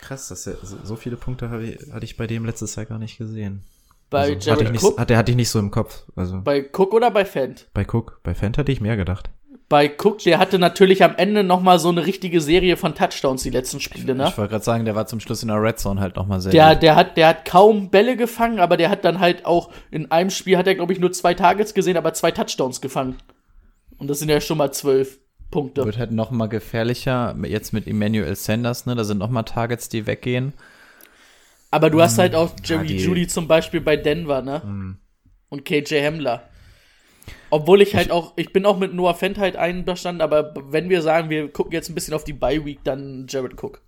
[0.00, 3.64] Krass, dass er, so, viele Punkte hatte ich bei dem letztes Jahr gar nicht gesehen.
[4.08, 4.98] Bei Also, hatte Jared nicht, Cook?
[5.00, 6.04] Hatte, hatte ich nicht so im Kopf.
[6.14, 7.66] Also bei, Bei Cook oder bei Fent?
[7.92, 8.20] Cook.
[8.22, 9.30] Bei Fant hatte ich mehr gedacht.
[9.68, 13.42] Bei Cook, der hatte natürlich am Ende noch mal so eine richtige Serie von Touchdowns,
[13.42, 14.28] die letzten Spiele, ne?
[14.28, 16.52] Ich wollte gerade sagen, der war zum Schluss in der Red Zone halt nochmal sehr
[16.52, 16.82] Der, gut.
[16.84, 20.30] der, hat, der hat kaum Bälle gefangen, aber der hat dann halt auch in einem
[20.30, 23.16] Spiel hat er, glaube ich, nur zwei Targets gesehen, aber zwei Touchdowns gefangen.
[23.98, 25.18] Und das sind ja schon mal zwölf
[25.50, 25.84] Punkte.
[25.84, 28.94] Wird halt noch mal gefährlicher, jetzt mit Emmanuel Sanders, ne?
[28.94, 30.52] Da sind noch mal Targets, die weggehen.
[31.70, 34.96] Aber du hast halt auch Jerry die- Judy zum Beispiel bei Denver, ne?
[35.48, 36.48] Und KJ Hamler.
[37.50, 41.02] Obwohl ich halt auch, ich bin auch mit Noah Fent halt einverstanden, aber wenn wir
[41.02, 43.80] sagen, wir gucken jetzt ein bisschen auf die Bye Week, dann Jared Cook.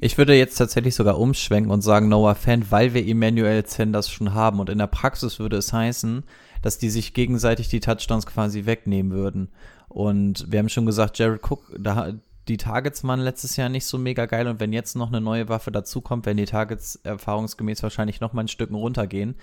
[0.00, 4.34] Ich würde jetzt tatsächlich sogar umschwenken und sagen Noah Fan, weil wir Emmanuel Sanders schon
[4.34, 4.58] haben.
[4.60, 6.24] Und in der Praxis würde es heißen,
[6.62, 9.48] dass die sich gegenseitig die Touchdowns quasi wegnehmen würden.
[9.88, 12.14] Und wir haben schon gesagt, Jared Cook, da,
[12.48, 14.48] die Targets waren letztes Jahr nicht so mega geil.
[14.48, 18.42] Und wenn jetzt noch eine neue Waffe dazukommt, werden die Targets erfahrungsgemäß wahrscheinlich noch mal
[18.42, 19.34] ein Stück runtergehen.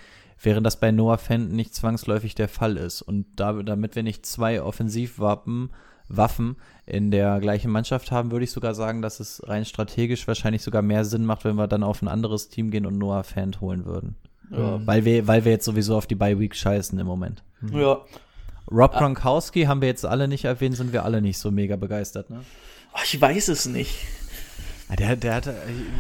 [0.42, 3.02] Während das bei Noah Fenton nicht zwangsläufig der Fall ist.
[3.02, 5.70] Und da, damit wir nicht zwei Offensivwaffen
[6.10, 10.64] Waffen in der gleichen Mannschaft haben, würde ich sogar sagen, dass es rein strategisch wahrscheinlich
[10.64, 13.62] sogar mehr Sinn macht, wenn wir dann auf ein anderes Team gehen und Noah Fant
[13.62, 14.16] holen würden.
[14.52, 14.82] Ja.
[14.86, 17.44] Weil wir, weil wir jetzt sowieso auf die Bye Week scheißen im Moment.
[17.74, 18.02] Ja.
[18.72, 22.30] Rob Gronkowski haben wir jetzt alle nicht erwähnt, sind wir alle nicht so mega begeistert,
[22.30, 22.42] ne?
[22.94, 23.96] Oh, ich weiß es nicht.
[24.90, 25.56] Ah, Der, der hatte,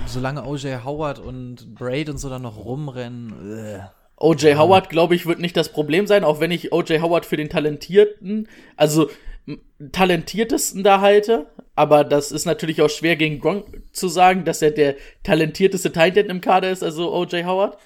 [0.06, 3.80] solange OJ Howard und Braid und so dann noch rumrennen, äh.
[4.18, 7.38] OJ Howard, glaube ich, wird nicht das Problem sein, auch wenn ich OJ Howard für
[7.38, 9.10] den talentierten, also
[9.92, 11.48] talentiertesten da halte.
[11.76, 16.18] Aber das ist natürlich auch schwer gegen Gronk zu sagen, dass er der talentierteste Tight
[16.18, 17.78] End im Kader ist, also OJ Howard.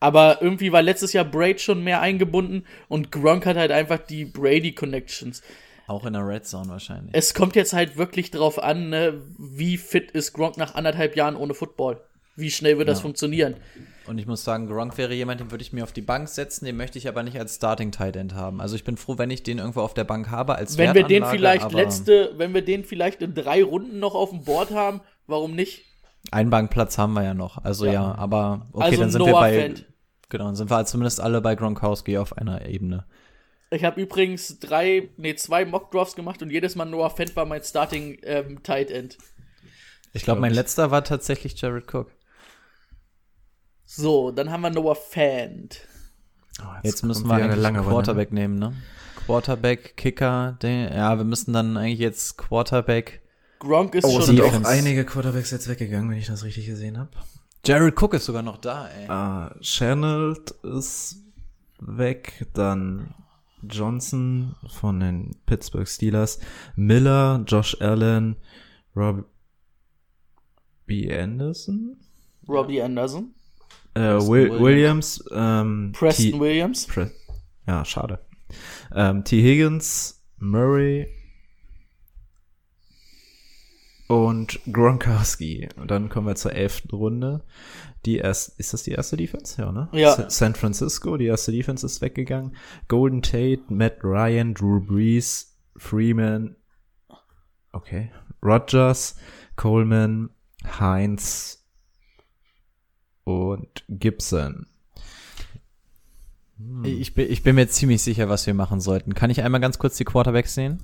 [0.00, 4.24] Aber irgendwie war letztes Jahr Braid schon mehr eingebunden und Gronk hat halt einfach die
[4.24, 5.42] Brady Connections.
[5.86, 7.10] auch in der Red Zone wahrscheinlich.
[7.14, 11.34] Es kommt jetzt halt wirklich drauf an, ne, wie fit ist Gronk nach anderthalb Jahren
[11.36, 12.00] ohne Football.
[12.36, 13.02] Wie schnell wird das Ja.
[13.02, 13.56] funktionieren?
[14.06, 16.64] Und ich muss sagen, Gronk wäre jemand, den würde ich mir auf die Bank setzen,
[16.64, 18.60] den möchte ich aber nicht als Starting Tight End haben.
[18.60, 21.02] Also ich bin froh, wenn ich den irgendwo auf der Bank habe als Wenn wir
[21.02, 25.00] den vielleicht letzte, wenn wir den vielleicht in drei Runden noch auf dem Board haben,
[25.26, 25.84] warum nicht?
[26.30, 27.64] Einen Bankplatz haben wir ja noch.
[27.64, 28.14] Also ja, Ja.
[28.14, 29.86] aber okay, Also dann sind wir Noah bei Fant.
[30.30, 33.04] Genau, dann sind wir halt zumindest alle bei Gronkowski auf einer Ebene.
[33.70, 37.62] Ich habe übrigens drei, nee, zwei Mock-Drafts gemacht und jedes Mal Noah Fent war mein
[37.62, 39.16] Starting ähm, Tight End.
[40.12, 42.10] Ich glaube, mein letzter war tatsächlich Jared Cook.
[43.84, 45.86] So, dann haben wir Noah Fent.
[46.60, 47.82] Oh, Jetzt, kommt müssen wir eigentlich Runde.
[47.82, 48.74] Quarterback nehmen, ne?
[49.26, 53.22] Quarterback, Kicker, den, ja, wir müssen dann eigentlich jetzt Quarterback.
[53.60, 56.98] Gronk ist Oh, schon sind auch einige Quarterbacks jetzt weggegangen, wenn ich das richtig gesehen
[56.98, 57.10] habe.
[57.64, 59.06] Jared Cook ist sogar noch da, ey.
[59.08, 61.16] Ah, Chenault ist
[61.78, 63.14] weg, dann
[63.62, 66.38] Johnson von den Pittsburgh Steelers,
[66.74, 68.36] Miller, Josh Allen,
[68.96, 69.26] Robbie
[71.12, 71.98] Anderson,
[72.48, 73.34] Robbie Anderson,
[73.94, 74.60] äh, Will, Williams.
[74.60, 76.86] Williams, ähm, Preston T, Williams.
[76.86, 77.10] Pre
[77.66, 78.20] ja, schade.
[78.94, 79.42] Ähm, T.
[79.42, 81.19] Higgins, Murray
[84.10, 85.68] und Gronkowski.
[85.76, 87.44] Und dann kommen wir zur elften Runde.
[88.06, 89.60] Die erste, ist das die erste Defense?
[89.60, 89.88] Ja, ne?
[89.92, 90.14] Ja.
[90.16, 92.56] Sa- San Francisco, die erste Defense ist weggegangen.
[92.88, 96.56] Golden Tate, Matt Ryan, Drew Brees, Freeman,
[97.72, 98.10] okay,
[98.42, 99.16] Rogers,
[99.56, 100.30] Coleman,
[100.80, 101.64] Heinz
[103.24, 104.66] und Gibson.
[106.84, 109.14] Ich, bin, ich bin mir ziemlich sicher, was wir machen sollten.
[109.14, 110.82] Kann ich einmal ganz kurz die Quarterbacks sehen?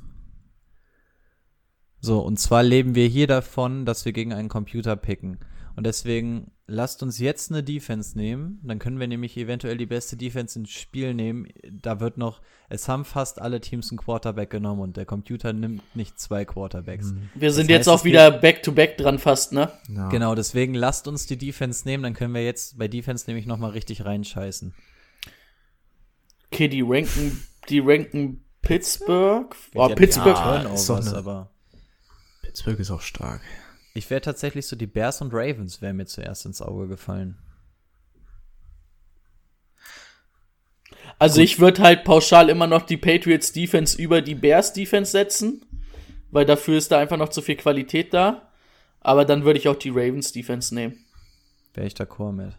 [2.00, 5.38] So, und zwar leben wir hier davon, dass wir gegen einen Computer picken.
[5.76, 8.60] Und deswegen lasst uns jetzt eine Defense nehmen.
[8.64, 11.46] Dann können wir nämlich eventuell die beste Defense ins Spiel nehmen.
[11.70, 12.40] Da wird noch,
[12.70, 17.12] es haben fast alle Teams einen Quarterback genommen und der Computer nimmt nicht zwei Quarterbacks.
[17.34, 19.70] Wir sind Das jetzt heißt, auch wieder back-to-back dran fast, ne?
[19.94, 20.08] Ja.
[20.08, 23.72] Genau, deswegen lasst uns die Defense nehmen, dann können wir jetzt bei Defense nämlich nochmal
[23.72, 24.72] richtig reinscheißen.
[26.50, 29.54] Okay, die ranken, die ranken Pittsburgh.
[29.74, 30.34] Oh, haben Pittsburgh.
[30.36, 31.50] keine ist doch eine- aber
[32.56, 33.42] Pittsburgh ist auch stark.
[33.92, 37.36] ich wäre tatsächlich so die Bears und Ravens wären mir zuerst ins Auge gefallen.
[41.18, 45.66] Also ich würde halt pauschal immer noch die Patriots Defense über die Bears Defense setzen,
[46.30, 48.50] weil dafür ist da einfach noch zu viel Qualität da.
[49.00, 51.04] Aber dann würde ich auch die Ravens Defense nehmen.
[51.74, 52.56] Wäre ich d'accord mit.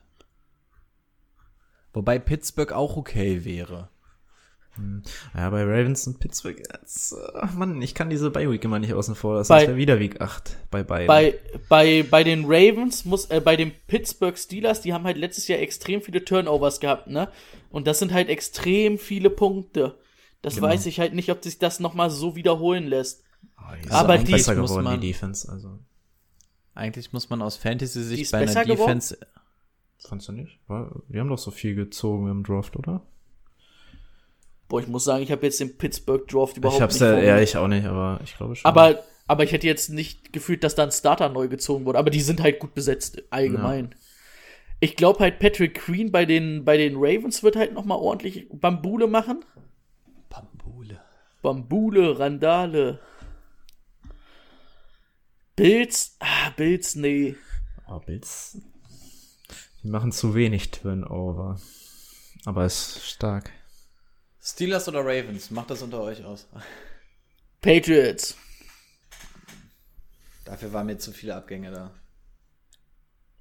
[1.94, 3.90] Wobei Pittsburgh auch okay wäre.
[5.36, 9.16] Ja, bei Ravens und Pittsburgh, jetzt, äh, Mann, ich kann diese Bye-Week immer nicht außen
[9.16, 9.50] vor lassen.
[9.50, 11.08] Bei- Das wäre wieder Week 8 bei beiden.
[11.08, 11.36] Bei,
[11.70, 15.60] bei, bei den Ravens muss, äh, bei den Pittsburgh Steelers, die haben halt letztes Jahr
[15.60, 17.30] extrem viele Turnovers gehabt, ne?
[17.70, 19.98] Und das sind halt extrem viele Punkte.
[20.42, 20.68] Das Genau.
[20.68, 23.24] weiß ich halt nicht, ob sich das nochmal so wiederholen lässt.
[23.58, 25.80] Oh, die ist aber die- besser muss geworden, man- die Defense, also.
[26.76, 28.80] Eigentlich muss man aus Die Fantasy-Sicht bei einer besser geworden?
[29.00, 29.18] Defense.
[30.00, 30.60] Fandst du nicht?
[30.68, 33.02] Wir haben doch so viel gezogen im Draft, oder?
[34.68, 37.20] Boah, ich muss sagen, ich habe jetzt den Pittsburgh Draft überhaupt ich hab's nicht ja,
[37.20, 38.66] ja, ich auch nicht, aber ich glaube schon.
[38.70, 42.00] Aber, aber ich hätte jetzt nicht gefühlt, dass da ein Starter neu gezogen wurde.
[42.00, 43.96] Aber die sind halt gut besetzt, allgemein.
[44.80, 49.08] Ich glaube halt, Patrick Queen bei den, bei den Ravens wird halt nochmal ordentlich Bambule
[49.08, 49.44] machen.
[50.30, 51.00] Bambule.
[51.42, 53.00] Bambule, Randale.
[55.56, 57.36] Bills, ah, Bills, nee.
[57.88, 58.60] Oh, Bills.
[59.82, 61.60] Die machen zu wenig Turnover.
[62.46, 63.52] Aber ist stark.
[64.48, 65.52] Steelers oder Ravens?
[65.52, 66.48] Macht das unter euch aus.
[67.62, 68.38] Patriots.
[70.46, 71.92] Dafür waren mir zu viele Abgänge da.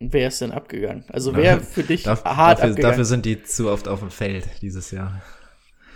[0.00, 1.04] Wer ist denn abgegangen?
[1.08, 2.92] Also wer für dich Darf, hart dafür, abgegangen?
[2.92, 5.22] dafür sind die zu oft auf dem Feld dieses Jahr.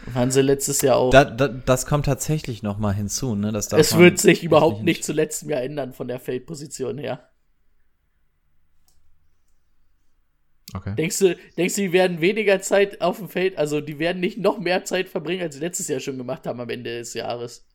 [0.06, 1.10] Waren sie letztes Jahr auch.
[1.10, 3.50] Da, da, das kommt tatsächlich noch mal hinzu, ne?
[3.52, 7.28] Das es man wird sich überhaupt nicht zu letztem Jahr ändern von der Feldposition her.
[10.72, 10.94] Okay.
[10.94, 14.38] Denkst du, denkst du, die werden weniger Zeit auf dem Feld, also die werden nicht
[14.38, 17.66] noch mehr Zeit verbringen, als sie letztes Jahr schon gemacht haben am Ende des Jahres?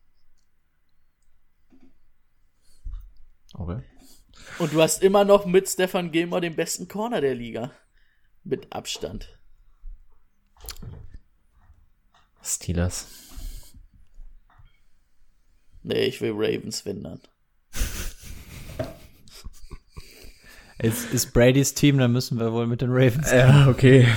[3.54, 3.82] okay.
[4.58, 7.72] Und du hast immer noch mit Stefan Gilmore den besten Corner der Liga.
[8.44, 9.38] Mit Abstand.
[12.42, 13.08] Steelers.
[15.82, 17.20] Nee, ich will Ravens windern.
[20.78, 23.30] Es ist Bradys Team, dann müssen wir wohl mit den Ravens.
[23.30, 24.06] Ja, okay.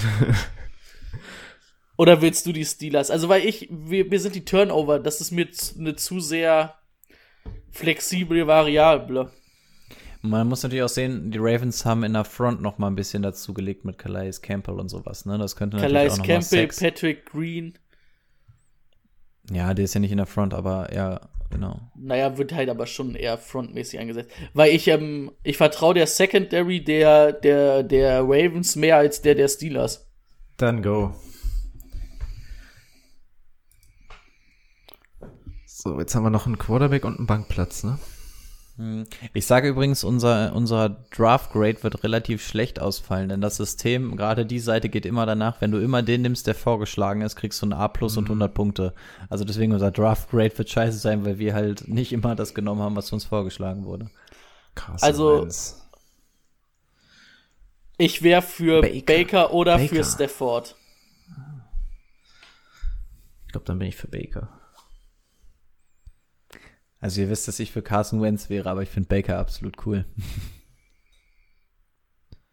[1.97, 3.11] Oder willst du die Steelers?
[3.11, 6.75] Also, weil ich, wir, wir sind die Turnover, das ist mir eine zu sehr
[7.71, 9.31] flexible Variable.
[10.21, 13.21] Man muss natürlich auch sehen, die Ravens haben in der Front noch mal ein bisschen
[13.21, 15.37] dazu gelegt mit Calais Campbell und sowas, ne?
[15.37, 16.67] Das könnte natürlich Calais auch noch mal Campbell.
[16.67, 17.77] Patrick Green.
[19.49, 21.91] Ja, der ist ja nicht in der Front, aber ja, genau.
[21.95, 24.31] Naja, wird halt aber schon eher frontmäßig eingesetzt.
[24.53, 29.47] Weil ich, ähm, ich vertraue der Secondary der, der, der Ravens mehr als der der
[29.47, 30.09] Steelers.
[30.57, 31.13] Dann go.
[35.65, 37.97] So, jetzt haben wir noch einen Quarterback und einen Bankplatz, ne?
[38.79, 39.03] Hm.
[39.33, 44.45] Ich sage übrigens, unser, unser Draft Grade wird relativ schlecht ausfallen, denn das System, gerade
[44.45, 47.65] die Seite geht immer danach, wenn du immer den nimmst, der vorgeschlagen ist, kriegst du
[47.65, 48.93] ein A plus und 100 Punkte.
[49.29, 52.81] Also deswegen unser Draft Grade wird scheiße sein, weil wir halt nicht immer das genommen
[52.81, 54.09] haben, was uns vorgeschlagen wurde.
[54.75, 55.03] Krass.
[55.03, 55.45] Also-
[57.97, 59.53] Ich wäre für Baker, Baker.
[59.53, 59.89] oder Baker.
[59.95, 60.77] für Stafford.
[63.47, 64.58] Ich glaube, dann bin ich für Baker.
[66.99, 70.05] Also ihr wisst, dass ich für Carson Wentz wäre, aber ich finde Baker absolut cool.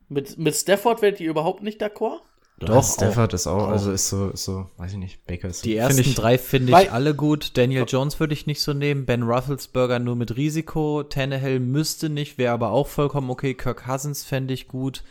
[0.09, 2.21] Mit, mit Stafford werdet ihr überhaupt nicht d'accord?
[2.59, 3.69] Doch, Stafford ist auch, auch.
[3.69, 5.65] also ist so, ist so, weiß ich nicht, Baker ist so.
[5.65, 7.57] Die find ersten ich, drei finde ich alle gut.
[7.59, 9.05] Daniel Jones würde ich nicht so nehmen.
[9.05, 11.03] Ben Roethlisberger nur mit Risiko.
[11.03, 13.53] Tannehill müsste nicht, wäre aber auch vollkommen okay.
[13.53, 15.05] Kirk Cousins fände ich gut.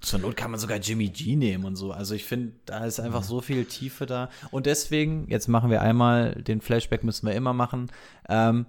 [0.00, 1.92] Zur Not kann man sogar Jimmy G nehmen und so.
[1.92, 4.28] Also ich finde, da ist einfach so viel Tiefe da.
[4.50, 7.90] Und deswegen, jetzt machen wir einmal, den Flashback müssen wir immer machen.
[8.28, 8.66] Ähm,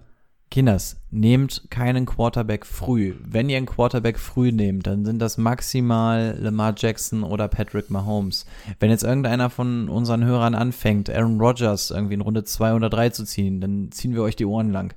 [0.50, 3.14] Kinders, nehmt keinen Quarterback früh.
[3.22, 8.46] Wenn ihr einen Quarterback früh nehmt, dann sind das maximal Lamar Jackson oder Patrick Mahomes.
[8.80, 13.10] Wenn jetzt irgendeiner von unseren Hörern anfängt, Aaron Rodgers irgendwie in Runde 2 oder 3
[13.10, 14.94] zu ziehen, dann ziehen wir euch die Ohren lang.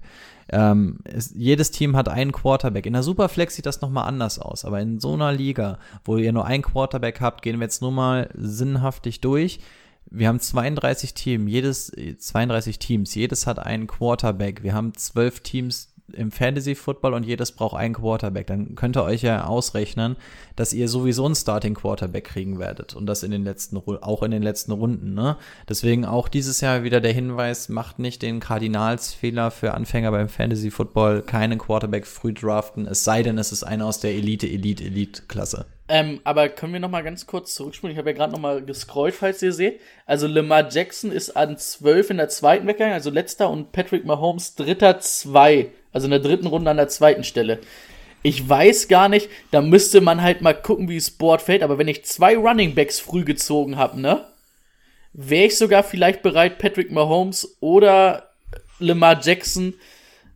[0.52, 2.86] Ähm, es, jedes Team hat einen Quarterback.
[2.86, 6.34] In der Superflex sieht das nochmal anders aus, aber in so einer Liga, wo ihr
[6.34, 9.60] nur einen Quarterback habt, gehen wir jetzt nur mal sinnhaftig durch.
[10.10, 14.62] Wir haben 32 Teams, jedes 32 Teams, jedes hat einen Quarterback.
[14.62, 18.48] Wir haben zwölf Teams im Fantasy Football und jedes braucht einen Quarterback.
[18.48, 20.16] Dann könnt ihr euch ja ausrechnen,
[20.56, 24.32] dass ihr sowieso einen Starting Quarterback kriegen werdet und das in den letzten auch in
[24.32, 25.38] den letzten Runden, ne?
[25.70, 30.72] Deswegen auch dieses Jahr wieder der Hinweis, macht nicht den Kardinalsfehler für Anfänger beim Fantasy
[30.72, 34.84] Football, keinen Quarterback früh draften, es sei denn, es ist einer aus der Elite Elite
[34.84, 35.66] Elite Klasse.
[35.94, 37.92] Ähm, aber können wir noch mal ganz kurz zurückspulen?
[37.92, 39.82] Ich habe ja gerade noch mal gescrollt, falls ihr seht.
[40.06, 44.56] Also Lamar Jackson ist an 12 in der zweiten weggegangen, also letzter und Patrick Mahomes
[44.56, 47.60] dritter zwei, also in der dritten Runde an der zweiten Stelle.
[48.24, 51.78] Ich weiß gar nicht, da müsste man halt mal gucken, wie das Board fällt, aber
[51.78, 54.24] wenn ich zwei Running Backs früh gezogen habe, ne,
[55.12, 58.30] wäre ich sogar vielleicht bereit, Patrick Mahomes oder
[58.80, 59.74] Lamar Jackson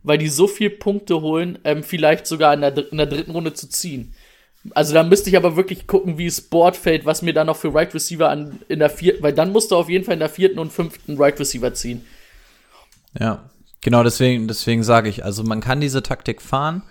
[0.06, 3.54] weil die so viel Punkte holen, ähm, vielleicht sogar in der, in der dritten Runde
[3.54, 4.14] zu ziehen.
[4.74, 7.56] Also da müsste ich aber wirklich gucken, wie es Board fällt, was mir da noch
[7.56, 10.20] für Right Receiver an in der vierten, weil dann musst du auf jeden Fall in
[10.20, 12.04] der vierten und fünften Right Receiver ziehen.
[13.18, 16.82] Ja, genau deswegen, deswegen sage ich, also man kann diese Taktik fahren.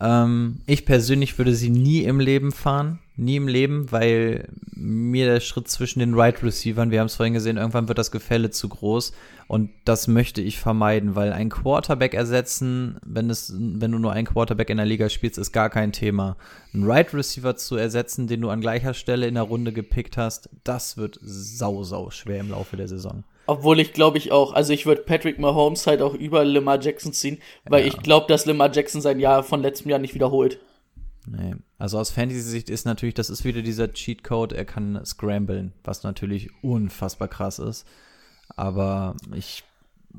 [0.00, 5.40] Ähm, ich persönlich würde sie nie im Leben fahren, nie im Leben, weil mir der
[5.40, 8.68] Schritt zwischen den Right Receivern, wir haben es vorhin gesehen, irgendwann wird das Gefälle zu
[8.68, 9.12] groß
[9.48, 14.26] und das möchte ich vermeiden, weil ein Quarterback ersetzen, wenn es, wenn du nur einen
[14.26, 16.36] Quarterback in der Liga spielst, ist gar kein Thema.
[16.72, 20.48] Ein Right Receiver zu ersetzen, den du an gleicher Stelle in der Runde gepickt hast,
[20.62, 23.24] das wird sau, sau schwer im Laufe der Saison.
[23.46, 27.12] Obwohl ich glaube ich auch, also ich würde Patrick Mahomes halt auch über Lamar Jackson
[27.12, 30.60] ziehen, weil ich glaube, dass Lamar Jackson sein Jahr von letztem Jahr nicht wiederholt.
[31.30, 31.54] Nee.
[31.78, 36.50] Also aus Fantasy-Sicht ist natürlich, das ist wieder dieser Cheatcode, er kann scramblen, was natürlich
[36.62, 37.86] unfassbar krass ist.
[38.56, 39.64] Aber ich.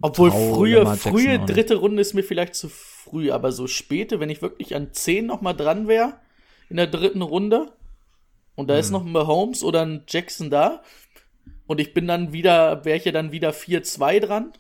[0.02, 4.42] Obwohl frühe, frühe dritte Runde ist mir vielleicht zu früh, aber so späte, wenn ich
[4.42, 6.14] wirklich an 10 noch mal dran wäre
[6.70, 7.74] in der dritten Runde
[8.56, 8.80] und da Hm.
[8.80, 10.84] ist noch ein Mahomes oder ein Jackson da
[11.66, 14.54] und ich bin dann wieder, wäre ich ja dann wieder 4-2 dran.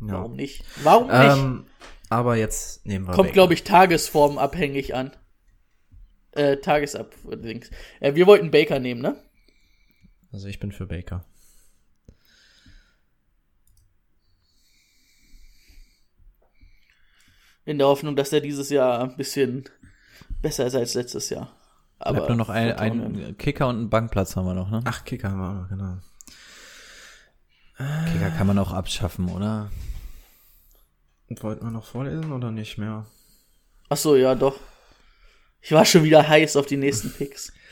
[0.00, 0.14] Ja.
[0.14, 0.64] Warum nicht?
[0.82, 1.36] Warum nicht?
[1.36, 1.64] Ähm,
[2.08, 5.12] aber jetzt nehmen wir Kommt, glaube ich, tagesformabhängig an.
[6.32, 7.14] Äh, Tagesab.
[7.24, 7.70] Dings.
[8.00, 9.16] Äh, wir wollten Baker nehmen, ne?
[10.32, 11.24] Also ich bin für Baker.
[17.64, 19.64] In der Hoffnung, dass er dieses Jahr ein bisschen
[20.42, 21.56] besser ist als letztes Jahr.
[21.98, 24.82] Aber Bleibt nur noch ein, ein Kicker und einen Bankplatz haben wir noch, ne?
[24.84, 25.96] Ach, Kicker haben wir auch noch, genau.
[28.12, 29.70] Kicker kann man auch abschaffen, oder?
[31.28, 33.06] Wollten wir noch vorlesen oder nicht mehr?
[33.88, 34.58] Ach so, ja, doch.
[35.60, 37.52] Ich war schon wieder heiß auf die nächsten Picks.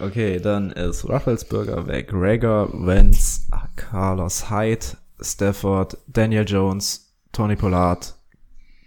[0.00, 4.84] Okay, dann ist Ruffelsberger weg, Rager, Wentz, Carlos Hyde,
[5.20, 8.16] Stafford, Daniel Jones, Tony Pollard,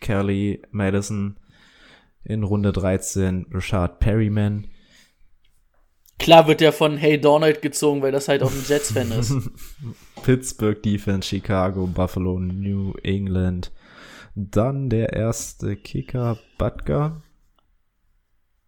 [0.02, 1.40] Kelly, Madison,
[2.26, 4.68] in Runde 13 Rashad Perryman,
[6.20, 9.34] Klar wird der von Hey Donald gezogen, weil das halt auch ein Jets-Fan ist.
[10.24, 13.72] Pittsburgh Defense, Chicago, Buffalo, New England.
[14.40, 17.24] Dann der erste Kicker, Butker.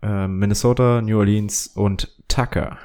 [0.01, 2.79] Äh, Minnesota, New Orleans und Tucker.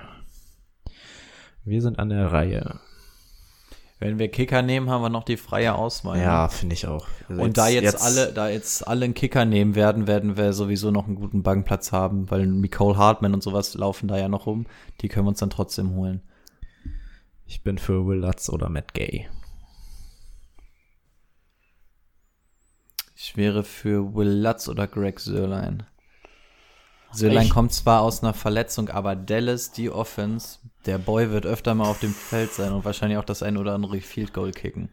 [1.65, 2.81] Wir sind an der Reihe.
[4.01, 6.19] Wenn wir Kicker nehmen, haben wir noch die freie Auswahl.
[6.19, 6.24] ne?
[6.24, 7.06] Ja, finde ich auch.
[7.27, 10.90] Also Und da jetzt, alle, da jetzt alle einen Kicker nehmen werden, werden wir sowieso
[10.90, 14.66] noch einen guten Bankplatz haben, weil Nicole Hartman und sowas laufen da ja noch rum.
[15.01, 16.20] Die können wir uns dann trotzdem holen.
[17.47, 19.27] Ich bin für Will Lutz oder Matt Gay.
[23.27, 25.85] Ich wäre für Will Lutz oder Greg Sörlein.
[27.11, 31.89] Sörlein kommt zwar aus einer Verletzung, aber Dallas, die Offense, der Boy wird öfter mal
[31.89, 34.91] auf dem Feld sein und wahrscheinlich auch das ein oder andere Field Goal kicken.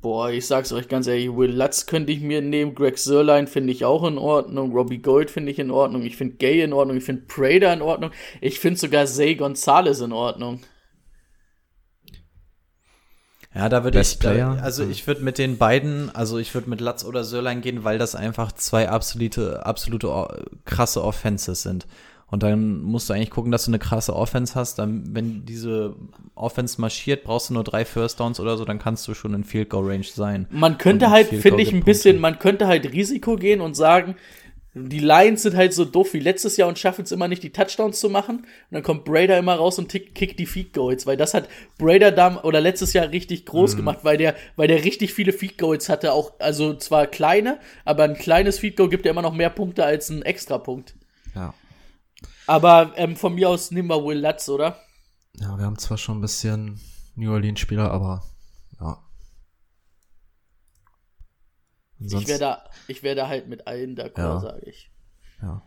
[0.00, 3.72] Boah, ich sag's euch ganz ehrlich, Will Lutz könnte ich mir nehmen, Greg Sörlein finde
[3.72, 6.98] ich auch in Ordnung, Robbie Gold finde ich in Ordnung, ich finde Gay in Ordnung,
[6.98, 10.60] ich finde Prader in Ordnung, ich finde sogar Zay Gonzalez in Ordnung.
[13.54, 16.80] Ja, da würde ich, da, also ich würde mit den beiden, also ich würde mit
[16.80, 21.86] Latz oder Sörlein gehen, weil das einfach zwei absolute, absolute krasse Offenses sind.
[22.32, 24.78] Und dann musst du eigentlich gucken, dass du eine krasse Offense hast.
[24.78, 25.94] Dann, wenn diese
[26.34, 29.44] Offense marschiert, brauchst du nur drei First Downs oder so, dann kannst du schon in
[29.44, 30.46] Field Goal Range sein.
[30.50, 34.16] Man könnte halt, finde ich, ein bisschen, man könnte halt Risiko gehen und sagen,
[34.74, 37.52] die Lions sind halt so doof wie letztes Jahr und schaffen es immer nicht, die
[37.52, 38.38] Touchdowns zu machen.
[38.38, 41.48] Und dann kommt Brader immer raus und tick, kickt die Feed Goals, weil das hat
[41.76, 43.44] Brader dam oder letztes Jahr richtig Mhm.
[43.44, 47.60] groß gemacht, weil der, weil der richtig viele Feed Goals hatte, auch, also zwar kleine,
[47.84, 50.94] aber ein kleines Feed Goal gibt ja immer noch mehr Punkte als ein Extrapunkt.
[51.34, 51.52] Ja.
[52.46, 54.80] Aber ähm, von mir aus nehmen wir Will Lutz, oder?
[55.38, 56.80] Ja, wir haben zwar schon ein bisschen
[57.14, 58.22] New Orleans-Spieler, aber
[58.80, 58.98] ja.
[62.04, 64.40] Ich Ansonsten- wäre da, ich wäre da halt mit allen d'accord, Ja.
[64.40, 64.90] sage ich.
[65.40, 65.62] ja.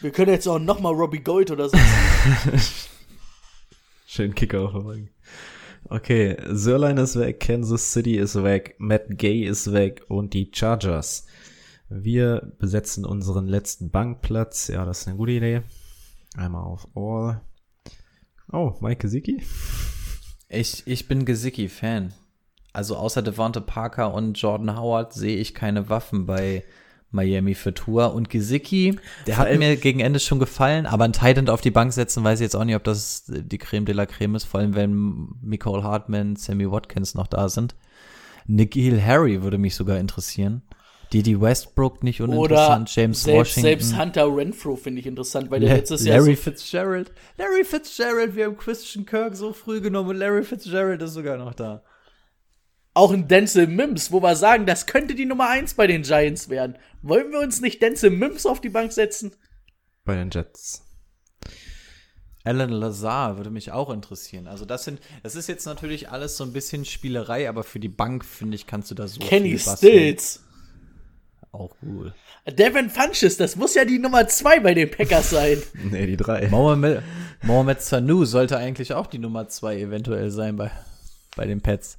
[0.00, 1.78] Wir können jetzt auch noch mal Robbie Gold oder so.
[4.06, 5.10] Schön Kicker auf Bank.
[5.88, 11.26] Okay, Sörlein ist weg, Kansas City ist weg, Matt Gay ist weg und die Chargers.
[11.88, 14.68] Wir besetzen unseren letzten Bankplatz.
[14.68, 15.62] Ja, das ist eine gute Idee.
[16.36, 17.40] Einmal auf All.
[18.50, 19.42] Oh, Mike Gesicki?
[20.48, 22.12] Ich, ich bin Gesicki-Fan.
[22.74, 26.64] Also außer Devonta Parker und Jordan Howard sehe ich keine Waffen bei
[27.10, 28.12] Miami für Tour.
[28.12, 31.92] Und Gesicki, der hat mir gegen Ende schon gefallen, aber ein Titan auf die Bank
[31.92, 34.60] setzen, weiß ich jetzt auch nicht, ob das die Creme de la Creme ist, vor
[34.60, 37.76] allem wenn Nicole Hartman, Sammy Watkins noch da sind.
[38.46, 40.62] Nikhil Harry würde mich sogar interessieren.
[41.12, 43.62] Didi Westbrook nicht Oder uninteressant, James selbst, Washington.
[43.68, 47.12] selbst Hunter Renfro finde ich interessant, weil der La- letztes Jahr Larry so, Fitzgerald.
[47.38, 51.54] Larry Fitzgerald, wir haben Christian Kirk so früh genommen und Larry Fitzgerald ist sogar noch
[51.54, 51.82] da.
[52.94, 56.48] Auch ein Denzel Mims, wo wir sagen, das könnte die Nummer 1 bei den Giants
[56.48, 56.78] werden.
[57.02, 59.32] Wollen wir uns nicht Denzel Mims auf die Bank setzen?
[60.04, 60.82] Bei den Jets.
[62.44, 64.46] Alan Lazar würde mich auch interessieren.
[64.46, 67.88] Also das sind, das ist jetzt natürlich alles so ein bisschen Spielerei, aber für die
[67.88, 69.58] Bank, finde ich, kannst du da so Kenny.
[69.58, 70.44] Stills.
[71.50, 72.14] Auch cool.
[72.46, 75.62] Devin Funches, das muss ja die Nummer 2 bei den Packers sein.
[75.90, 76.48] Nee, die drei.
[76.48, 77.02] Mohamed,
[77.42, 80.70] Mohamed Sanu sollte eigentlich auch die Nummer zwei eventuell sein bei,
[81.36, 81.96] bei den Pets.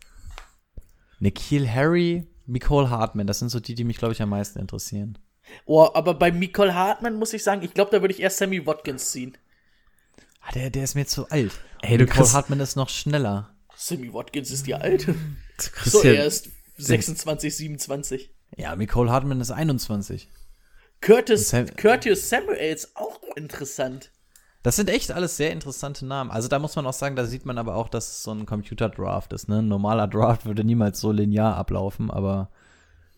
[1.20, 5.18] Nikhil Harry, Nicole Hartman, das sind so die, die mich, glaube ich, am meisten interessieren.
[5.66, 8.66] Oh, aber bei Nicole Hartman muss ich sagen, ich glaube, da würde ich erst Sammy
[8.66, 9.38] Watkins ziehen.
[10.42, 11.52] Ah, der, der ist mir zu alt.
[11.82, 13.56] Ey, du Nicole Hartman ist noch schneller.
[13.76, 15.16] Sammy Watkins ist die alte.
[15.58, 18.30] Du kriegst So, ja- er ist 26, 27.
[18.58, 20.28] Ja, Nicole Hartman ist 21.
[21.00, 24.12] Curtis, Sam- Curtis Samuels, auch interessant.
[24.66, 26.32] Das sind echt alles sehr interessante Namen.
[26.32, 28.48] Also da muss man auch sagen, da sieht man aber auch, dass es so ein
[28.48, 29.48] Computer-Draft ist.
[29.48, 29.60] Ne?
[29.60, 32.50] Ein normaler Draft würde niemals so linear ablaufen, aber,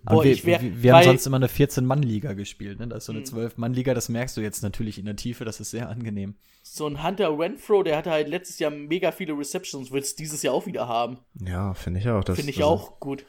[0.04, 2.80] Boah, wir, ich wär- wir, wir haben sonst immer eine 14-Mann-Liga gespielt.
[2.80, 2.88] Ne?
[2.90, 3.26] Das ist so eine Mhm.
[3.28, 6.36] 12-Mann-Liga, das merkst du jetzt natürlich in der Tiefe, das ist sehr angenehm.
[6.64, 10.44] So ein Hunter Renfro, der hatte halt letztes Jahr mega viele Receptions, wird es dieses
[10.44, 11.20] Jahr auch wieder haben.
[11.40, 12.26] Ja, finde ich auch.
[12.26, 13.26] Das- Finde ich also- auch gut.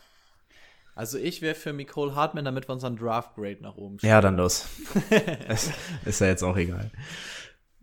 [0.97, 4.11] Also ich wäre für Nicole Hartman, damit wir unseren Draft-Grade nach oben schieben.
[4.11, 4.67] Ja, dann los.
[5.49, 5.71] ist,
[6.05, 6.91] ist ja jetzt auch egal.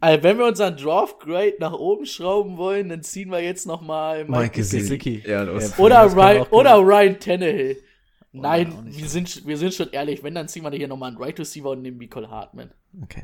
[0.06, 3.82] Also, wenn wir unseren Draft Grade nach oben schrauben wollen, dann ziehen wir jetzt noch
[3.82, 5.23] mal Mike Gesicki.
[5.26, 5.80] Ja, los.
[5.80, 7.77] Oder Ryan, oder Ryan Tannehill.
[7.77, 8.99] auch Nein, nicht.
[8.99, 10.22] wir sind, wir sind schon ehrlich.
[10.22, 12.69] Wenn, dann ziehen wir hier nochmal einen Right Receiver und nehmen Nicole Hartman.
[13.02, 13.23] Okay.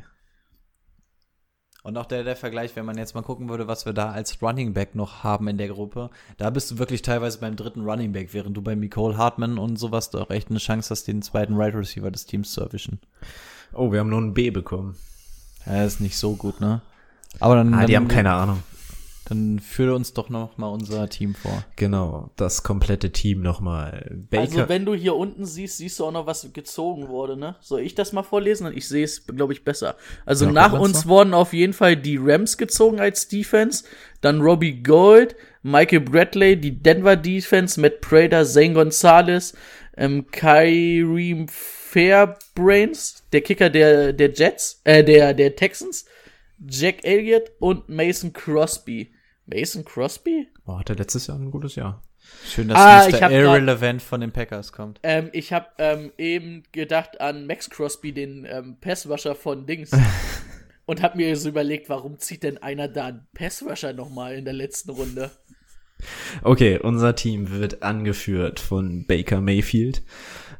[1.83, 4.41] Und auch der, der Vergleich, wenn man jetzt mal gucken würde, was wir da als
[4.41, 8.11] Running Back noch haben in der Gruppe, da bist du wirklich teilweise beim dritten Running
[8.11, 11.57] Back, während du bei Nicole Hartman und sowas doch echt eine Chance hast, den zweiten
[11.57, 12.99] Right Receiver des Teams zu erwischen.
[13.71, 14.95] Oh, wir haben nur ein B bekommen.
[15.65, 16.81] Ja, ist nicht so gut, ne?
[17.39, 18.63] Aber dann, Ah, die dann, haben keine Ahnung.
[19.25, 21.63] dann führe uns doch noch mal unser Team vor.
[21.77, 24.11] Genau, das komplette Team nochmal.
[24.29, 24.41] Baker.
[24.41, 27.55] Also, wenn du hier unten siehst, siehst du auch noch, was gezogen wurde, ne?
[27.61, 28.69] Soll ich das mal vorlesen?
[28.75, 29.95] Ich sehe es, glaube ich, besser.
[30.25, 33.85] Also, Ja, nach uns wurden auf jeden Fall die Rams gezogen als Defense,
[34.19, 39.53] dann Robbie Gold, Michael Bradley, die Denver Defense, Matt Prater, Zane Gonzalez,
[39.95, 46.05] ähm, Kyrie Fairbrains, der Kicker der, der Jets, äh, der, der Texans,
[46.67, 49.13] Jack Elliott und Mason Crosby.
[49.45, 50.47] Mason Crosby?
[50.65, 52.03] oh, hatte letztes Jahr ein gutes Jahr.
[52.45, 53.07] Schön, dass Ah, Mr.
[53.09, 54.99] ich hab grad- Irrelevant von den Packers kommt.
[55.03, 59.91] Ähm, ich habe ähm, eben gedacht an Max Crosby, den ähm, Passwasher von Dings.
[60.85, 64.53] und habe mir so überlegt, warum zieht denn einer da einen Passwasher nochmal in der
[64.53, 65.31] letzten Runde?
[66.43, 70.03] Okay, unser Team wird angeführt von Baker Mayfield,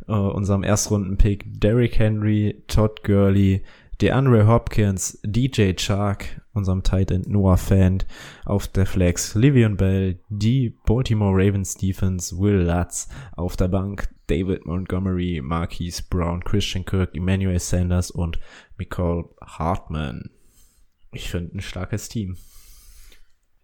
[0.08, 3.64] äh, unserem Erstrunden-Pick Derrick Henry, Todd Gurley,
[4.02, 8.08] DeAndre Hopkins, DJ Chark, unserem Tight End Noah Fant,
[8.46, 14.66] auf der Flex Livion Bell, die Baltimore Ravens Defense, Will Lutz, auf der Bank David
[14.66, 18.40] Montgomery, Marquise Brown, Christian Kirk, Emmanuel Sanders und
[18.80, 20.32] Nicole Hartman.
[21.12, 22.38] Ich finde ein starkes Team.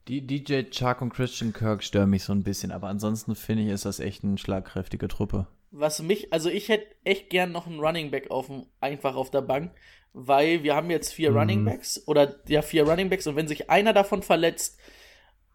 [0.08, 3.70] Die DJ Chark und Christian Kirk stören mich so ein bisschen, aber ansonsten finde ich,
[3.70, 5.48] ist das echt eine schlagkräftige Truppe.
[5.72, 9.32] Was mich, also ich hätte echt gern noch einen Running Back auf, dem- einfach auf
[9.32, 9.72] der Bank,
[10.14, 13.70] weil wir haben jetzt vier Running Backs oder ja, vier Running Backs und wenn sich
[13.70, 14.80] einer davon verletzt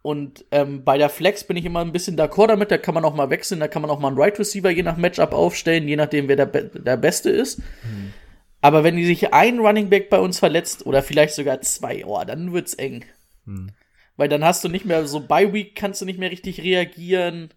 [0.03, 3.05] und ähm, bei der Flex bin ich immer ein bisschen d'accord damit, da kann man
[3.07, 5.89] auch mal wechseln, da kann man auch mal einen Right Receiver je nach Matchup aufstellen,
[5.89, 7.63] je nachdem wer der, Be der Beste ist.
[8.61, 12.53] Aber wenn sich ein Running Back bei uns verletzt oder vielleicht sogar zwei, oh, dann
[12.53, 13.05] wird's eng.
[14.17, 17.51] Weil dann hast du nicht mehr so bei Week kannst du nicht mehr richtig reagieren.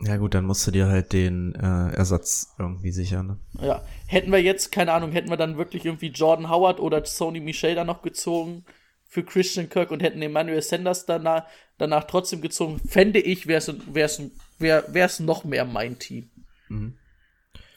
[0.00, 3.26] Ja gut, dann musst du dir halt den äh, Ersatz irgendwie sichern.
[3.26, 3.66] Ne?
[3.66, 7.40] Ja, hätten wir jetzt, keine Ahnung, hätten wir dann wirklich irgendwie Jordan Howard oder Sony
[7.40, 8.64] Michel da noch gezogen
[9.06, 11.46] für Christian Kirk und hätten Emmanuel Sanders danach,
[11.78, 14.22] danach trotzdem gezogen, fände ich, wäre es wär's,
[14.58, 16.30] wär, wär's noch mehr mein Team.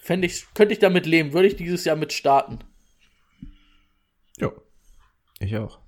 [0.02, 2.60] Fände ich, könnte ich damit leben, würde ich dieses Jahr mit starten.
[4.38, 4.52] Ja.
[5.40, 5.80] Ich auch.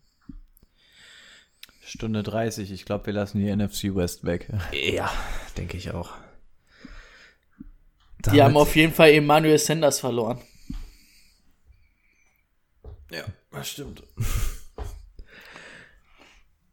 [1.91, 4.47] Stunde 30, ich glaube, wir lassen die NFC West weg.
[4.71, 5.11] Ja,
[5.57, 6.11] denke ich auch.
[8.31, 10.39] Die haben auf jeden Fall Emmanuel Sanders verloren.
[13.11, 14.03] Ja, das stimmt.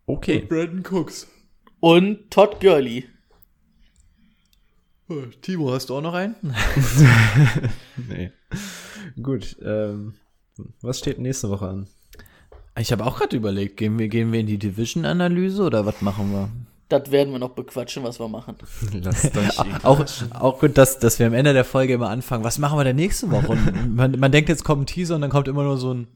[0.06, 0.38] Okay.
[0.38, 1.26] Brandon Cooks.
[1.80, 3.08] Und Todd Gurley.
[5.40, 6.36] Timo, hast du auch noch einen?
[8.08, 8.30] Nee.
[9.20, 9.56] Gut.
[9.62, 10.14] Ähm,
[10.80, 11.88] was steht nächste Woche an?
[12.78, 16.32] Ich habe auch gerade überlegt, gehen wir, gehen wir in die Division-Analyse oder was machen
[16.32, 16.48] wir?
[16.88, 18.56] Das werden wir noch bequatschen, was wir machen.
[19.02, 22.58] Lasst euch Auch, auch gut, dass, dass wir am Ende der Folge immer anfangen, was
[22.58, 23.48] machen wir denn nächste Woche?
[23.48, 26.08] Und man, man denkt, jetzt kommt ein Teaser und dann kommt immer nur so ein,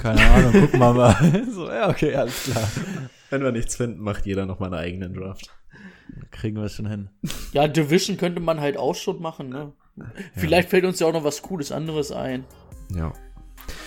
[0.00, 1.44] keine Ahnung, gucken wir mal.
[1.52, 2.68] so, ja, okay, alles klar.
[3.30, 5.50] Wenn wir nichts finden, macht jeder noch mal einen eigenen Draft.
[6.30, 7.08] kriegen wir schon hin.
[7.52, 9.72] Ja, Division könnte man halt auch schon machen, ne?
[10.36, 12.44] Vielleicht fällt uns ja auch noch was Cooles anderes ein.
[12.94, 13.12] Ja.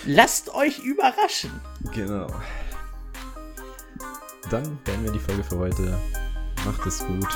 [0.04, 1.60] Lasst euch überraschen.
[1.92, 2.28] Genau.
[4.50, 5.98] Dann beenden wir die Folge für heute.
[6.64, 7.28] Macht es gut.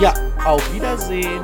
[0.00, 1.42] Ja, auf Wiedersehen.